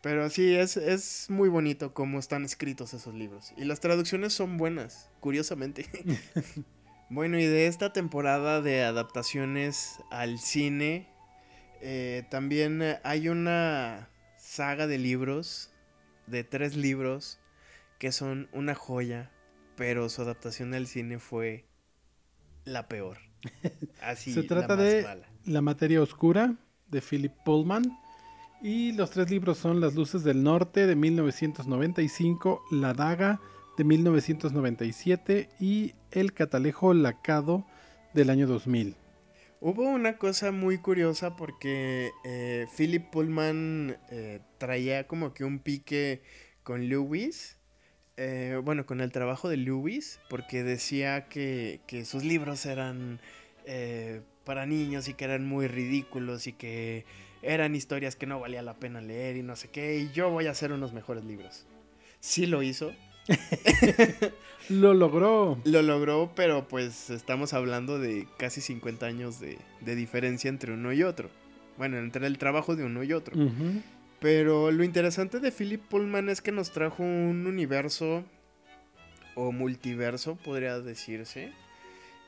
Pero 0.00 0.30
sí, 0.30 0.54
es, 0.54 0.76
es 0.76 1.28
muy 1.28 1.48
bonito 1.48 1.92
cómo 1.92 2.18
están 2.18 2.44
escritos 2.44 2.94
esos 2.94 3.14
libros. 3.14 3.52
Y 3.56 3.64
las 3.64 3.80
traducciones 3.80 4.32
son 4.32 4.56
buenas, 4.56 5.10
curiosamente. 5.20 5.86
bueno, 7.10 7.38
y 7.38 7.46
de 7.46 7.66
esta 7.66 7.92
temporada 7.92 8.62
de 8.62 8.84
adaptaciones 8.84 9.98
al 10.10 10.38
cine, 10.38 11.08
eh, 11.80 12.24
también 12.30 12.82
hay 13.02 13.28
una 13.28 14.08
saga 14.36 14.86
de 14.86 14.98
libros, 14.98 15.72
de 16.26 16.44
tres 16.44 16.76
libros, 16.76 17.40
que 17.98 18.12
son 18.12 18.48
una 18.52 18.74
joya, 18.74 19.32
pero 19.76 20.08
su 20.08 20.22
adaptación 20.22 20.74
al 20.74 20.86
cine 20.86 21.18
fue 21.18 21.66
la 22.64 22.88
peor. 22.88 23.18
Así, 24.00 24.32
Se 24.32 24.44
trata 24.44 24.68
la 24.68 24.76
más 24.76 24.84
de 24.84 25.02
mala. 25.02 25.28
La 25.44 25.60
materia 25.60 26.02
oscura 26.02 26.54
de 26.88 27.00
Philip 27.00 27.32
Pullman. 27.44 27.82
Y 28.60 28.90
los 28.92 29.10
tres 29.10 29.30
libros 29.30 29.58
son 29.58 29.80
Las 29.80 29.94
luces 29.94 30.24
del 30.24 30.42
norte 30.42 30.88
de 30.88 30.96
1995, 30.96 32.64
La 32.72 32.92
daga 32.92 33.40
de 33.76 33.84
1997 33.84 35.48
y 35.60 35.94
El 36.10 36.32
catalejo 36.32 36.92
lacado 36.92 37.64
del 38.14 38.30
año 38.30 38.48
2000. 38.48 38.96
Hubo 39.60 39.82
una 39.84 40.18
cosa 40.18 40.50
muy 40.50 40.78
curiosa 40.78 41.36
porque 41.36 42.10
eh, 42.24 42.66
Philip 42.76 43.08
Pullman 43.10 43.96
eh, 44.10 44.40
traía 44.58 45.06
como 45.06 45.34
que 45.34 45.44
un 45.44 45.60
pique 45.60 46.22
con 46.64 46.88
Lewis. 46.88 47.58
eh, 48.16 48.60
bueno, 48.64 48.86
con 48.86 49.00
el 49.00 49.12
trabajo 49.12 49.48
de 49.48 49.56
Lewis, 49.56 50.18
porque 50.28 50.64
decía 50.64 51.28
que, 51.28 51.80
que 51.86 52.04
sus 52.04 52.24
libros 52.24 52.66
eran 52.66 53.20
para 54.44 54.64
niños 54.64 55.08
y 55.08 55.14
que 55.14 55.26
eran 55.26 55.46
muy 55.46 55.68
ridículos 55.68 56.46
y 56.46 56.54
que 56.54 57.04
eran 57.42 57.74
historias 57.74 58.16
que 58.16 58.26
no 58.26 58.40
valía 58.40 58.62
la 58.62 58.74
pena 58.78 59.00
leer 59.00 59.36
y 59.36 59.42
no 59.42 59.56
sé 59.56 59.68
qué, 59.68 59.98
y 59.98 60.10
yo 60.12 60.30
voy 60.30 60.46
a 60.46 60.50
hacer 60.52 60.72
unos 60.72 60.92
mejores 60.92 61.24
libros. 61.24 61.66
Sí 62.20 62.46
lo 62.46 62.62
hizo, 62.62 62.92
Lo 64.68 64.94
logró. 64.94 65.58
lo 65.64 65.82
logró, 65.82 66.32
pero 66.34 66.66
pues 66.68 67.10
estamos 67.10 67.52
hablando 67.52 67.98
de 67.98 68.26
casi 68.38 68.60
50 68.60 69.06
años 69.06 69.40
de, 69.40 69.58
de 69.80 69.94
diferencia 69.94 70.48
entre 70.48 70.72
uno 70.72 70.92
y 70.92 71.02
otro. 71.02 71.30
Bueno, 71.76 71.98
entre 71.98 72.26
el 72.26 72.38
trabajo 72.38 72.74
de 72.76 72.84
uno 72.84 73.02
y 73.04 73.12
otro. 73.12 73.36
Pero 74.20 74.70
lo 74.72 74.82
interesante 74.82 75.40
de 75.40 75.52
Philip 75.52 75.80
Pullman 75.88 76.28
es 76.28 76.40
que 76.40 76.52
nos 76.52 76.72
trajo 76.72 77.02
un 77.02 77.46
universo 77.46 78.24
o 79.36 79.52
multiverso, 79.52 80.36
podría 80.36 80.80
decirse, 80.80 81.52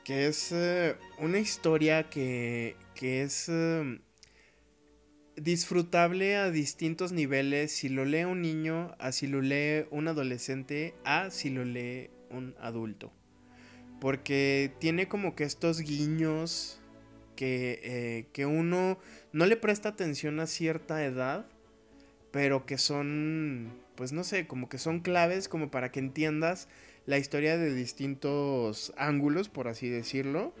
que 0.05 0.27
es 0.27 0.51
eh, 0.53 0.95
una 1.17 1.39
historia 1.39 2.09
que, 2.09 2.77
que 2.95 3.23
es 3.23 3.49
eh, 3.49 3.99
disfrutable 5.43 6.35
a 6.35 6.51
distintos 6.51 7.11
niveles 7.11 7.71
si 7.71 7.89
lo 7.89 8.05
lee 8.05 8.25
un 8.25 8.41
niño, 8.41 8.95
a 8.99 9.11
si 9.11 9.25
lo 9.25 9.41
lee 9.41 9.85
un 9.89 10.07
adolescente, 10.07 10.93
a 11.03 11.31
si 11.31 11.49
lo 11.49 11.65
lee 11.65 12.11
un 12.29 12.55
adulto. 12.59 13.11
Porque 13.99 14.71
tiene 14.79 15.07
como 15.07 15.35
que 15.35 15.43
estos 15.43 15.81
guiños 15.81 16.79
que, 17.35 17.79
eh, 17.83 18.27
que 18.33 18.45
uno 18.45 18.99
no 19.31 19.45
le 19.47 19.57
presta 19.57 19.89
atención 19.89 20.39
a 20.39 20.47
cierta 20.47 21.03
edad, 21.03 21.47
pero 22.31 22.65
que 22.65 22.77
son, 22.77 23.73
pues 23.95 24.11
no 24.11 24.23
sé, 24.23 24.45
como 24.45 24.69
que 24.69 24.77
son 24.77 24.99
claves 24.99 25.47
como 25.47 25.71
para 25.71 25.91
que 25.91 25.99
entiendas 25.99 26.67
la 27.07 27.17
historia 27.17 27.57
de 27.57 27.73
distintos 27.73 28.93
ángulos, 28.95 29.49
por 29.49 29.67
así 29.67 29.89
decirlo. 29.89 30.53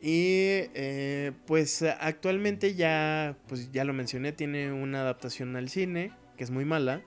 Y 0.00 0.64
eh, 0.74 1.32
pues 1.46 1.82
actualmente 1.82 2.74
ya, 2.74 3.36
pues 3.48 3.70
ya 3.70 3.84
lo 3.84 3.92
mencioné, 3.92 4.32
tiene 4.32 4.72
una 4.72 5.02
adaptación 5.02 5.56
al 5.56 5.68
cine, 5.68 6.12
que 6.38 6.44
es 6.44 6.50
muy 6.50 6.64
mala, 6.64 7.02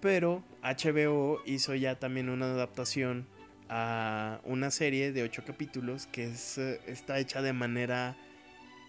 pero 0.00 0.42
HBO 0.62 1.40
hizo 1.46 1.74
ya 1.76 2.00
también 2.00 2.28
una 2.28 2.46
adaptación 2.46 3.28
a 3.68 4.40
una 4.44 4.72
serie 4.72 5.12
de 5.12 5.22
ocho 5.22 5.44
capítulos 5.46 6.06
que 6.06 6.24
es, 6.24 6.58
eh, 6.58 6.80
está 6.86 7.20
hecha 7.20 7.42
de 7.42 7.52
manera 7.52 8.16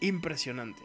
impresionante. 0.02 0.82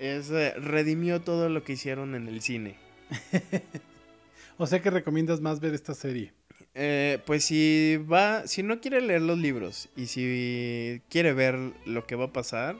Es, 0.00 0.30
eh, 0.30 0.54
redimió 0.54 1.20
todo 1.20 1.48
lo 1.48 1.62
que 1.62 1.74
hicieron 1.74 2.16
en 2.16 2.26
el 2.26 2.42
cine. 2.42 2.76
o 4.58 4.66
sea 4.66 4.82
que 4.82 4.90
recomiendas 4.90 5.40
más 5.40 5.60
ver 5.60 5.74
esta 5.74 5.94
serie. 5.94 6.32
Eh, 6.74 7.18
pues 7.26 7.44
si 7.44 7.96
va, 7.96 8.46
si 8.46 8.62
no 8.62 8.80
quiere 8.80 9.00
leer 9.00 9.22
los 9.22 9.38
libros 9.38 9.88
y 9.96 10.06
si 10.06 11.02
quiere 11.08 11.32
ver 11.32 11.58
lo 11.84 12.06
que 12.06 12.14
va 12.14 12.26
a 12.26 12.32
pasar 12.32 12.76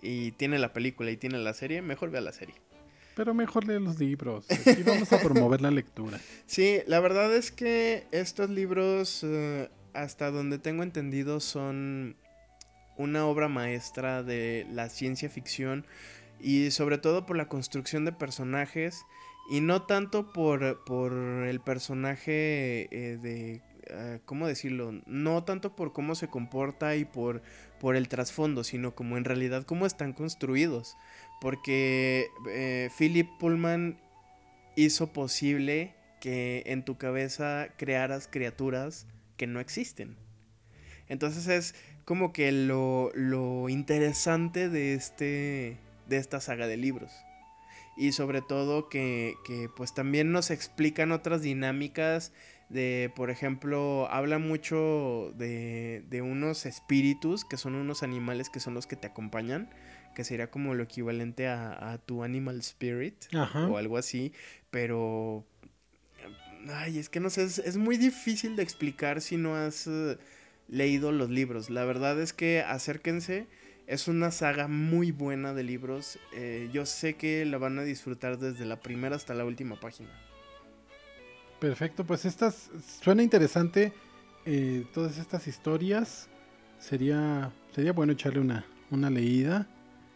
y 0.00 0.32
tiene 0.32 0.58
la 0.58 0.72
película 0.72 1.10
y 1.10 1.16
tiene 1.16 1.38
la 1.38 1.52
serie, 1.52 1.82
mejor 1.82 2.10
vea 2.10 2.22
la 2.22 2.32
serie. 2.32 2.54
Pero 3.14 3.34
mejor 3.34 3.66
lee 3.66 3.78
los 3.78 3.98
libros. 3.98 4.46
Aquí 4.50 4.82
vamos 4.82 5.12
a 5.12 5.20
promover 5.20 5.60
la 5.60 5.70
lectura. 5.70 6.18
Sí, 6.46 6.80
la 6.86 6.98
verdad 7.00 7.34
es 7.34 7.52
que 7.52 8.06
estos 8.10 8.50
libros, 8.50 9.20
eh, 9.22 9.68
hasta 9.92 10.30
donde 10.30 10.58
tengo 10.58 10.82
entendido, 10.82 11.38
son 11.38 12.16
una 12.96 13.26
obra 13.26 13.48
maestra 13.48 14.22
de 14.22 14.66
la 14.72 14.88
ciencia 14.88 15.28
ficción 15.30 15.86
y 16.40 16.70
sobre 16.70 16.98
todo 16.98 17.26
por 17.26 17.36
la 17.36 17.46
construcción 17.48 18.04
de 18.04 18.12
personajes 18.12 19.04
y 19.50 19.60
no 19.60 19.82
tanto 19.82 20.32
por, 20.32 20.62
el 20.62 21.60
personaje 21.60 22.88
eh, 22.92 23.18
de... 23.18 23.60
Ah, 23.92 24.18
¿Cómo 24.24 24.46
decirlo? 24.46 24.92
No 25.06 25.42
tanto 25.42 25.74
por 25.74 25.92
cómo 25.92 26.14
se 26.14 26.28
comporta 26.28 26.94
y 26.94 27.04
por, 27.04 27.42
por 27.80 27.96
el 27.96 28.06
trasfondo, 28.06 28.62
sino 28.62 28.94
como 28.94 29.16
en 29.16 29.24
realidad 29.24 29.64
cómo 29.64 29.86
están 29.86 30.12
construidos. 30.12 30.96
Porque 31.40 32.28
eh, 32.48 32.90
Philip 32.96 33.28
Pullman 33.40 34.00
hizo 34.76 35.12
posible 35.12 35.94
que 36.20 36.62
en 36.66 36.84
tu 36.84 36.96
cabeza 36.96 37.70
crearas 37.76 38.28
criaturas 38.30 39.08
que 39.36 39.48
no 39.48 39.58
existen. 39.58 40.16
Entonces 41.08 41.48
es 41.48 41.74
como 42.04 42.32
que 42.32 42.52
lo, 42.52 43.10
lo 43.14 43.68
interesante 43.68 44.68
de, 44.68 44.94
este, 44.94 45.76
de 46.08 46.16
esta 46.18 46.40
saga 46.40 46.68
de 46.68 46.76
libros 46.76 47.10
y 48.00 48.12
sobre 48.12 48.40
todo 48.40 48.88
que, 48.88 49.36
pues 49.76 49.92
también 49.92 50.32
nos 50.32 50.50
explican 50.50 51.12
otras 51.12 51.42
dinámicas 51.42 52.32
de, 52.70 53.12
por 53.14 53.28
ejemplo, 53.28 54.08
habla 54.10 54.38
mucho 54.38 55.34
de, 55.36 56.02
de 56.08 56.22
unos 56.22 56.64
espíritus 56.64 57.44
que 57.44 57.58
son 57.58 57.74
unos 57.74 58.02
animales 58.02 58.48
que 58.48 58.58
son 58.58 58.72
los 58.72 58.86
que 58.86 58.96
te 58.96 59.06
acompañan, 59.06 59.68
que 60.14 60.24
sería 60.24 60.50
como 60.50 60.74
lo 60.74 60.82
equivalente 60.82 61.46
a, 61.46 62.00
tu 62.06 62.24
animal 62.24 62.58
spirit 62.60 63.16
o 63.34 63.76
algo 63.76 63.98
así, 63.98 64.32
pero... 64.70 65.44
Ay, 66.68 66.98
es 66.98 67.10
que 67.10 67.20
no 67.20 67.28
sé, 67.28 67.42
es, 67.42 67.76
muy 67.76 67.98
difícil 67.98 68.56
de 68.56 68.62
explicar 68.62 69.20
si 69.20 69.36
no 69.36 69.56
has 69.56 69.86
eh, 69.86 70.16
leído 70.68 71.12
los 71.12 71.28
libros. 71.28 71.68
La 71.68 71.84
verdad 71.84 72.20
es 72.20 72.32
que 72.32 72.62
acérquense 72.62 73.46
es 73.90 74.06
una 74.06 74.30
saga 74.30 74.68
muy 74.68 75.10
buena 75.10 75.52
de 75.52 75.64
libros. 75.64 76.20
Eh, 76.32 76.70
yo 76.72 76.86
sé 76.86 77.14
que 77.14 77.44
la 77.44 77.58
van 77.58 77.76
a 77.80 77.82
disfrutar 77.82 78.38
desde 78.38 78.64
la 78.64 78.76
primera 78.76 79.16
hasta 79.16 79.34
la 79.34 79.44
última 79.44 79.80
página. 79.80 80.10
Perfecto, 81.58 82.04
pues 82.06 82.24
estas 82.24 82.70
suena 83.02 83.24
interesante. 83.24 83.92
Eh, 84.46 84.86
todas 84.94 85.18
estas 85.18 85.48
historias. 85.48 86.28
Sería, 86.78 87.50
sería 87.74 87.92
bueno 87.92 88.12
echarle 88.12 88.38
una, 88.38 88.64
una 88.92 89.10
leída. 89.10 89.66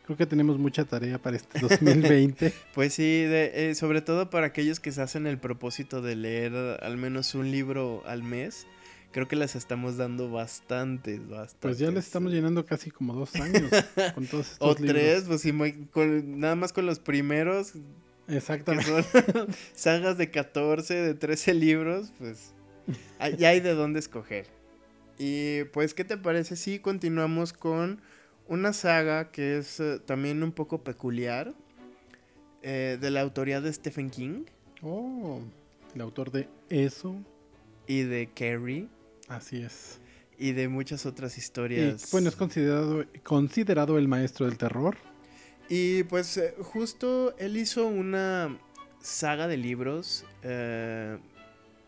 Creo 0.07 0.17
que 0.17 0.27
tenemos 0.27 0.57
mucha 0.57 0.85
tarea 0.85 1.19
para 1.19 1.37
este 1.37 1.59
2020. 1.61 2.53
pues 2.75 2.95
sí, 2.95 3.25
eh, 3.27 3.73
sobre 3.75 4.03
todo 4.03 4.31
para 4.31 4.47
aquellos 4.47 4.79
que 4.79 4.93
se 4.93 5.03
hacen 5.03 5.27
el 5.27 5.39
propósito 5.39 6.01
de 6.01 6.15
leer 6.15 6.55
al 6.81 6.97
menos 6.97 7.35
un 7.35 7.51
libro 7.51 8.05
al 8.07 8.23
mes 8.23 8.69
creo 9.15 9.29
que 9.29 9.37
las 9.37 9.55
estamos 9.55 9.97
dando 9.97 10.29
bastantes, 10.29 11.21
bastantes. 11.21 11.57
Pues 11.61 11.79
ya 11.79 11.89
les 11.93 12.05
estamos 12.05 12.33
llenando 12.33 12.67
casi 12.67 12.91
como 12.91 13.15
dos 13.15 13.37
años 13.37 13.71
con 14.17 14.27
todos 14.27 14.51
estos 14.51 14.69
O 14.69 14.75
tres, 14.75 15.23
pues 15.29 15.41
sí, 15.41 15.53
nada 15.53 16.57
más 16.57 16.73
con 16.73 16.85
los 16.85 16.99
primeros. 16.99 17.75
Exactamente. 18.27 18.91
sagas 19.73 20.19
de 20.19 20.33
14, 20.33 20.95
de 20.95 21.15
13 21.15 21.55
libros, 21.55 22.13
pues 22.19 22.55
ya 23.39 23.51
hay 23.51 23.61
de 23.61 23.75
dónde 23.75 24.01
escoger. 24.01 24.49
Y 25.17 25.63
pues, 25.73 25.95
¿qué 25.95 26.03
te 26.03 26.17
parece 26.17 26.57
si 26.57 26.81
continuamos 26.81 27.53
con 27.53 28.01
una 28.49 28.73
saga 28.73 29.31
que 29.31 29.59
es 29.59 29.79
eh, 29.79 30.01
también 30.05 30.43
un 30.43 30.51
poco 30.51 30.83
peculiar? 30.83 31.55
Eh, 32.63 32.99
de 33.01 33.11
la 33.13 33.21
autoría 33.21 33.61
de 33.61 33.73
Stephen 33.73 34.11
King. 34.11 34.47
Oh, 34.83 35.39
el 35.95 36.01
autor 36.01 36.33
de 36.33 36.49
eso. 36.69 37.15
Y 37.87 38.03
de 38.03 38.29
Carrie. 38.35 38.89
Así 39.29 39.63
es. 39.63 40.01
Y 40.39 40.53
de 40.53 40.69
muchas 40.69 41.07
otras 41.07 41.39
historias. 41.39 42.11
bueno, 42.11 42.29
es 42.29 42.37
considerado, 42.37 43.05
considerado 43.23 43.99
el 43.99 44.09
maestro 44.09 44.47
del 44.47 44.59
terror. 44.59 44.97
Y 45.69 46.03
pues 46.05 46.37
eh, 46.37 46.55
justo 46.61 47.35
él 47.39 47.57
hizo 47.57 47.87
una 47.87 48.59
saga 49.01 49.49
de 49.49 49.57
libros, 49.57 50.25
eh, 50.43 51.19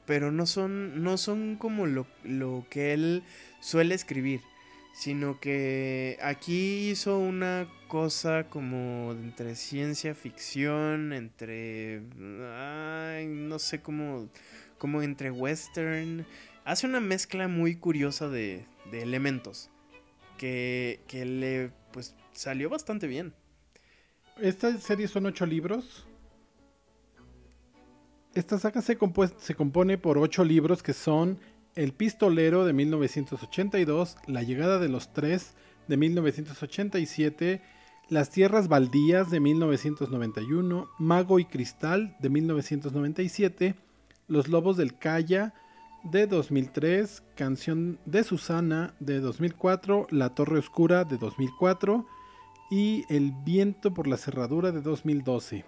pero 0.07 0.33
no 0.33 0.47
son, 0.47 1.03
no 1.03 1.19
son 1.19 1.57
como 1.57 1.87
lo, 1.87 2.07
lo 2.25 2.65
que 2.71 2.95
él 2.95 3.23
suele 3.61 3.95
escribir, 3.95 4.41
sino 4.95 5.41
que 5.41 6.19
aquí 6.23 6.91
hizo 6.91 7.19
una 7.19 7.69
cosa 7.89 8.49
como 8.49 9.13
entre 9.13 9.57
ciencia 9.57 10.15
ficción, 10.15 11.13
entre... 11.13 12.03
Ay, 12.55 13.27
no 13.27 13.59
sé 13.59 13.83
cómo... 13.83 14.29
como 14.79 15.03
entre 15.03 15.31
western 15.31 16.25
hace 16.67 16.87
una 16.87 17.01
mezcla 17.01 17.49
muy 17.49 17.77
curiosa 17.77 18.29
de, 18.29 18.67
elementos 18.93 19.71
que, 20.37 21.01
le 21.13 21.71
pues 21.93 22.15
salió 22.33 22.69
bastante 22.69 23.07
bien. 23.07 23.33
Esta 24.39 24.77
serie 24.77 25.09
son 25.09 25.27
ocho 25.27 25.47
libros. 25.47 26.07
Esta 28.35 28.59
saga 28.59 28.83
se, 28.83 28.99
compone 28.99 29.97
por 29.97 30.19
ocho 30.19 30.45
libros 30.45 30.83
que 30.83 30.93
son 30.93 31.39
El 31.75 31.93
Pistolero 31.93 32.67
de 32.67 32.75
1982, 32.75 34.17
La 34.27 34.43
Llegada 34.43 34.79
de 34.79 34.91
los 34.91 35.13
Tres 35.15 35.55
de 35.87 35.97
1987, 35.97 37.63
Las 38.11 38.31
Tierras 38.31 38.69
Baldías 38.69 39.31
de 39.31 39.41
1991, 39.41 40.91
Mago 40.99 41.39
y 41.39 41.45
Cristal 41.47 42.17
de 42.19 42.29
1997, 42.29 43.75
Los 44.27 44.49
Lobos 44.49 44.77
del 44.77 44.99
Calla 44.99 45.55
de 46.11 46.27
2003, 46.27 47.23
Canción 47.35 47.99
de 48.05 48.23
Susana 48.23 48.95
de 49.01 49.21
2004, 49.21 50.07
La 50.11 50.35
Torre 50.35 50.59
Oscura 50.59 51.05
de 51.05 51.19
2004 51.19 52.07
y 52.71 53.05
El 53.09 53.33
Viento 53.45 53.93
por 53.93 54.07
la 54.07 54.17
Cerradura 54.17 54.71
de 54.71 54.83
2012. 54.83 55.65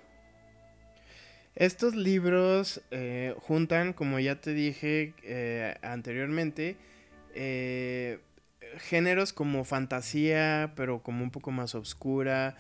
Estos 1.57 1.97
libros 1.97 2.81
eh, 2.93 3.35
juntan, 3.41 3.93
como 3.93 4.21
ya 4.21 4.41
te 4.41 4.55
dije 4.55 5.15
eh, 5.25 5.75
anteriormente, 5.83 6.77
eh, 7.35 8.21
géneros 8.77 9.33
como 9.33 9.65
fantasía, 9.65 10.73
pero 10.77 11.03
como 11.03 11.25
un 11.25 11.31
poco 11.31 11.51
más 11.51 11.75
oscura, 11.75 12.57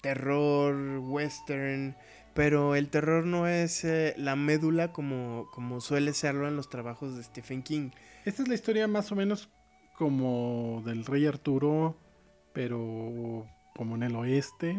terror, 0.00 0.98
western, 1.00 1.96
pero 2.34 2.74
el 2.74 2.88
terror 2.88 3.24
no 3.24 3.46
es 3.46 3.84
eh, 3.84 4.14
la 4.18 4.34
médula 4.36 4.92
como, 4.92 5.48
como 5.52 5.80
suele 5.80 6.12
serlo 6.12 6.48
en 6.48 6.56
los 6.56 6.68
trabajos 6.68 7.16
de 7.16 7.22
Stephen 7.22 7.62
King. 7.62 7.90
Esta 8.24 8.42
es 8.42 8.48
la 8.48 8.54
historia 8.54 8.88
más 8.88 9.12
o 9.12 9.16
menos 9.16 9.48
como 9.96 10.82
del 10.84 11.04
rey 11.04 11.26
Arturo, 11.26 11.96
pero 12.52 13.46
como 13.76 13.94
en 13.94 14.02
el 14.02 14.16
oeste. 14.16 14.76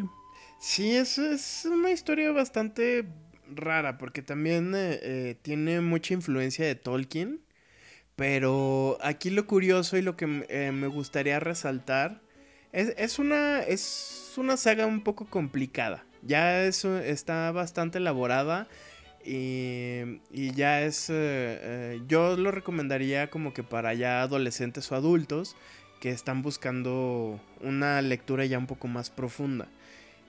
Sí, 0.60 0.94
es, 0.94 1.16
es 1.18 1.66
una 1.70 1.90
historia 1.90 2.30
bastante 2.30 3.06
rara, 3.48 3.96
porque 3.96 4.20
también 4.20 4.74
eh, 4.74 4.98
eh, 5.02 5.36
tiene 5.40 5.80
mucha 5.80 6.12
influencia 6.12 6.66
de 6.66 6.74
Tolkien. 6.74 7.40
Pero 8.16 8.96
aquí 9.02 9.28
lo 9.28 9.46
curioso 9.46 9.98
y 9.98 10.02
lo 10.02 10.16
que 10.16 10.26
me 10.26 10.86
gustaría 10.86 11.38
resaltar 11.38 12.22
es, 12.72 12.94
es, 12.96 13.18
una, 13.18 13.60
es 13.60 14.32
una 14.38 14.56
saga 14.56 14.86
un 14.86 15.02
poco 15.02 15.26
complicada. 15.26 16.05
Ya 16.26 16.64
eso 16.64 16.98
está 16.98 17.50
bastante 17.52 17.98
elaborada 17.98 18.66
y, 19.24 20.20
y 20.30 20.52
ya 20.54 20.82
es... 20.82 21.08
yo 22.08 22.36
lo 22.36 22.50
recomendaría 22.50 23.30
como 23.30 23.52
que 23.52 23.62
para 23.62 23.94
ya 23.94 24.22
adolescentes 24.22 24.90
o 24.92 24.94
adultos 24.94 25.56
que 26.00 26.10
están 26.10 26.42
buscando 26.42 27.40
una 27.60 28.02
lectura 28.02 28.44
ya 28.44 28.58
un 28.58 28.66
poco 28.66 28.88
más 28.88 29.10
profunda. 29.10 29.68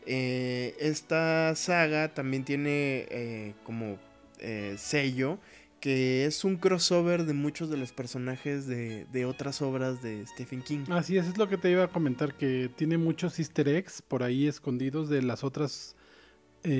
Eh, 0.06 0.76
esta 0.80 1.54
saga 1.56 2.14
también 2.14 2.46
tiene 2.46 3.06
eh, 3.10 3.54
como 3.64 3.98
eh, 4.40 4.76
sello 4.78 5.38
que 5.80 6.26
es 6.26 6.44
un 6.44 6.58
crossover 6.58 7.26
de 7.26 7.34
muchos 7.34 7.70
de 7.70 7.78
los 7.78 7.92
personajes 7.92 8.68
de, 8.68 9.26
otras 9.26 9.62
obras 9.62 10.02
de 10.02 10.26
Stephen 10.26 10.62
King. 10.62 10.86
Así 10.90 11.18
es, 11.18 11.28
es 11.28 11.38
lo 11.38 11.48
que 11.48 11.58
te 11.58 11.70
iba 11.72 11.84
a 11.84 11.88
comentar, 11.88 12.36
que 12.36 12.70
tiene 12.76 12.98
muchos 12.98 13.40
easter 13.40 13.68
eggs 13.68 14.02
por 14.02 14.24
ahí 14.24 14.48
escondidos 14.48 15.10
de 15.10 15.22
las 15.22 15.44
otras 15.44 15.96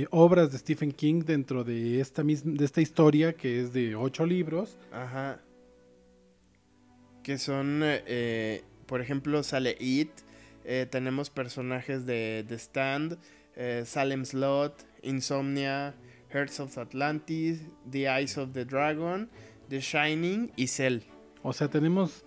obras 0.10 0.52
de 0.52 0.58
Stephen 0.58 0.92
King 0.92 1.24
dentro 1.26 1.64
de 1.64 2.02
esta, 2.02 2.22
misma, 2.24 2.54
de 2.56 2.66
esta 2.66 2.82
historia 2.82 3.34
que 3.34 3.62
es 3.62 3.72
de 3.72 3.96
ocho 3.96 4.26
libros. 4.26 4.78
Ajá. 4.92 5.40
Que 7.24 7.38
son, 7.38 7.84
por 8.86 9.02
ejemplo, 9.02 9.44
sale 9.44 9.78
It, 9.80 10.12
eh, 10.70 10.86
tenemos 10.86 11.30
personajes 11.30 12.06
de 12.06 12.44
The 12.46 12.56
Stand, 12.56 13.18
eh, 13.56 13.84
Salem 13.86 14.26
Slot, 14.26 14.86
Insomnia, 15.02 15.96
Hearts 16.32 16.60
of 16.60 16.78
Atlantis, 16.78 17.60
The 17.90 18.10
Eyes 18.10 18.38
of 18.38 18.54
the 18.54 18.66
Dragon, 18.66 19.30
The 19.70 19.80
Shining 19.80 20.52
y 20.56 20.68
Cell. 20.68 21.02
O 21.44 21.54
sea, 21.54 21.70
tenemos 21.70 22.26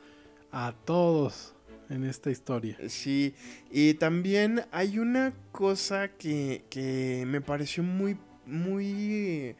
a 0.53 0.75
todos 0.85 1.55
en 1.89 2.05
esta 2.05 2.31
historia. 2.31 2.77
Sí, 2.89 3.35
y 3.71 3.95
también 3.95 4.63
hay 4.71 4.99
una 4.99 5.35
cosa 5.53 6.09
que, 6.09 6.65
que 6.71 7.25
me 7.27 7.41
pareció 7.41 7.83
muy, 7.83 8.17
muy 8.47 9.57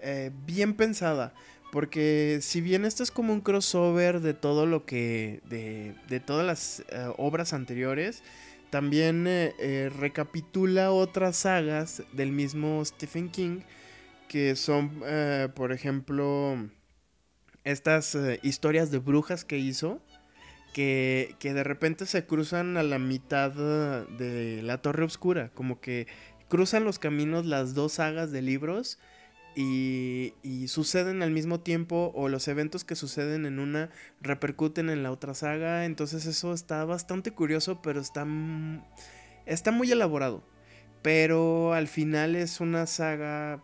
eh, 0.00 0.30
bien 0.46 0.74
pensada. 0.74 1.34
Porque 1.70 2.38
si 2.40 2.60
bien 2.60 2.84
esto 2.84 3.02
es 3.02 3.10
como 3.10 3.32
un 3.32 3.40
crossover 3.40 4.20
de 4.20 4.34
todo 4.34 4.66
lo 4.66 4.86
que. 4.86 5.40
de, 5.48 6.20
todas 6.20 6.46
las 6.46 6.80
eh, 6.88 7.12
obras 7.18 7.52
anteriores, 7.52 8.22
también 8.70 9.26
eh, 9.26 9.54
eh, 9.58 9.90
recapitula 9.96 10.90
otras 10.90 11.36
sagas 11.36 12.02
del 12.12 12.32
mismo 12.32 12.84
Stephen 12.84 13.30
King. 13.30 13.60
Que 14.28 14.56
son, 14.56 15.02
por 15.54 15.72
ejemplo, 15.72 16.68
estas 17.64 18.14
historias 18.42 18.90
de 18.90 18.98
brujas 18.98 19.46
que 19.46 19.56
hizo. 19.56 20.02
Que, 20.74 21.34
que 21.38 21.54
de 21.54 21.64
repente 21.64 22.04
se 22.04 22.26
cruzan 22.26 22.76
a 22.76 22.82
la 22.82 22.98
mitad 22.98 23.50
de 23.50 24.60
la 24.62 24.82
Torre 24.82 25.04
Oscura. 25.04 25.50
Como 25.54 25.80
que 25.80 26.08
cruzan 26.48 26.84
los 26.84 26.98
caminos 26.98 27.46
las 27.46 27.72
dos 27.72 27.94
sagas 27.94 28.30
de 28.30 28.42
libros 28.42 28.98
y, 29.54 30.34
suceden 30.68 31.22
al 31.22 31.30
mismo 31.30 31.60
tiempo 31.60 32.12
o 32.14 32.28
los 32.28 32.46
eventos 32.48 32.84
que 32.84 32.94
suceden 32.94 33.46
en 33.46 33.58
una 33.58 33.90
repercuten 34.20 34.90
en 34.90 35.02
la 35.02 35.10
otra 35.10 35.34
saga. 35.34 35.84
Entonces 35.84 36.26
eso 36.26 36.52
está 36.52 36.84
bastante 36.84 37.32
curioso, 37.32 37.80
pero 37.82 38.00
está, 38.00 38.26
está 39.46 39.70
muy 39.70 39.90
elaborado. 39.90 40.42
Pero 41.02 41.72
al 41.72 41.88
final 41.88 42.36
es 42.36 42.60
una 42.60 42.86
saga 42.86 43.62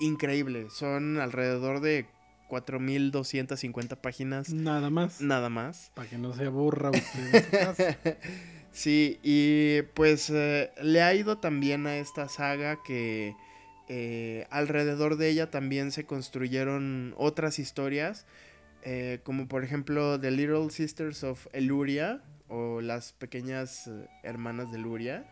increíble. 0.00 0.68
Son 0.70 1.18
alrededor 1.18 1.80
de 1.80 2.06
4.250 2.48 3.96
páginas. 3.96 4.50
Nada 4.50 4.90
más. 4.90 5.20
Nada 5.20 5.48
más. 5.48 5.90
Para 5.94 6.08
que 6.08 6.18
no 6.18 6.32
se 6.34 6.46
aburra 6.46 6.90
usted 6.90 8.18
sí, 8.72 9.18
y 9.22 9.82
pues 9.94 10.30
eh, 10.30 10.70
le 10.82 11.02
ha 11.02 11.14
ido 11.14 11.38
también 11.38 11.86
a 11.86 11.96
esta 11.96 12.28
saga 12.28 12.78
que 12.84 13.34
eh, 13.88 14.46
alrededor 14.50 15.16
de 15.16 15.28
ella 15.28 15.50
también 15.50 15.92
se 15.92 16.04
construyeron 16.04 17.14
otras 17.18 17.58
historias, 17.58 18.26
eh, 18.82 19.20
como 19.24 19.46
por 19.46 19.62
ejemplo 19.64 20.18
The 20.18 20.30
Little 20.30 20.70
Sisters 20.70 21.22
of 21.22 21.46
Eluria 21.52 22.22
o 22.48 22.80
las 22.80 23.12
pequeñas 23.12 23.86
eh, 23.86 24.08
hermanas 24.22 24.70
de 24.70 24.78
Eluria, 24.78 25.26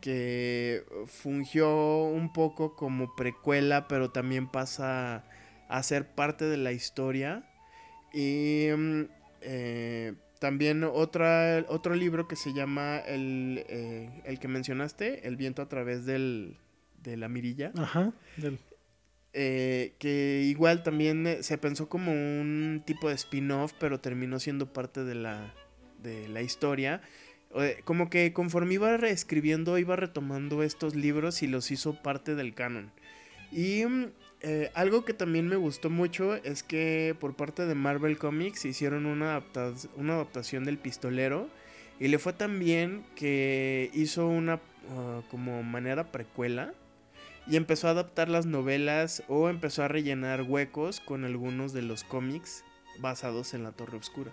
que 0.00 0.84
fungió 1.06 2.04
un 2.04 2.32
poco 2.32 2.76
como 2.76 3.14
precuela, 3.16 3.88
pero 3.88 4.10
también 4.10 4.46
pasa 4.46 5.24
a 5.68 5.82
ser 5.82 6.06
parte 6.06 6.44
de 6.44 6.58
la 6.58 6.72
historia. 6.72 7.48
Y 8.12 8.68
también 10.38 10.84
otro 10.84 11.94
libro 11.94 12.28
que 12.28 12.36
se 12.36 12.52
llama 12.52 12.98
el, 12.98 13.64
el 14.24 14.38
que 14.38 14.48
mencionaste, 14.48 15.26
El 15.26 15.36
viento 15.36 15.60
a 15.60 15.68
través 15.68 16.06
del, 16.06 16.56
de 17.02 17.16
la 17.16 17.28
mirilla. 17.28 17.72
Ajá. 17.76 18.12
Eh, 19.32 19.94
que 19.98 20.42
igual 20.46 20.82
también 20.82 21.26
eh, 21.26 21.42
se 21.42 21.58
pensó 21.58 21.88
como 21.88 22.12
un 22.12 22.82
tipo 22.86 23.08
de 23.08 23.14
spin-off, 23.14 23.72
pero 23.78 24.00
terminó 24.00 24.38
siendo 24.38 24.72
parte 24.72 25.04
de 25.04 25.14
la, 25.14 25.52
de 26.02 26.28
la 26.28 26.42
historia. 26.42 27.02
como 27.84 28.10
que 28.10 28.32
conforme 28.32 28.74
iba 28.74 28.96
reescribiendo, 28.96 29.78
iba 29.78 29.96
retomando 29.96 30.62
estos 30.62 30.94
libros 30.94 31.42
y 31.42 31.46
los 31.46 31.70
hizo 31.70 32.02
parte 32.02 32.34
del 32.34 32.54
canon. 32.54 32.90
Y 33.52 33.84
eh, 34.42 34.70
algo 34.74 35.04
que 35.04 35.14
también 35.14 35.48
me 35.48 35.56
gustó 35.56 35.90
mucho 35.90 36.34
es 36.36 36.62
que 36.62 37.16
por 37.18 37.34
parte 37.34 37.66
de 37.66 37.74
Marvel 37.74 38.18
Comics 38.18 38.64
hicieron 38.64 39.06
una, 39.06 39.42
una 39.96 40.14
adaptación 40.14 40.64
del 40.64 40.78
pistolero. 40.78 41.48
Y 41.98 42.08
le 42.08 42.18
fue 42.18 42.34
tan 42.34 42.58
bien 42.58 43.04
que 43.14 43.90
hizo 43.94 44.28
una 44.28 44.60
ah, 44.90 45.22
como 45.30 45.62
manera 45.62 46.12
precuela 46.12 46.74
y 47.46 47.56
empezó 47.56 47.88
a 47.88 47.92
adaptar 47.92 48.28
las 48.28 48.46
novelas 48.46 49.22
o 49.28 49.48
empezó 49.48 49.82
a 49.82 49.88
rellenar 49.88 50.42
huecos 50.42 51.00
con 51.00 51.24
algunos 51.24 51.72
de 51.72 51.82
los 51.82 52.04
cómics 52.04 52.64
basados 52.98 53.54
en 53.54 53.62
la 53.62 53.72
Torre 53.72 53.98
Oscura. 53.98 54.32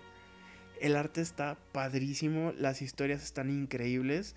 El 0.80 0.96
arte 0.96 1.20
está 1.20 1.56
padrísimo, 1.72 2.52
las 2.58 2.82
historias 2.82 3.22
están 3.22 3.50
increíbles 3.50 4.34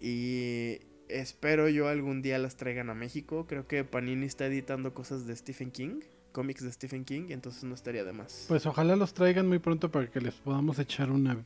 y 0.00 0.80
espero 1.08 1.68
yo 1.68 1.88
algún 1.88 2.22
día 2.22 2.38
las 2.38 2.56
traigan 2.56 2.90
a 2.90 2.94
México. 2.94 3.46
Creo 3.46 3.68
que 3.68 3.84
Panini 3.84 4.26
está 4.26 4.46
editando 4.46 4.92
cosas 4.92 5.26
de 5.26 5.36
Stephen 5.36 5.70
King, 5.70 6.00
cómics 6.32 6.64
de 6.64 6.72
Stephen 6.72 7.04
King, 7.04 7.26
entonces 7.30 7.62
no 7.64 7.74
estaría 7.74 8.04
de 8.04 8.12
más. 8.12 8.46
Pues 8.48 8.66
ojalá 8.66 8.96
los 8.96 9.14
traigan 9.14 9.46
muy 9.46 9.60
pronto 9.60 9.90
para 9.90 10.10
que 10.10 10.20
les 10.20 10.34
podamos 10.34 10.78
echar 10.80 11.10
una, 11.12 11.42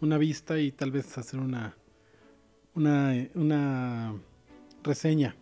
una 0.00 0.18
vista 0.18 0.58
y 0.58 0.72
tal 0.72 0.90
vez 0.90 1.16
hacer 1.16 1.38
una, 1.38 1.76
una, 2.74 3.28
una 3.34 4.20
reseña. 4.82 5.36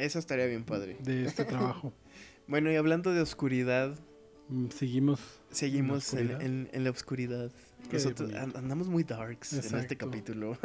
Eso 0.00 0.18
estaría 0.18 0.46
bien 0.46 0.64
padre. 0.64 0.96
De 1.00 1.24
este 1.24 1.44
trabajo. 1.44 1.92
bueno, 2.46 2.72
y 2.72 2.76
hablando 2.76 3.12
de 3.12 3.20
oscuridad. 3.20 3.98
Mm, 4.48 4.68
seguimos. 4.70 5.20
Seguimos 5.50 6.14
en, 6.14 6.68
la 6.72 6.90
oscuridad. 6.90 7.50
Nosotros 7.92 8.32
andamos 8.34 8.88
muy 8.88 9.04
darks 9.04 9.52
en 9.52 9.78
este 9.78 9.96
capítulo. 9.96 10.56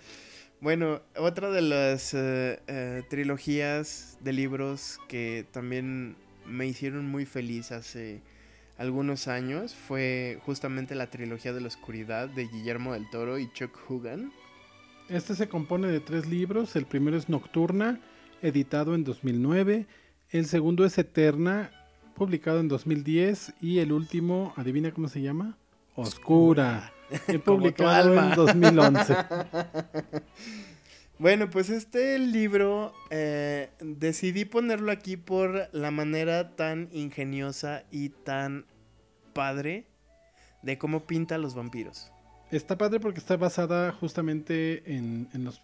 bueno, 0.60 1.00
otra 1.16 1.50
de 1.50 1.62
las 1.62 2.14
eh, 2.14 2.60
eh, 2.66 3.02
trilogías 3.08 4.18
de 4.20 4.32
libros 4.32 4.98
que 5.08 5.46
también 5.52 6.16
me 6.46 6.66
hicieron 6.66 7.06
muy 7.06 7.24
feliz 7.24 7.72
hace 7.72 8.22
algunos 8.78 9.28
años 9.28 9.74
fue 9.74 10.40
justamente 10.44 10.94
la 10.94 11.08
trilogía 11.08 11.52
de 11.52 11.60
la 11.60 11.68
oscuridad 11.68 12.28
de 12.28 12.48
Guillermo 12.48 12.94
del 12.94 13.08
Toro 13.10 13.38
y 13.38 13.52
Chuck 13.52 13.78
Hugan. 13.88 14.32
Este 15.08 15.34
se 15.34 15.48
compone 15.48 15.88
de 15.88 16.00
tres 16.00 16.26
libros. 16.26 16.74
El 16.74 16.86
primero 16.86 17.16
es 17.16 17.28
Nocturna, 17.28 18.00
editado 18.42 18.94
en 18.94 19.04
2009. 19.04 19.86
El 20.30 20.46
segundo 20.46 20.84
es 20.84 20.98
Eterna, 20.98 21.70
publicado 22.14 22.60
en 22.60 22.68
2010. 22.68 23.54
Y 23.60 23.78
el 23.78 23.92
último, 23.92 24.52
adivina 24.56 24.92
cómo 24.92 25.08
se 25.08 25.22
llama? 25.22 25.56
Oscura, 25.94 26.92
publicado 27.44 28.18
en 28.18 28.34
2011. 28.34 29.16
Bueno, 31.22 31.48
pues 31.50 31.70
este 31.70 32.18
libro 32.18 32.92
eh, 33.10 33.70
decidí 33.78 34.44
ponerlo 34.44 34.90
aquí 34.90 35.16
por 35.16 35.68
la 35.70 35.92
manera 35.92 36.56
tan 36.56 36.88
ingeniosa 36.90 37.84
y 37.92 38.08
tan 38.08 38.66
padre 39.32 39.86
de 40.62 40.78
cómo 40.78 41.06
pinta 41.06 41.38
los 41.38 41.54
vampiros. 41.54 42.11
Está 42.52 42.76
padre 42.76 43.00
porque 43.00 43.18
está 43.18 43.38
basada 43.38 43.92
justamente 43.92 44.82
en, 44.94 45.26
los, 45.42 45.62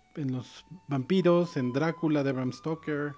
vampiros, 0.87 1.59
en 1.59 1.75
Drácula 1.75 2.25
de 2.25 2.33
Bram 2.33 2.51
Stoker. 2.51 3.13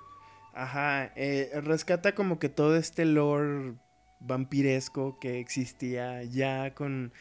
Ajá, 0.53 1.13
eh, 1.15 1.53
rescata 1.63 2.17
como 2.17 2.41
que 2.41 2.49
todo 2.49 2.75
este 2.75 3.05
lore 3.05 3.75
vampiresco 4.19 5.21
que 5.21 5.39
existía 5.39 6.25
ya 6.25 6.75
con 6.75 7.13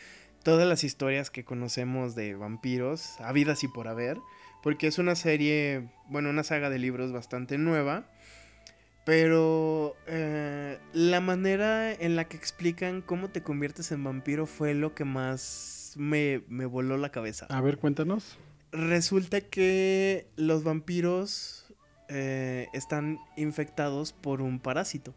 todas 0.42 0.68
las 0.68 0.84
historias 0.84 1.30
que 1.30 1.46
conocemos 1.46 2.16
de 2.16 2.34
vampiros, 2.34 3.22
habidas 3.22 3.64
y 3.64 3.68
por 3.68 3.88
haber, 3.88 4.18
porque 4.64 4.88
es 4.88 4.98
una 4.98 5.14
serie, 5.14 5.92
bueno, 6.08 6.32
una 6.32 6.44
saga 6.44 6.72
de 6.72 6.80
libros 6.80 7.12
bastante 7.12 7.60
nueva, 7.60 8.10
Pero 9.06 9.96
eh, 10.08 10.80
la 10.94 11.22
manera 11.22 11.94
en 11.94 12.16
la 12.16 12.26
que 12.26 12.38
explican 12.38 13.02
cómo 13.04 13.30
te 13.30 13.44
conviertes 13.44 13.92
en 13.92 14.04
vampiro 14.04 14.48
fue 14.48 14.74
lo 14.74 14.96
que 14.96 15.06
más 15.06 15.79
me, 15.98 16.44
me 16.48 16.66
voló 16.66 16.98
la 16.98 17.10
cabeza. 17.12 17.46
A 17.50 17.62
ver, 17.62 17.78
cuéntanos. 17.78 18.38
Resulta 18.72 19.42
que 19.42 20.28
los 20.36 20.64
vampiros 20.64 21.74
eh, 22.08 22.68
están 22.74 23.20
infectados 23.38 24.14
por 24.14 24.42
un 24.42 24.60
parásito. 24.60 25.14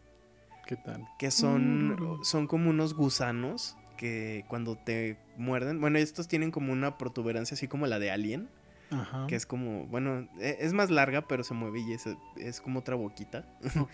¿Qué 0.67 0.75
tal? 0.77 1.05
Que 1.19 1.29
son, 1.31 1.89
Mm. 2.19 2.23
son 2.23 2.47
como 2.47 2.69
unos 2.69 2.93
gusanos 2.93 3.75
que 3.97 4.43
cuando 4.47 4.75
te 4.77 5.17
muerden, 5.37 5.79
bueno, 5.81 5.97
estos 5.99 6.27
tienen 6.27 6.51
como 6.51 6.71
una 6.73 6.97
protuberancia 6.97 7.55
así 7.55 7.67
como 7.67 7.85
la 7.87 7.99
de 7.99 8.11
Alien, 8.11 8.49
Ajá. 8.91 9.27
que 9.27 9.35
es 9.35 9.45
como, 9.45 9.85
bueno, 9.87 10.27
e- 10.39 10.57
es 10.61 10.73
más 10.73 10.89
larga, 10.89 11.27
pero 11.27 11.43
se 11.43 11.53
mueve 11.53 11.79
y 11.81 11.93
es, 11.93 12.05
es 12.37 12.59
como 12.61 12.79
otra 12.79 12.95
boquita. 12.95 13.45
Ok. 13.79 13.93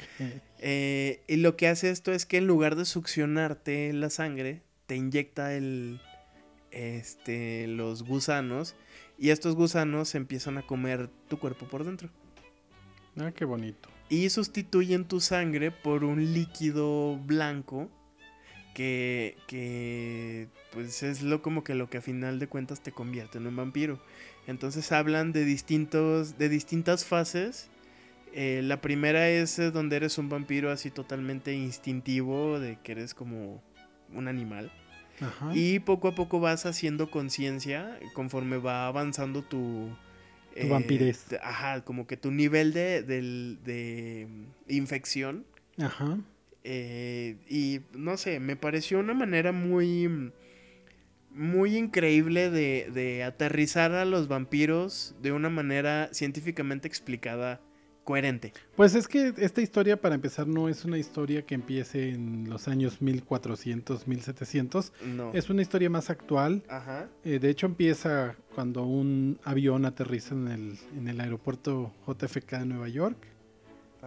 Eh, 0.59 1.21
y 1.27 1.37
lo 1.37 1.55
que 1.57 1.67
hace 1.67 1.89
esto 1.89 2.11
es 2.13 2.25
que 2.25 2.37
en 2.37 2.47
lugar 2.47 2.75
de 2.75 2.85
succionarte 2.85 3.91
la 3.93 4.09
sangre, 4.09 4.61
te 4.87 4.95
inyecta 4.95 5.53
el, 5.53 6.01
este, 6.71 7.67
los 7.67 8.03
gusanos 8.03 8.75
y 9.17 9.29
estos 9.29 9.55
gusanos 9.55 10.15
empiezan 10.15 10.57
a 10.57 10.61
comer 10.65 11.09
tu 11.27 11.39
cuerpo 11.39 11.67
por 11.67 11.83
dentro. 11.83 12.09
Ah, 13.17 13.31
qué 13.31 13.45
bonito. 13.45 13.89
Y 14.09 14.29
sustituyen 14.29 15.05
tu 15.05 15.19
sangre 15.19 15.71
por 15.71 16.03
un 16.03 16.33
líquido 16.33 17.17
blanco 17.17 17.89
que, 18.73 19.37
que 19.47 20.47
pues 20.71 21.03
es 21.03 21.21
lo 21.21 21.41
como 21.41 21.63
que 21.63 21.75
lo 21.75 21.89
que 21.89 21.97
a 21.97 22.01
final 22.01 22.39
de 22.39 22.47
cuentas 22.47 22.81
te 22.81 22.91
convierte 22.91 23.37
en 23.37 23.47
un 23.47 23.55
vampiro. 23.55 24.01
Entonces 24.47 24.91
hablan 24.91 25.31
de 25.31 25.45
distintos, 25.45 26.37
de 26.37 26.49
distintas 26.49 27.05
fases. 27.05 27.69
Eh, 28.33 28.61
la 28.63 28.79
primera 28.79 29.29
es 29.29 29.59
eh, 29.59 29.71
donde 29.71 29.97
eres 29.97 30.17
un 30.17 30.29
vampiro 30.29 30.71
así 30.71 30.91
totalmente 30.91 31.53
instintivo, 31.53 32.59
de 32.59 32.77
que 32.81 32.93
eres 32.93 33.13
como 33.13 33.61
un 34.13 34.27
animal. 34.27 34.71
Ajá. 35.21 35.51
Y 35.53 35.79
poco 35.79 36.07
a 36.07 36.15
poco 36.15 36.39
vas 36.39 36.65
haciendo 36.65 37.09
conciencia 37.11 37.99
conforme 38.13 38.57
va 38.57 38.87
avanzando 38.87 39.41
tu... 39.43 39.89
Tu 40.59 40.67
vampirez. 40.67 41.25
te- 41.25 41.39
Ajá, 41.41 41.83
como 41.85 42.05
que 42.07 42.17
tu 42.17 42.31
nivel 42.31 42.73
de, 42.73 43.03
de 43.03 44.27
infección. 44.67 45.45
Ajá. 45.77 46.17
eh, 46.63 47.37
y 47.47 47.81
no 47.93 48.17
sé, 48.17 48.39
me 48.39 48.55
pareció 48.55 48.99
una 48.99 49.13
manera 49.13 49.51
muy... 49.51 50.31
Muy 51.31 51.77
increíble 51.77 52.49
de, 52.49 52.89
de 52.91 53.23
aterrizar 53.23 53.91
a 53.91 54.03
los 54.03 54.27
vampiros 54.27 55.15
de 55.21 55.31
una 55.31 55.49
manera 55.49 56.09
científicamente 56.11 56.87
explicada, 56.87 57.61
coherente. 58.09 58.53
Pues 58.75 58.95
es 58.95 59.07
que 59.07 59.35
esta 59.37 59.61
historia, 59.61 60.01
para 60.01 60.15
empezar, 60.15 60.47
no 60.47 60.67
es 60.67 60.83
una 60.83 60.97
historia 60.97 61.43
que 61.43 61.53
empiece 61.53 62.09
en 62.09 62.49
los 62.49 62.67
años 62.67 63.03
1400, 63.03 64.07
1700. 64.07 64.93
No. 65.05 65.31
Es 65.35 65.51
una 65.51 65.61
historia 65.61 65.91
más 65.91 66.09
actual. 66.09 66.63
Ajá. 66.69 67.07
Eh, 67.23 67.37
de 67.37 67.51
hecho, 67.51 67.67
empieza 67.67 68.35
cuando 68.55 68.83
un 68.83 69.39
avión 69.43 69.85
aterriza 69.85 70.33
en 70.33 70.47
el, 70.47 70.79
en 70.97 71.07
el 71.07 71.21
aeropuerto 71.21 71.93
JFK 72.07 72.53
de 72.53 72.65
Nueva 72.65 72.89
York, 72.89 73.27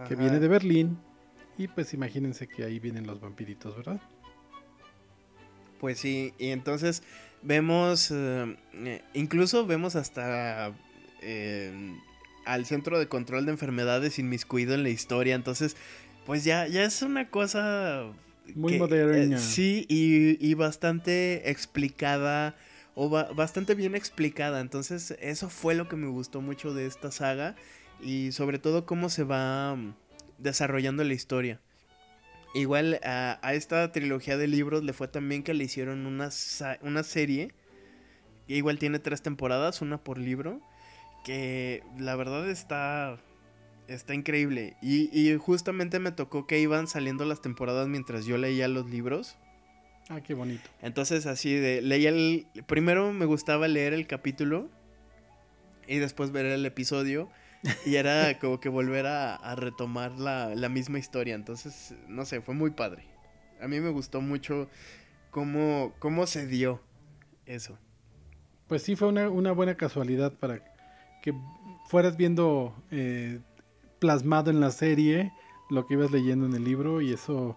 que 0.05 0.17
viene 0.17 0.41
de 0.41 0.49
Berlín. 0.49 0.97
Y 1.57 1.69
pues 1.69 1.93
imagínense 1.93 2.45
que 2.45 2.65
ahí 2.65 2.79
vienen 2.79 3.07
los 3.07 3.21
vampiritos, 3.21 3.73
¿verdad? 3.73 4.01
Pues 5.79 5.97
sí, 5.97 6.33
y 6.37 6.49
entonces 6.49 7.03
vemos, 7.41 8.11
eh, 8.11 8.57
incluso 9.13 9.65
vemos 9.65 9.95
hasta 9.95 10.73
eh, 11.21 11.95
al 12.45 12.65
Centro 12.65 12.99
de 12.99 13.07
Control 13.07 13.45
de 13.45 13.51
Enfermedades 13.51 14.19
inmiscuido 14.19 14.73
en 14.73 14.83
la 14.83 14.89
historia, 14.89 15.35
entonces 15.35 15.75
pues 16.25 16.43
ya, 16.43 16.67
ya 16.67 16.83
es 16.83 17.01
una 17.01 17.29
cosa... 17.29 18.05
Muy 18.55 18.77
moderna. 18.77 19.35
eh, 19.35 19.39
sí, 19.39 19.85
y, 19.89 20.37
y 20.45 20.53
bastante 20.53 21.49
explicada, 21.49 22.55
o 22.95 23.09
ba- 23.09 23.29
bastante 23.33 23.73
bien 23.73 23.95
explicada, 23.95 24.59
entonces 24.61 25.15
eso 25.21 25.49
fue 25.49 25.75
lo 25.75 25.87
que 25.87 25.95
me 25.95 26.07
gustó 26.07 26.41
mucho 26.41 26.73
de 26.73 26.85
esta 26.85 27.11
saga, 27.11 27.55
y 28.01 28.31
sobre 28.33 28.59
todo 28.59 28.85
cómo 28.85 29.09
se 29.09 29.23
va 29.23 29.75
mm, 29.75 29.95
desarrollando 30.39 31.03
la 31.03 31.13
historia. 31.13 31.61
Igual 32.53 32.99
a, 33.03 33.39
a 33.41 33.53
esta 33.55 33.91
trilogía 33.91 34.37
de 34.37 34.47
libros 34.47 34.83
le 34.83 34.93
fue 34.93 35.07
también 35.07 35.41
que 35.41 35.53
le 35.53 35.63
hicieron 35.63 36.05
una, 36.05 36.29
una 36.81 37.03
serie. 37.03 37.51
que 38.47 38.55
Igual 38.55 38.77
tiene 38.77 38.99
tres 38.99 39.21
temporadas, 39.23 39.81
una 39.81 39.97
por 39.97 40.17
libro. 40.17 40.61
Que 41.23 41.83
la 41.97 42.15
verdad 42.15 42.49
está. 42.49 43.17
Está 43.87 44.13
increíble. 44.13 44.77
Y, 44.81 45.09
y 45.17 45.35
justamente 45.37 45.99
me 45.99 46.11
tocó 46.11 46.47
que 46.47 46.59
iban 46.59 46.87
saliendo 46.87 47.25
las 47.25 47.41
temporadas 47.41 47.87
mientras 47.87 48.25
yo 48.25 48.37
leía 48.37 48.67
los 48.67 48.89
libros. 48.89 49.37
Ah, 50.09 50.21
qué 50.21 50.33
bonito. 50.33 50.69
Entonces 50.81 51.25
así 51.25 51.53
de. 51.53 51.81
Leía 51.81 52.09
el. 52.09 52.47
Primero 52.65 53.11
me 53.13 53.25
gustaba 53.25 53.67
leer 53.67 53.93
el 53.93 54.07
capítulo. 54.07 54.69
Y 55.87 55.97
después 55.97 56.31
ver 56.31 56.45
el 56.45 56.65
episodio. 56.65 57.29
Y 57.85 57.95
era 57.95 58.39
como 58.39 58.59
que 58.59 58.67
volver 58.67 59.05
a, 59.05 59.35
a 59.35 59.55
retomar 59.55 60.11
la, 60.19 60.53
la 60.53 60.67
misma 60.67 60.99
historia. 60.99 61.35
Entonces, 61.35 61.95
no 62.09 62.25
sé, 62.25 62.41
fue 62.41 62.53
muy 62.53 62.71
padre. 62.71 63.05
A 63.61 63.69
mí 63.69 63.79
me 63.79 63.89
gustó 63.89 64.19
mucho 64.19 64.69
cómo, 65.31 65.93
cómo 65.99 66.27
se 66.27 66.45
dio 66.45 66.81
eso. 67.45 67.77
Pues 68.67 68.83
sí, 68.83 68.95
fue 68.95 69.07
una, 69.07 69.29
una 69.29 69.51
buena 69.51 69.75
casualidad 69.75 70.33
para 70.33 70.72
que 71.23 71.33
fueras 71.87 72.17
viendo 72.17 72.75
eh, 72.91 73.39
plasmado 73.99 74.51
en 74.51 74.59
la 74.59 74.71
serie 74.71 75.31
lo 75.69 75.87
que 75.87 75.93
ibas 75.95 76.11
leyendo 76.11 76.45
en 76.45 76.53
el 76.53 76.63
libro 76.63 77.01
y 77.01 77.13
eso, 77.13 77.55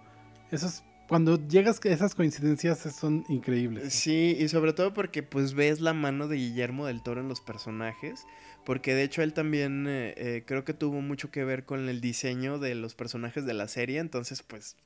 eso 0.53 0.67
es, 0.69 0.85
cuando 1.09 1.37
llegas 1.49 1.81
a 1.85 1.89
esas 1.89 2.15
coincidencias 2.15 2.79
son 2.79 3.25
increíbles. 3.29 3.93
Sí, 3.93 4.37
y 4.39 4.49
sobre 4.49 4.73
todo 4.73 4.95
porque 4.95 5.25
pues 5.25 5.55
ves 5.55 5.81
la 5.81 5.93
mano 5.93 6.29
de 6.29 6.37
Guillermo 6.37 6.87
del 6.87 7.03
Toro 7.03 7.21
en 7.21 7.29
los 7.29 7.41
personajes. 7.41 8.25
Porque 8.65 8.95
de 8.95 9.05
hecho 9.05 9.23
él 9.23 9.33
también 9.33 9.87
eh, 9.87 10.15
eh, 10.17 10.45
creo 10.45 10.65
que 10.65 10.75
tuvo 10.75 11.01
mucho 11.01 11.31
que 11.31 11.45
ver 11.45 11.65
con 11.65 11.89
el 11.89 12.01
diseño 12.01 12.59
de 12.59 12.75
los 12.75 12.95
personajes 12.97 13.47
de 13.47 13.55
la 13.55 13.69
serie. 13.69 14.01
Entonces 14.01 14.43
pues 14.43 14.77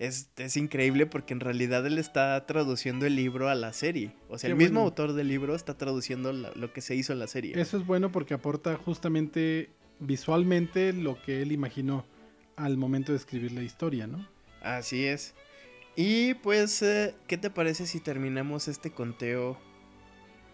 es, 0.00 0.30
es 0.38 0.56
increíble 0.56 1.04
porque 1.06 1.34
en 1.34 1.40
realidad 1.40 1.86
él 1.86 1.98
está 1.98 2.44
traduciendo 2.46 3.04
el 3.06 3.14
libro 3.14 3.48
a 3.48 3.54
la 3.54 3.72
serie. 3.72 4.12
O 4.28 4.38
sea, 4.38 4.48
Qué 4.48 4.52
el 4.52 4.58
mismo 4.58 4.80
autor 4.80 5.12
del 5.12 5.28
libro 5.28 5.54
está 5.54 5.76
traduciendo 5.76 6.32
la- 6.32 6.50
lo 6.56 6.72
que 6.72 6.80
se 6.80 6.96
hizo 6.96 7.12
en 7.12 7.18
la 7.20 7.26
serie. 7.28 7.52
Eso 7.60 7.76
es 7.76 7.86
bueno 7.86 8.10
porque 8.10 8.34
aporta 8.34 8.76
justamente 8.76 9.70
visualmente 10.00 10.94
lo 10.94 11.20
que 11.22 11.42
él 11.42 11.52
imaginó 11.52 12.06
al 12.56 12.76
momento 12.78 13.12
de 13.12 13.18
escribir 13.18 13.52
la 13.52 13.62
historia, 13.62 14.06
¿no? 14.06 14.26
Así 14.62 15.04
es. 15.04 15.34
Y 15.96 16.32
pues, 16.34 16.80
eh, 16.82 17.14
¿qué 17.26 17.36
te 17.36 17.50
parece 17.50 17.86
si 17.86 18.00
terminamos 18.00 18.68
este 18.68 18.90
conteo 18.90 19.58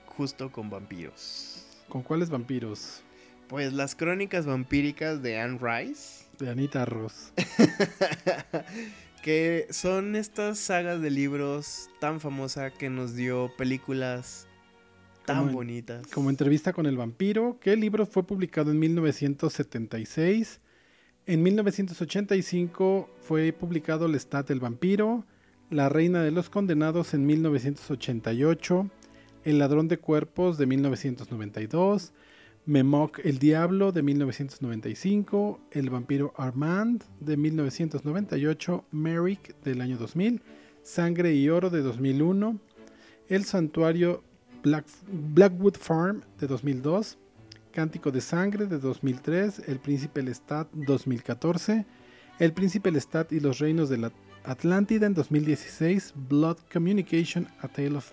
justo 0.06 0.50
con 0.50 0.70
vampiros? 0.70 1.64
¿Con 1.88 2.02
cuáles 2.02 2.30
vampiros? 2.30 3.02
Pues 3.48 3.72
las 3.72 3.94
crónicas 3.94 4.44
vampíricas 4.44 5.22
de 5.22 5.38
Anne 5.38 5.58
Rice. 5.60 6.24
De 6.40 6.50
Anita 6.50 6.84
Ross. 6.84 7.32
que 9.26 9.66
son 9.70 10.14
estas 10.14 10.56
sagas 10.56 11.02
de 11.02 11.10
libros 11.10 11.90
tan 11.98 12.20
famosa 12.20 12.70
que 12.70 12.88
nos 12.88 13.16
dio 13.16 13.50
películas 13.58 14.46
tan 15.24 15.38
Como 15.38 15.52
bonitas. 15.54 16.06
Como 16.06 16.30
entrevista 16.30 16.72
con 16.72 16.86
el 16.86 16.96
vampiro, 16.96 17.58
que 17.58 17.72
el 17.72 17.80
libro 17.80 18.06
fue 18.06 18.22
publicado 18.22 18.70
en 18.70 18.78
1976. 18.78 20.60
En 21.26 21.42
1985 21.42 23.10
fue 23.18 23.52
publicado 23.52 24.06
Lestat 24.06 24.48
el 24.52 24.60
vampiro, 24.60 25.24
La 25.70 25.88
reina 25.88 26.22
de 26.22 26.30
los 26.30 26.48
condenados 26.48 27.12
en 27.12 27.26
1988, 27.26 28.88
El 29.42 29.58
ladrón 29.58 29.88
de 29.88 29.98
cuerpos 29.98 30.56
de 30.56 30.66
1992, 30.66 32.12
Memoc 32.66 33.20
el 33.24 33.38
diablo 33.38 33.92
de 33.92 34.02
1995, 34.02 35.60
El 35.70 35.88
vampiro 35.88 36.34
Armand 36.36 37.04
de 37.20 37.36
1998, 37.36 38.84
Merrick 38.90 39.54
del 39.62 39.80
año 39.80 39.96
2000, 39.96 40.42
Sangre 40.82 41.32
y 41.34 41.48
oro 41.48 41.70
de 41.70 41.82
2001, 41.82 42.58
El 43.28 43.44
santuario 43.44 44.24
Black- 44.64 44.86
Blackwood 45.34 45.76
Farm 45.76 46.22
de 46.40 46.48
2002, 46.48 47.18
Cántico 47.70 48.10
de 48.10 48.20
Sangre 48.20 48.66
de 48.66 48.78
2003, 48.78 49.62
El 49.68 49.78
Príncipe 49.78 50.22
Lestat 50.22 50.68
2014, 50.72 51.86
El 52.40 52.52
Príncipe 52.52 52.90
Lestat 52.90 53.32
y 53.32 53.38
los 53.38 53.60
Reinos 53.60 53.88
de 53.88 53.98
la 53.98 54.12
Atlántida 54.44 55.06
en 55.06 55.14
2016, 55.14 56.14
Blood 56.28 56.58
Communication, 56.72 57.46
A 57.60 57.68
Tale 57.68 57.96
of 57.96 58.10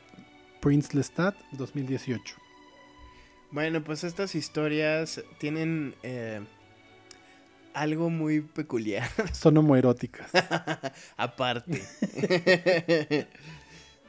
Prince 0.62 0.96
Lestat 0.96 1.36
2018. 1.54 2.43
Bueno, 3.54 3.84
pues 3.84 4.04
estas 4.04 4.34
historias 4.34 5.24
tienen 5.38 5.94
eh, 6.02 6.42
algo 7.76 8.10
muy 8.10 8.42
peculiar. 8.42 9.08
Son 9.32 9.56
homoeróticas. 9.56 10.32
Aparte. 11.18 11.84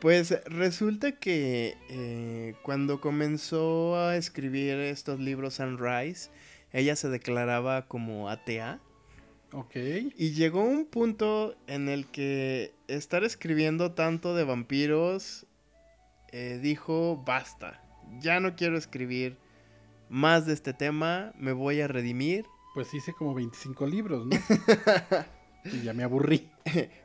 pues 0.00 0.42
resulta 0.46 1.12
que 1.12 1.76
eh, 1.90 2.54
cuando 2.62 3.02
comenzó 3.02 3.98
a 3.98 4.16
escribir 4.16 4.76
estos 4.76 5.20
libros 5.20 5.56
Sunrise, 5.56 6.30
ella 6.72 6.96
se 6.96 7.10
declaraba 7.10 7.86
como 7.86 8.30
atea. 8.30 8.80
Ok. 9.52 9.76
Y 10.16 10.30
llegó 10.30 10.62
un 10.62 10.86
punto 10.86 11.54
en 11.66 11.90
el 11.90 12.06
que 12.06 12.72
estar 12.88 13.24
escribiendo 13.24 13.92
tanto 13.92 14.34
de 14.34 14.44
vampiros 14.44 15.46
eh, 16.32 16.58
dijo, 16.62 17.22
basta, 17.26 17.83
ya 18.20 18.40
no 18.40 18.56
quiero 18.56 18.76
escribir 18.76 19.38
más 20.08 20.46
de 20.46 20.52
este 20.52 20.72
tema, 20.72 21.32
me 21.38 21.52
voy 21.52 21.80
a 21.80 21.88
redimir. 21.88 22.46
Pues 22.74 22.92
hice 22.94 23.12
como 23.12 23.34
25 23.34 23.86
libros, 23.86 24.26
¿no? 24.26 24.36
y 25.64 25.82
ya 25.82 25.92
me 25.92 26.02
aburrí. 26.02 26.50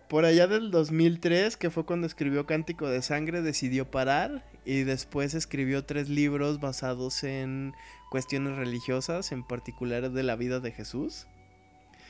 Por 0.07 0.25
allá 0.25 0.47
del 0.47 0.71
2003, 0.71 1.57
que 1.57 1.69
fue 1.69 1.85
cuando 1.85 2.07
escribió 2.07 2.45
Cántico 2.45 2.87
de 2.87 3.01
Sangre, 3.01 3.41
decidió 3.41 3.89
parar 3.89 4.43
y 4.65 4.83
después 4.83 5.33
escribió 5.33 5.85
tres 5.85 6.09
libros 6.09 6.59
basados 6.59 7.23
en 7.23 7.73
cuestiones 8.09 8.57
religiosas, 8.57 9.31
en 9.31 9.43
particular 9.43 10.11
de 10.11 10.23
la 10.23 10.35
vida 10.35 10.59
de 10.59 10.71
Jesús. 10.71 11.27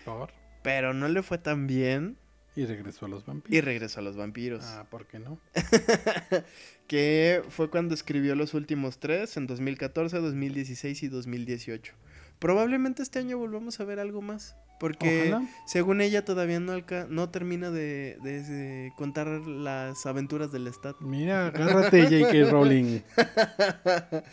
¿Por? 0.05 0.31
Pero 0.63 0.93
no 0.93 1.07
le 1.07 1.21
fue 1.23 1.37
tan 1.37 1.67
bien. 1.67 2.17
Y 2.55 2.65
regresó 2.65 3.05
a 3.05 3.09
los 3.09 3.25
vampiros. 3.25 3.55
Y 3.57 3.61
regresó 3.61 3.99
a 3.99 4.03
los 4.03 4.17
vampiros. 4.17 4.65
Ah, 4.65 4.85
¿por 4.89 5.05
qué 5.05 5.19
no? 5.19 5.39
que 6.87 7.41
fue 7.49 7.69
cuando 7.69 7.93
escribió 7.93 8.35
los 8.35 8.53
últimos 8.53 8.99
tres, 8.99 9.37
en 9.37 9.47
2014, 9.47 10.17
2016 10.17 11.03
y 11.03 11.07
2018. 11.07 11.93
Probablemente 12.39 13.03
este 13.03 13.19
año 13.19 13.37
volvamos 13.37 13.79
a 13.79 13.83
ver 13.85 13.99
algo 13.99 14.21
más. 14.21 14.55
Porque 14.79 15.27
Ojalá. 15.33 15.45
según 15.67 15.99
ella 15.99 16.23
todavía 16.23 16.61
no, 16.61 16.71
alca 16.71 17.05
no 17.09 17.29
termina 17.29 17.69
de, 17.69 18.17
de- 18.23 18.41
de 18.43 18.93
contar 18.95 19.27
las 19.27 20.05
aventuras 20.05 20.53
del 20.53 20.67
Stat. 20.73 20.95
Mira, 21.01 21.47
agárrate, 21.47 22.03
J.K. 22.03 22.49
Rowling. 22.49 23.01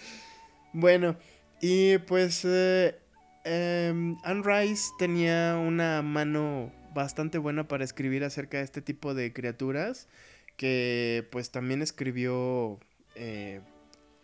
Bueno, 0.73 1.17
y 1.61 1.97
pues 1.99 2.43
eh, 2.45 2.99
em, 3.45 4.17
Anne 4.25 4.43
Rice 4.45 4.85
tenía 4.99 5.57
una 5.57 6.03
mano 6.03 6.71
bastante 6.97 7.37
buena 7.37 7.69
para 7.69 7.85
escribir 7.85 8.25
acerca 8.25 8.57
de 8.57 8.65
este 8.65 8.81
tipo 8.81 9.13
de 9.13 9.33
criaturas, 9.33 10.09
que 10.57 11.29
pues 11.31 11.51
también 11.51 11.83
escribió 11.83 12.81
eh, 13.15 13.61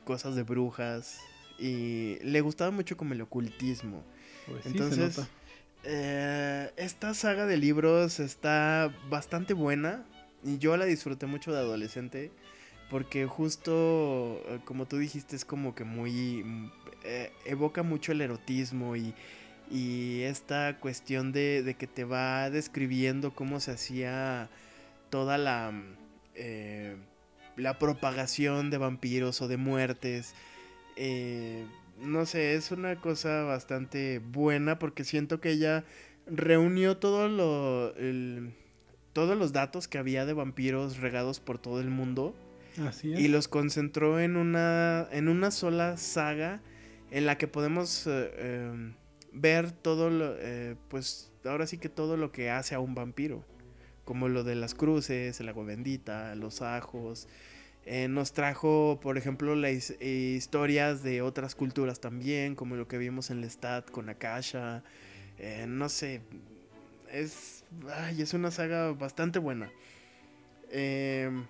cosas 0.05 0.35
de 0.35 0.43
brujas 0.43 1.21
y 1.59 2.19
le 2.23 2.41
gustaba 2.41 2.71
mucho 2.71 2.97
como 2.97 3.13
el 3.13 3.21
ocultismo. 3.21 4.03
Pues 4.47 4.65
Entonces, 4.65 5.21
eh, 5.85 6.71
esta 6.77 7.13
saga 7.13 7.45
de 7.45 7.59
libros 7.59 8.19
está 8.19 8.93
bastante 9.11 9.53
buena 9.53 10.05
y 10.43 10.57
yo 10.57 10.75
la 10.79 10.87
disfruté 10.87 11.27
mucho 11.27 11.53
de 11.53 11.59
adolescente 11.59 12.33
porque 12.91 13.27
justo 13.27 14.43
eh, 14.49 14.61
como 14.65 14.87
tú 14.87 14.97
dijiste 14.97 15.37
es 15.37 15.45
como 15.45 15.75
que 15.75 15.85
muy 15.85 16.71
eh, 17.05 17.33
evoca 17.45 17.83
mucho 17.83 18.13
el 18.13 18.23
erotismo 18.23 18.97
y, 18.97 19.15
y 19.73 20.21
esta 20.23 20.79
cuestión 20.79 21.33
de, 21.33 21.63
de 21.63 21.75
que 21.75 21.87
te 21.87 22.05
va 22.05 22.51
describiendo 22.51 23.35
cómo 23.35 23.59
se 23.61 23.71
hacía 23.73 24.49
toda 25.11 25.39
la 25.39 25.71
mm, 25.73 25.83
eh, 26.35 26.97
la 27.57 27.79
propagación 27.79 28.71
de 28.71 28.79
vampiros 28.79 29.41
o 29.43 29.49
de 29.49 29.57
muertes 29.57 30.35
eh, 30.97 31.65
no 32.01 32.27
sé, 32.27 32.55
es 32.55 32.71
una 32.71 32.97
cosa 32.97 33.43
bastante 33.45 34.19
buena 34.19 34.79
porque 34.79 35.05
siento 35.05 35.41
que 35.41 35.51
ella 35.51 35.85
reunió 36.27 36.97
todo 36.97 37.29
lo, 37.29 37.95
el- 37.97 38.55
todos 39.13 39.37
los 39.37 39.53
datos 39.53 39.89
que 39.89 39.99
había 39.99 40.25
de 40.27 40.33
vampiros 40.33 40.99
regados 40.99 41.39
por 41.41 41.59
todo 41.59 41.81
el 41.81 41.89
mundo 41.91 42.35
Así 42.89 43.13
es. 43.13 43.21
y 43.21 43.29
los 43.29 43.47
concentró 43.49 44.19
en 44.21 44.37
una, 44.37 45.07
en 45.13 45.29
una 45.29 45.51
sola 45.51 45.97
saga 45.99 46.61
en 47.11 47.27
la 47.27 47.37
que 47.37 47.47
podemos 47.47 48.07
eh, 48.07 48.31
eh, 48.37 48.93
ver 49.33 49.71
todo 49.73 50.11
lo, 50.11 50.35
eh, 50.39 50.77
pues 50.89 51.31
ahora 51.45 51.67
sí 51.67 51.79
que 51.79 51.89
todo 51.89 52.17
lo 52.17 52.33
que 52.33 52.51
hace 52.51 52.75
a 52.75 52.81
un 52.81 52.95
vampiro, 52.95 53.45
como 54.05 54.29
lo 54.29 54.45
de 54.45 54.55
las 54.55 54.75
cruces, 54.75 55.41
el 55.41 55.49
agua 55.49 55.65
bendita, 55.65 56.35
los 56.35 56.63
ajos. 56.63 57.29
Eh, 57.85 58.07
nos 58.09 58.33
trajo, 58.33 59.01
por 59.03 59.19
ejemplo, 59.19 59.57
las 59.57 59.73
his- 59.73 60.01
historias 60.01 61.03
de 61.03 61.21
otras 61.23 61.55
culturas 61.57 62.01
también, 62.01 62.55
como 62.55 62.77
lo 62.77 62.87
que 62.87 62.99
vimos 62.99 63.31
en 63.31 63.41
Lestat 63.41 63.91
con 63.91 64.09
Akasha. 64.09 64.85
Eh, 65.39 65.65
no 65.69 65.89
sé, 65.89 66.21
es, 67.11 67.65
ay, 67.93 68.23
es 68.23 68.35
una 68.35 68.51
saga 68.53 68.93
bastante 68.93 69.39
buena. 69.41 69.71
Em, 70.71 71.45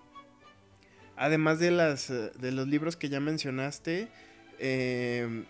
además 1.16 1.58
de, 1.58 1.70
las, 1.70 2.08
de 2.08 2.52
los 2.52 2.66
libros 2.68 2.96
que 2.96 3.08
ya 3.08 3.20
mencionaste, 3.20 4.08
em, 4.58 5.44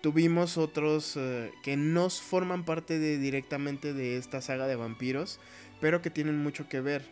tuvimos 0.00 0.58
otros 0.58 1.16
eh, 1.16 1.52
que 1.62 1.76
no 1.76 2.10
forman 2.10 2.64
parte 2.64 2.98
de, 2.98 3.18
directamente 3.18 3.92
de 3.92 4.16
esta 4.16 4.40
saga 4.40 4.66
de 4.66 4.76
vampiros, 4.76 5.40
pero 5.80 6.02
que 6.02 6.10
tienen 6.10 6.36
mucho 6.38 6.68
que 6.68 6.80
ver. 6.80 7.04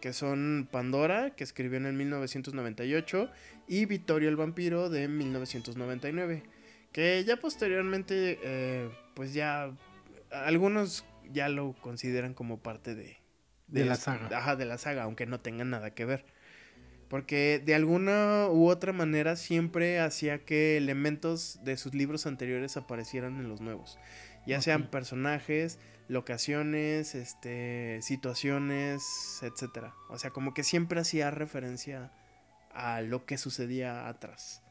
Que 0.00 0.12
son 0.12 0.68
Pandora, 0.70 1.30
que 1.30 1.44
escribió 1.44 1.78
en 1.78 1.86
el 1.86 1.94
1998, 1.94 3.30
y 3.66 3.86
Vittorio 3.86 4.28
el 4.28 4.36
vampiro 4.36 4.90
de 4.90 5.08
1999. 5.08 6.42
Que 6.92 7.24
ya 7.24 7.36
posteriormente, 7.38 8.38
eh, 8.42 8.90
pues 9.14 9.32
ya 9.32 9.70
algunos 10.30 11.04
ya 11.32 11.48
lo 11.48 11.72
consideran 11.80 12.34
como 12.34 12.58
parte 12.58 12.94
de, 12.94 13.18
De 13.66 13.84
la 13.84 13.94
saga. 13.94 14.36
Ajá, 14.36 14.56
de 14.56 14.66
la 14.66 14.76
saga, 14.78 15.04
aunque 15.04 15.26
no 15.26 15.40
tengan 15.40 15.70
nada 15.70 15.94
que 15.94 16.04
ver. 16.04 16.26
Porque 17.14 17.62
de 17.64 17.76
alguna 17.76 18.48
u 18.50 18.68
otra 18.68 18.92
manera 18.92 19.36
siempre 19.36 20.00
hacía 20.00 20.44
que 20.44 20.76
elementos 20.76 21.60
de 21.62 21.76
sus 21.76 21.94
libros 21.94 22.26
anteriores 22.26 22.76
aparecieran 22.76 23.36
en 23.36 23.48
los 23.48 23.60
nuevos. 23.60 24.00
Ya 24.48 24.60
sean 24.60 24.90
personajes, 24.90 25.78
locaciones, 26.08 27.14
este, 27.14 28.02
situaciones, 28.02 29.38
etcétera. 29.42 29.94
O 30.10 30.18
sea, 30.18 30.30
como 30.30 30.54
que 30.54 30.64
siempre 30.64 30.98
hacía 30.98 31.30
referencia 31.30 32.10
a 32.72 33.00
lo 33.00 33.26
que 33.26 33.38
sucedía 33.38 34.08
atrás. 34.08 34.64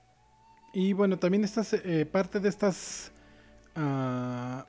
Y 0.73 0.91
bueno, 0.91 1.19
también 1.19 1.45
estas, 1.45 1.71
eh, 1.71 2.05
parte 2.05 2.41
de 2.41 2.49
estas 2.49 3.13
ah, 3.77 4.67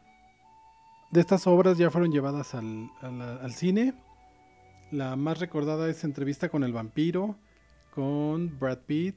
de 1.10 1.20
estas 1.20 1.44
obras 1.48 1.76
ya 1.76 1.90
fueron 1.90 2.12
llevadas 2.12 2.54
al, 2.54 2.88
al 3.02 3.52
cine. 3.52 3.94
La 4.92 5.16
más 5.16 5.40
recordada 5.40 5.90
es 5.90 6.04
Entrevista 6.04 6.48
con 6.48 6.62
el 6.62 6.72
vampiro, 6.72 7.36
con 7.94 8.58
Brad 8.58 8.78
Pitt 8.86 9.14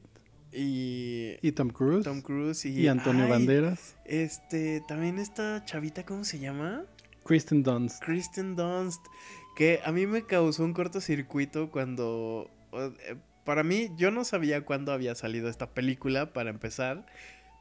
Y 0.51 1.35
y 1.41 1.51
Tom 1.53 1.69
Cruise 1.69 2.03
Tom 2.03 2.21
Cruise 2.21 2.65
y, 2.65 2.81
y 2.81 2.87
Antonio 2.87 3.25
ay, 3.25 3.29
Banderas, 3.31 3.95
Este, 4.05 4.81
también 4.87 5.17
esta 5.19 5.63
chavita, 5.65 6.05
¿cómo 6.05 6.23
se 6.23 6.39
llama? 6.39 6.83
Kristen 7.25 7.63
Dunst. 7.63 8.01
Kristen 8.03 8.55
Dunst, 8.55 9.01
que 9.57 9.81
a 9.83 9.91
mí 9.91 10.05
me 10.07 10.23
causó 10.25 10.63
un 10.63 10.73
cortocircuito 10.73 11.69
cuando... 11.71 12.49
eh, 12.71 13.15
Para 13.43 13.63
mí, 13.63 13.89
yo 13.97 14.11
no 14.11 14.23
sabía 14.23 14.63
cuándo 14.63 14.91
había 14.93 15.13
salido 15.15 15.49
esta 15.49 15.71
película, 15.73 16.31
para 16.31 16.49
empezar, 16.49 17.05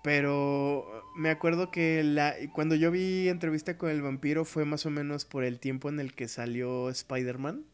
pero 0.04 0.86
me 1.16 1.30
acuerdo 1.30 1.70
que 1.72 2.02
la, 2.04 2.34
cuando 2.54 2.76
yo 2.76 2.92
vi 2.92 3.28
entrevista 3.28 3.76
con 3.76 3.90
el 3.90 4.02
vampiro 4.02 4.44
fue 4.44 4.64
más 4.64 4.86
o 4.86 4.90
menos 4.90 5.24
por 5.24 5.42
el 5.42 5.58
tiempo 5.58 5.88
en 5.88 5.98
el 5.98 6.12
que 6.14 6.28
salió 6.28 6.88
Spider-Man, 6.90 7.64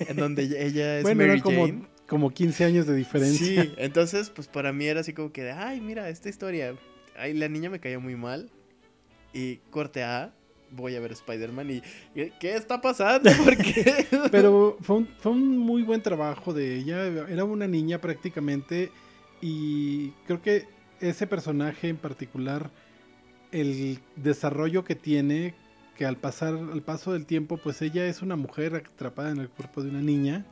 en 0.00 0.16
donde 0.16 0.42
ella- 0.42 0.98
es 0.98 1.02
bueno, 1.04 1.26
Mary 1.26 1.40
como, 1.40 1.66
Jane. 1.66 1.78
como 1.78 1.88
15 2.32 2.64
años 2.64 2.86
de 2.86 2.94
diferencia. 2.94 3.62
Sí, 3.62 3.72
entonces 3.76 4.30
pues 4.30 4.48
para 4.48 4.72
mí 4.72 4.86
era 4.86 5.00
así 5.00 5.12
como 5.12 5.32
que, 5.32 5.42
de, 5.42 5.52
ay, 5.52 5.80
mira, 5.80 6.08
esta 6.08 6.28
historia, 6.28 6.74
ay, 7.16 7.34
la 7.34 7.48
niña 7.48 7.70
me 7.70 7.80
cayó 7.80 8.00
muy 8.00 8.16
mal 8.16 8.50
y 9.32 9.56
corte 9.70 10.02
A, 10.02 10.34
voy 10.70 10.96
a 10.96 11.00
ver 11.00 11.12
Spider-Man 11.12 11.70
y, 11.70 11.82
y, 12.14 12.30
¿qué 12.38 12.54
está 12.54 12.80
pasando? 12.80 13.30
¿Por 13.44 13.56
qué? 13.56 14.06
Pero 14.30 14.76
fue 14.80 14.96
un, 14.96 15.08
fue 15.18 15.32
un 15.32 15.58
muy 15.58 15.82
buen 15.82 16.02
trabajo 16.02 16.52
de 16.52 16.76
ella. 16.76 17.04
Era 17.06 17.44
una 17.44 17.66
niña 17.66 18.00
prácticamente. 18.00 18.90
Y 19.40 20.10
creo 20.26 20.42
que 20.42 20.66
ese 21.00 21.26
personaje 21.26 21.88
en 21.88 21.96
particular, 21.96 22.70
el 23.52 23.98
desarrollo 24.16 24.84
que 24.84 24.94
tiene, 24.94 25.54
que 25.96 26.06
al 26.06 26.16
pasar, 26.16 26.54
al 26.54 26.82
paso 26.82 27.12
del 27.12 27.26
tiempo, 27.26 27.56
pues 27.56 27.82
ella 27.82 28.06
es 28.06 28.22
una 28.22 28.36
mujer 28.36 28.74
atrapada 28.74 29.30
en 29.30 29.38
el 29.38 29.48
cuerpo 29.48 29.82
de 29.82 29.90
una 29.90 30.02
niña. 30.02 30.44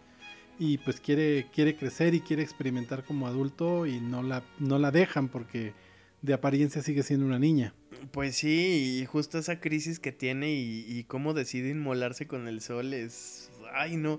Y 0.59 0.78
pues 0.78 1.00
quiere, 1.00 1.46
quiere 1.54 1.76
crecer 1.76 2.14
y 2.14 2.20
quiere 2.20 2.42
experimentar 2.42 3.04
como 3.04 3.26
adulto. 3.26 3.86
Y 3.86 4.00
no 4.00 4.22
la, 4.22 4.42
no 4.59 4.78
la 4.78 4.90
dejan 4.90 5.28
porque 5.28 5.72
de 6.22 6.34
apariencia 6.34 6.82
sigue 6.82 7.02
siendo 7.02 7.26
una 7.26 7.38
niña. 7.38 7.74
Pues 8.12 8.36
sí, 8.36 8.98
y 9.00 9.06
justo 9.06 9.38
esa 9.38 9.61
crisis 9.61 9.98
que 10.00 10.12
tiene 10.12 10.52
y, 10.52 10.84
y 10.88 11.04
cómo 11.04 11.34
decide 11.34 11.70
inmolarse 11.70 12.26
con 12.26 12.48
el 12.48 12.61
sol 12.61 12.92
es, 12.94 13.50
ay 13.72 13.96
no, 13.96 14.18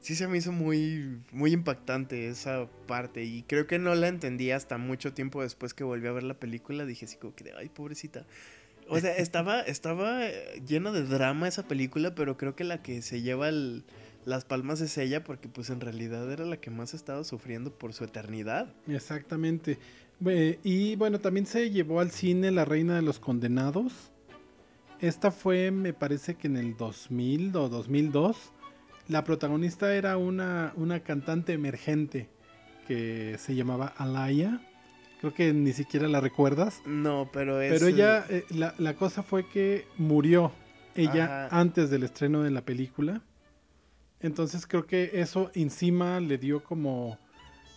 sí 0.00 0.14
se 0.14 0.26
me 0.26 0.38
hizo 0.38 0.52
muy, 0.52 1.20
muy 1.30 1.52
impactante 1.52 2.28
esa 2.28 2.68
parte 2.86 3.24
y 3.24 3.42
creo 3.42 3.66
que 3.66 3.78
no 3.78 3.94
la 3.94 4.08
entendí 4.08 4.50
hasta 4.50 4.78
mucho 4.78 5.12
tiempo 5.12 5.42
después 5.42 5.74
que 5.74 5.84
volví 5.84 6.06
a 6.08 6.12
ver 6.12 6.22
la 6.24 6.34
película, 6.34 6.84
dije 6.84 7.04
así 7.04 7.16
como 7.16 7.34
que, 7.34 7.52
ay 7.56 7.68
pobrecita. 7.68 8.26
O 8.88 8.98
sea, 8.98 9.16
estaba, 9.16 9.60
estaba 9.60 10.26
eh, 10.26 10.62
llena 10.66 10.90
de 10.92 11.04
drama 11.04 11.46
esa 11.48 11.68
película, 11.68 12.14
pero 12.14 12.36
creo 12.36 12.56
que 12.56 12.64
la 12.64 12.82
que 12.82 13.00
se 13.02 13.22
lleva 13.22 13.48
el- 13.48 13.84
las 14.30 14.44
palmas 14.44 14.80
es 14.80 14.96
ella 14.96 15.24
porque 15.24 15.48
pues 15.48 15.68
en 15.70 15.80
realidad 15.80 16.30
era 16.32 16.46
la 16.46 16.56
que 16.58 16.70
más 16.70 16.94
estaba 16.94 17.24
sufriendo 17.24 17.72
por 17.72 17.92
su 17.92 18.04
eternidad. 18.04 18.72
Exactamente. 18.86 19.78
Eh, 20.24 20.58
y 20.62 20.96
bueno, 20.96 21.18
también 21.18 21.46
se 21.46 21.70
llevó 21.70 22.00
al 22.00 22.10
cine 22.10 22.50
La 22.50 22.64
Reina 22.64 22.94
de 22.94 23.02
los 23.02 23.18
Condenados. 23.18 24.12
Esta 25.00 25.30
fue, 25.30 25.70
me 25.70 25.92
parece 25.92 26.36
que 26.36 26.46
en 26.46 26.56
el 26.56 26.76
2000 26.76 27.56
o 27.56 27.68
2002. 27.68 28.52
La 29.08 29.24
protagonista 29.24 29.94
era 29.94 30.16
una, 30.16 30.72
una 30.76 31.00
cantante 31.00 31.52
emergente 31.52 32.28
que 32.86 33.36
se 33.38 33.56
llamaba 33.56 33.92
Alaya. 33.96 34.60
Creo 35.20 35.34
que 35.34 35.52
ni 35.52 35.72
siquiera 35.72 36.06
la 36.06 36.20
recuerdas. 36.20 36.80
No, 36.86 37.28
pero 37.32 37.60
es... 37.60 37.72
Pero 37.72 37.88
ella, 37.88 38.24
eh, 38.28 38.44
la, 38.50 38.74
la 38.78 38.94
cosa 38.94 39.22
fue 39.22 39.48
que 39.48 39.86
murió 39.98 40.52
ella 40.94 41.46
Ajá. 41.46 41.60
antes 41.60 41.90
del 41.90 42.04
estreno 42.04 42.42
de 42.42 42.50
la 42.50 42.62
película. 42.62 43.22
Entonces 44.20 44.66
creo 44.66 44.86
que 44.86 45.10
eso 45.14 45.50
encima 45.54 46.20
le 46.20 46.36
dio 46.38 46.62
como, 46.62 47.18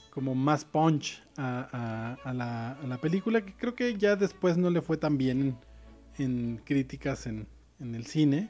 como 0.10 0.36
más 0.36 0.66
punch 0.66 1.24
a, 1.38 2.18
la, 2.26 2.98
película, 3.02 3.46
que 3.46 3.54
creo 3.54 3.76
que 3.76 3.98
ya 3.98 4.16
después 4.16 4.58
no 4.58 4.70
le 4.70 4.82
fue 4.82 4.98
tan 4.98 5.18
bien 5.18 5.58
en 6.18 6.62
críticas 6.66 7.28
en, 7.28 7.48
el 7.80 8.06
cine. 8.06 8.50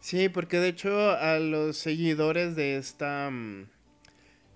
Sí, 0.00 0.28
porque 0.28 0.58
de 0.58 0.68
hecho 0.68 1.10
a 1.12 1.38
los 1.38 1.78
seguidores 1.78 2.54
de 2.56 2.76
esta 2.76 3.30
mm, 3.30 3.66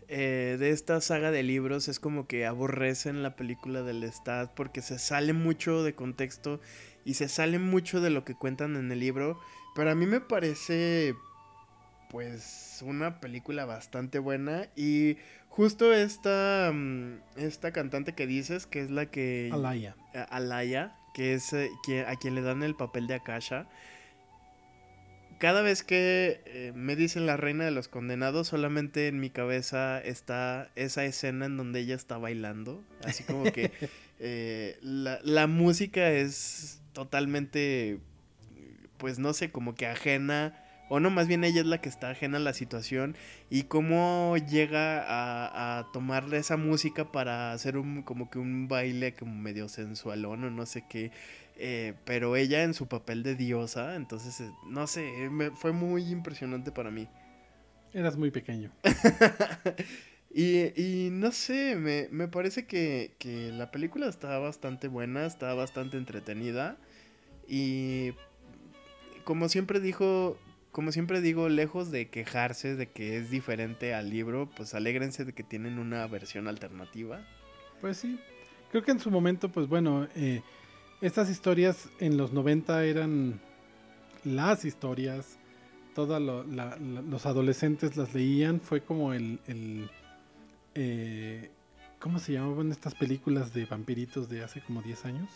eh, 0.08 0.56
de 0.58 0.70
esta 0.70 1.00
saga 1.02 1.30
de 1.30 1.42
libros 1.42 1.88
es 1.88 2.00
como 2.00 2.26
que 2.26 2.46
aborrecen 2.46 3.22
la 3.22 3.36
película 3.36 3.82
del 3.82 4.04
Stat 4.04 4.50
porque 4.54 4.80
se 4.80 4.98
sale 4.98 5.34
mucho 5.34 5.82
de 5.82 5.94
contexto 5.94 6.60
y 7.04 7.14
se 7.14 7.28
sale 7.28 7.58
mucho 7.58 8.00
de 8.00 8.10
lo 8.10 8.24
que 8.24 8.34
cuentan 8.34 8.76
en 8.76 8.90
el 8.90 9.00
libro, 9.00 9.38
pero 9.74 9.90
a 9.90 9.94
mí 9.94 10.06
me 10.06 10.20
parece 10.20 11.14
pues 12.10 12.80
una 12.84 13.20
película 13.20 13.64
bastante 13.64 14.18
buena 14.18 14.68
y 14.76 15.16
justo 15.48 15.92
esta 15.92 16.70
mm, 16.72 17.20
esta 17.36 17.72
cantante 17.72 18.14
que 18.14 18.26
dices 18.26 18.66
que 18.66 18.80
es 18.80 18.90
la 18.90 19.06
que 19.06 19.50
Alaya. 19.52 19.96
Alaya, 20.30 20.96
que 21.14 21.34
es 21.34 21.52
eh, 21.52 21.70
a 22.06 22.16
quien 22.16 22.34
le 22.34 22.42
dan 22.42 22.62
el 22.62 22.74
papel 22.74 23.06
de 23.06 23.14
Akasha. 23.14 23.66
Cada 25.38 25.62
vez 25.62 25.84
que 25.84 26.40
eh, 26.46 26.72
me 26.74 26.96
dicen 26.96 27.24
la 27.26 27.36
reina 27.36 27.64
de 27.64 27.70
los 27.70 27.86
condenados, 27.86 28.48
solamente 28.48 29.06
en 29.06 29.20
mi 29.20 29.30
cabeza 29.30 30.00
está 30.00 30.68
esa 30.74 31.04
escena 31.04 31.46
en 31.46 31.56
donde 31.56 31.80
ella 31.80 31.94
está 31.94 32.18
bailando. 32.18 32.82
Así 33.04 33.22
como 33.22 33.44
que 33.44 33.70
eh, 34.18 34.78
la, 34.82 35.20
la 35.22 35.46
música 35.46 36.10
es 36.10 36.80
totalmente, 36.92 38.00
pues 38.96 39.20
no 39.20 39.32
sé, 39.32 39.52
como 39.52 39.76
que 39.76 39.86
ajena. 39.86 40.64
O 40.88 41.00
no, 41.00 41.10
más 41.10 41.28
bien 41.28 41.44
ella 41.44 41.60
es 41.60 41.66
la 41.66 41.80
que 41.80 41.88
está 41.88 42.10
ajena 42.10 42.38
a 42.38 42.40
la 42.40 42.52
situación. 42.54 43.16
Y 43.50 43.64
cómo 43.64 44.36
llega 44.38 45.02
a, 45.02 45.78
a 45.80 45.92
tomarle 45.92 46.38
esa 46.38 46.56
música 46.56 47.12
para 47.12 47.52
hacer 47.52 47.76
un 47.76 48.02
como 48.02 48.30
que 48.30 48.38
un 48.38 48.68
baile 48.68 49.14
como 49.14 49.34
medio 49.34 49.68
sensualón 49.68 50.44
o 50.44 50.50
no 50.50 50.66
sé 50.66 50.84
qué. 50.88 51.10
eh, 51.56 51.94
pero 52.04 52.36
ella 52.36 52.62
en 52.62 52.72
su 52.74 52.86
papel 52.88 53.22
de 53.24 53.34
diosa, 53.34 53.96
entonces, 53.96 54.40
eh, 54.40 54.50
no 54.68 54.86
sé, 54.86 55.28
me- 55.30 55.50
fue 55.50 55.72
muy 55.72 56.04
impresionante 56.10 56.70
para 56.72 56.90
mí. 56.90 57.08
Eras 57.92 58.16
muy 58.16 58.30
pequeño. 58.30 58.70
Y, 60.30 60.72
y 60.80 61.08
no 61.10 61.32
sé, 61.32 61.74
me, 61.74 62.08
me 62.10 62.28
parece 62.28 62.66
que, 62.66 63.14
que 63.18 63.50
la 63.50 63.70
película 63.70 64.08
está 64.08 64.38
bastante 64.38 64.86
buena, 64.86 65.24
está 65.26 65.54
bastante 65.54 65.96
entretenida. 65.96 66.76
Y 67.48 68.12
como 69.24 69.48
siempre 69.48 69.80
dijo, 69.80 70.38
como 70.72 70.92
siempre 70.92 71.20
digo, 71.20 71.48
lejos 71.48 71.90
de 71.90 72.08
quejarse 72.08 72.76
de 72.76 72.88
que 72.88 73.16
es 73.16 73.30
diferente 73.30 73.94
al 73.94 74.10
libro, 74.10 74.48
pues 74.56 74.74
alégrense 74.74 75.24
de 75.24 75.32
que 75.32 75.42
tienen 75.42 75.78
una 75.78 76.06
versión 76.06 76.48
alternativa. 76.48 77.20
Pues 77.80 77.96
sí. 77.96 78.18
Creo 78.70 78.82
que 78.82 78.90
en 78.90 79.00
su 79.00 79.10
momento, 79.10 79.48
pues 79.50 79.66
bueno, 79.66 80.08
eh, 80.14 80.42
estas 81.00 81.30
historias 81.30 81.88
en 82.00 82.16
los 82.16 82.32
90 82.32 82.84
eran 82.84 83.40
las 84.24 84.64
historias. 84.64 85.38
Todos 85.94 86.20
los 86.20 87.26
adolescentes 87.26 87.96
las 87.96 88.14
leían. 88.14 88.60
Fue 88.60 88.82
como 88.82 89.14
el... 89.14 89.40
el, 89.46 89.90
eh, 90.74 91.50
¿Cómo 91.98 92.20
se 92.20 92.34
llamaban 92.34 92.70
estas 92.70 92.94
películas 92.94 93.52
de 93.52 93.64
vampiritos 93.64 94.28
de 94.28 94.44
hace 94.44 94.60
como 94.60 94.82
10 94.82 95.04
años? 95.06 95.30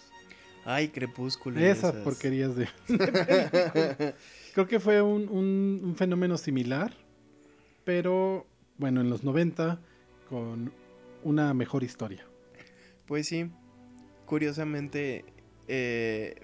Ay, 0.64 0.88
Crepúsculo. 0.88 1.58
esas. 1.58 1.94
porquerías 1.96 2.54
de... 2.54 2.68
Creo 4.52 4.66
que 4.66 4.80
fue 4.80 5.00
un, 5.02 5.28
un- 5.28 5.80
un 5.82 5.96
fenómeno 5.96 6.36
similar, 6.36 6.92
pero 7.84 8.46
bueno, 8.78 9.00
en 9.00 9.10
los 9.10 9.24
90 9.24 9.80
con 10.28 10.72
una 11.22 11.54
mejor 11.54 11.84
historia. 11.84 12.26
Pues 13.06 13.26
sí, 13.28 13.50
curiosamente, 14.26 15.24
eh, 15.68 16.36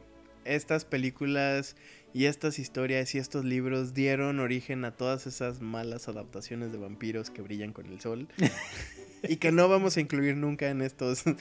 estas 0.44 0.84
películas 0.84 1.76
y 2.14 2.24
estas 2.24 2.58
historias 2.58 3.14
y 3.14 3.18
estos 3.18 3.44
libros 3.44 3.92
dieron 3.92 4.40
origen 4.40 4.84
a 4.84 4.92
todas 4.96 5.26
esas 5.26 5.60
malas 5.60 6.08
adaptaciones 6.08 6.72
de 6.72 6.78
vampiros 6.78 7.30
que 7.30 7.42
brillan 7.42 7.72
con 7.72 7.86
el 7.86 8.00
sol 8.00 8.28
y 9.22 9.36
que 9.36 9.52
no 9.52 9.68
vamos 9.68 9.96
a 9.96 10.00
incluir 10.00 10.36
nunca 10.36 10.70
en 10.70 10.80
estos 10.80 11.22
¿Quién 11.22 11.36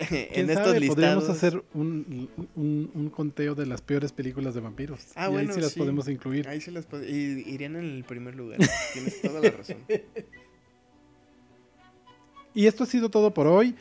en 0.10 0.50
estos 0.50 0.66
sabe? 0.66 0.80
listados. 0.80 1.24
Podríamos 1.24 1.28
hacer 1.28 1.62
un, 1.74 2.28
un- 2.56 2.90
un 2.94 3.10
conteo 3.10 3.54
de 3.54 3.66
las 3.66 3.82
peores 3.82 4.12
películas 4.12 4.54
de 4.54 4.60
vampiros. 4.60 5.00
Ah, 5.14 5.28
y 5.28 5.32
bueno, 5.32 5.50
ahí 5.50 5.54
sí 5.56 5.60
las 5.60 5.72
sí. 5.72 5.78
podemos 5.78 6.08
incluir. 6.08 6.48
Ahí 6.48 6.60
se 6.60 6.70
las 6.70 6.86
y 7.08 7.42
irían 7.52 7.76
en 7.76 7.84
el 7.84 8.04
primer 8.04 8.34
lugar. 8.34 8.58
Tienes 8.92 9.20
toda 9.22 9.40
la 9.40 9.50
razón. 9.50 9.76
Y 12.54 12.66
esto 12.66 12.84
ha 12.84 12.86
sido 12.86 13.10
todo 13.10 13.32
por 13.32 13.46
hoy. 13.46 13.74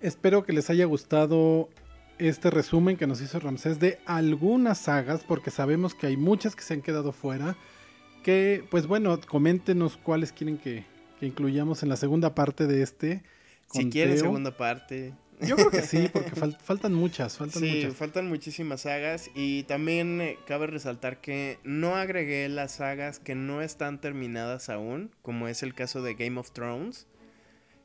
Espero 0.00 0.44
que 0.44 0.52
les 0.52 0.70
haya 0.70 0.84
gustado 0.86 1.68
este 2.18 2.50
resumen 2.50 2.96
que 2.96 3.06
nos 3.06 3.20
hizo 3.20 3.38
Ramsés 3.38 3.78
de 3.78 3.98
algunas 4.06 4.78
sagas, 4.78 5.22
porque 5.26 5.50
sabemos 5.50 5.94
que 5.94 6.06
hay 6.08 6.16
muchas 6.16 6.56
que 6.56 6.62
se 6.62 6.74
han 6.74 6.82
quedado 6.82 7.12
fuera. 7.12 7.56
Que, 8.24 8.64
pues 8.70 8.86
bueno, 8.86 9.20
coméntenos 9.20 9.96
cuáles 9.96 10.32
quieren 10.32 10.58
que, 10.58 10.84
que 11.20 11.26
incluyamos 11.26 11.82
en 11.82 11.88
la 11.88 11.96
segunda 11.96 12.34
parte 12.34 12.66
de 12.66 12.82
este. 12.82 13.22
Si 13.72 13.88
quieren 13.90 14.14
conteo. 14.14 14.24
segunda 14.26 14.56
parte. 14.56 15.14
Yo 15.46 15.56
creo 15.56 15.70
que 15.70 15.82
sí, 15.82 16.08
porque 16.12 16.32
fal- 16.32 16.58
faltan 16.58 16.94
muchas, 16.94 17.36
faltan 17.36 17.62
Sí, 17.62 17.76
muchas. 17.76 17.96
faltan 17.96 18.28
muchísimas 18.28 18.82
sagas 18.82 19.30
y 19.34 19.62
también 19.64 20.20
eh, 20.20 20.38
cabe 20.46 20.66
resaltar 20.66 21.20
que 21.20 21.58
no 21.64 21.96
agregué 21.96 22.48
las 22.48 22.72
sagas 22.72 23.18
que 23.18 23.34
no 23.34 23.62
están 23.62 24.00
terminadas 24.00 24.68
aún, 24.68 25.10
como 25.22 25.48
es 25.48 25.62
el 25.62 25.74
caso 25.74 26.02
de 26.02 26.14
Game 26.14 26.38
of 26.40 26.50
Thrones, 26.52 27.06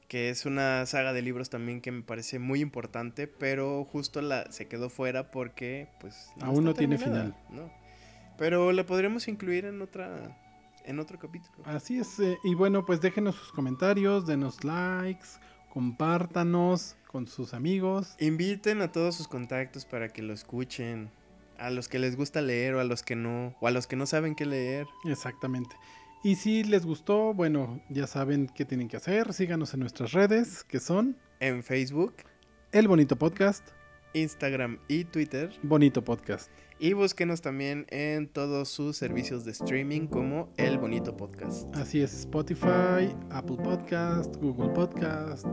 que 0.08 0.30
es 0.30 0.46
una 0.46 0.86
saga 0.86 1.14
de 1.14 1.22
libros 1.22 1.50
también 1.50 1.82
que 1.82 1.92
me 1.92 2.02
parece 2.04 2.38
muy 2.40 2.60
importante, 2.62 3.28
pero 3.28 3.84
justo 3.86 4.22
la 4.22 4.52
se 4.52 4.68
quedó 4.68 4.90
fuera 4.90 5.32
porque 5.32 5.88
pues 6.00 6.30
Aún 6.42 6.64
no 6.64 6.74
tiene 6.74 6.98
terminada, 6.98 7.36
¿no? 7.50 7.72
Pero 8.38 8.72
la 8.72 8.86
podríamos 8.86 9.28
incluir 9.28 9.66
en 9.66 9.82
otra 9.82 10.38
en 10.86 11.00
otro 11.00 11.18
capítulo. 11.18 11.64
Así 11.66 11.98
es. 11.98 12.20
eh, 12.20 12.38
y 12.44 12.56
bueno, 12.56 12.86
pues 12.86 13.00
déjenos 13.00 13.36
sus 13.36 13.52
comentarios, 13.54 14.26
denos 14.28 14.64
likes, 14.66 15.28
compártanos 15.74 16.96
con 17.08 17.26
sus 17.26 17.56
amigos. 17.56 18.16
Inviten 18.20 18.84
a 18.84 18.92
todos 18.92 19.16
sus 19.16 19.28
contactos 19.28 19.86
para 19.86 20.10
que 20.10 20.22
lo 20.22 20.32
escuchen. 20.32 21.10
A 21.58 21.72
los 21.72 21.88
que 21.88 21.98
les 21.98 22.16
gusta 22.16 22.44
leer 22.44 22.76
o 22.76 22.80
a 22.80 22.84
los 22.84 23.02
que 23.02 23.16
no, 23.16 23.56
o 23.60 23.66
a 23.66 23.72
los 23.72 23.88
que 23.88 23.96
no 23.96 24.06
saben 24.06 24.36
qué 24.36 24.46
leer. 24.46 24.86
Exactamente. 25.06 25.76
Y 26.24 26.36
si 26.36 26.64
les 26.64 26.86
gustó, 26.86 27.34
bueno, 27.34 27.82
ya 27.90 28.06
saben 28.06 28.52
qué 28.54 28.66
tienen 28.66 28.88
que 28.88 28.98
hacer. 28.98 29.34
Síganos 29.34 29.74
en 29.74 29.80
nuestras 29.80 30.12
redes, 30.12 30.64
que 30.64 30.80
son 30.80 31.18
En 31.40 31.64
Facebook, 31.64 32.18
El 32.72 32.88
Bonito 32.88 33.16
Podcast, 33.16 33.68
Instagram 34.14 34.78
y 34.88 35.06
Twitter. 35.06 35.52
Bonito 35.64 36.04
Podcast. 36.04 36.52
Y 36.84 36.92
búsquenos 36.92 37.40
también 37.40 37.86
en 37.92 38.28
todos 38.28 38.68
sus 38.68 38.98
servicios 38.98 39.46
de 39.46 39.52
streaming 39.52 40.06
como 40.06 40.50
El 40.58 40.78
Bonito 40.78 41.16
Podcast. 41.16 41.74
Así 41.78 42.02
es, 42.02 42.14
Spotify, 42.14 43.16
Apple 43.30 43.56
Podcast, 43.56 44.36
Google 44.36 44.68
Podcast 44.74 45.48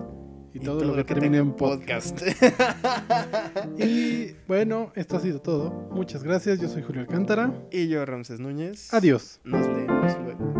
y, 0.52 0.58
todo, 0.58 0.82
lo 0.82 0.96
que, 0.96 1.04
termine 1.04 1.38
en 1.38 1.52
podcast. 1.54 2.20
Y 3.78 4.32
bueno, 4.48 4.90
esto 4.96 5.18
ha 5.18 5.20
sido 5.20 5.40
todo. 5.40 5.70
Muchas 5.92 6.24
gracias. 6.24 6.58
Yo 6.58 6.68
soy 6.68 6.82
Julio 6.82 7.02
Alcántara. 7.02 7.54
y 7.70 7.86
yo, 7.86 8.04
Ramses 8.04 8.40
Núñez. 8.40 8.92
Adiós. 8.92 9.38
Nos 9.44 9.68
leemos 9.68 10.18
luego. 10.24 10.59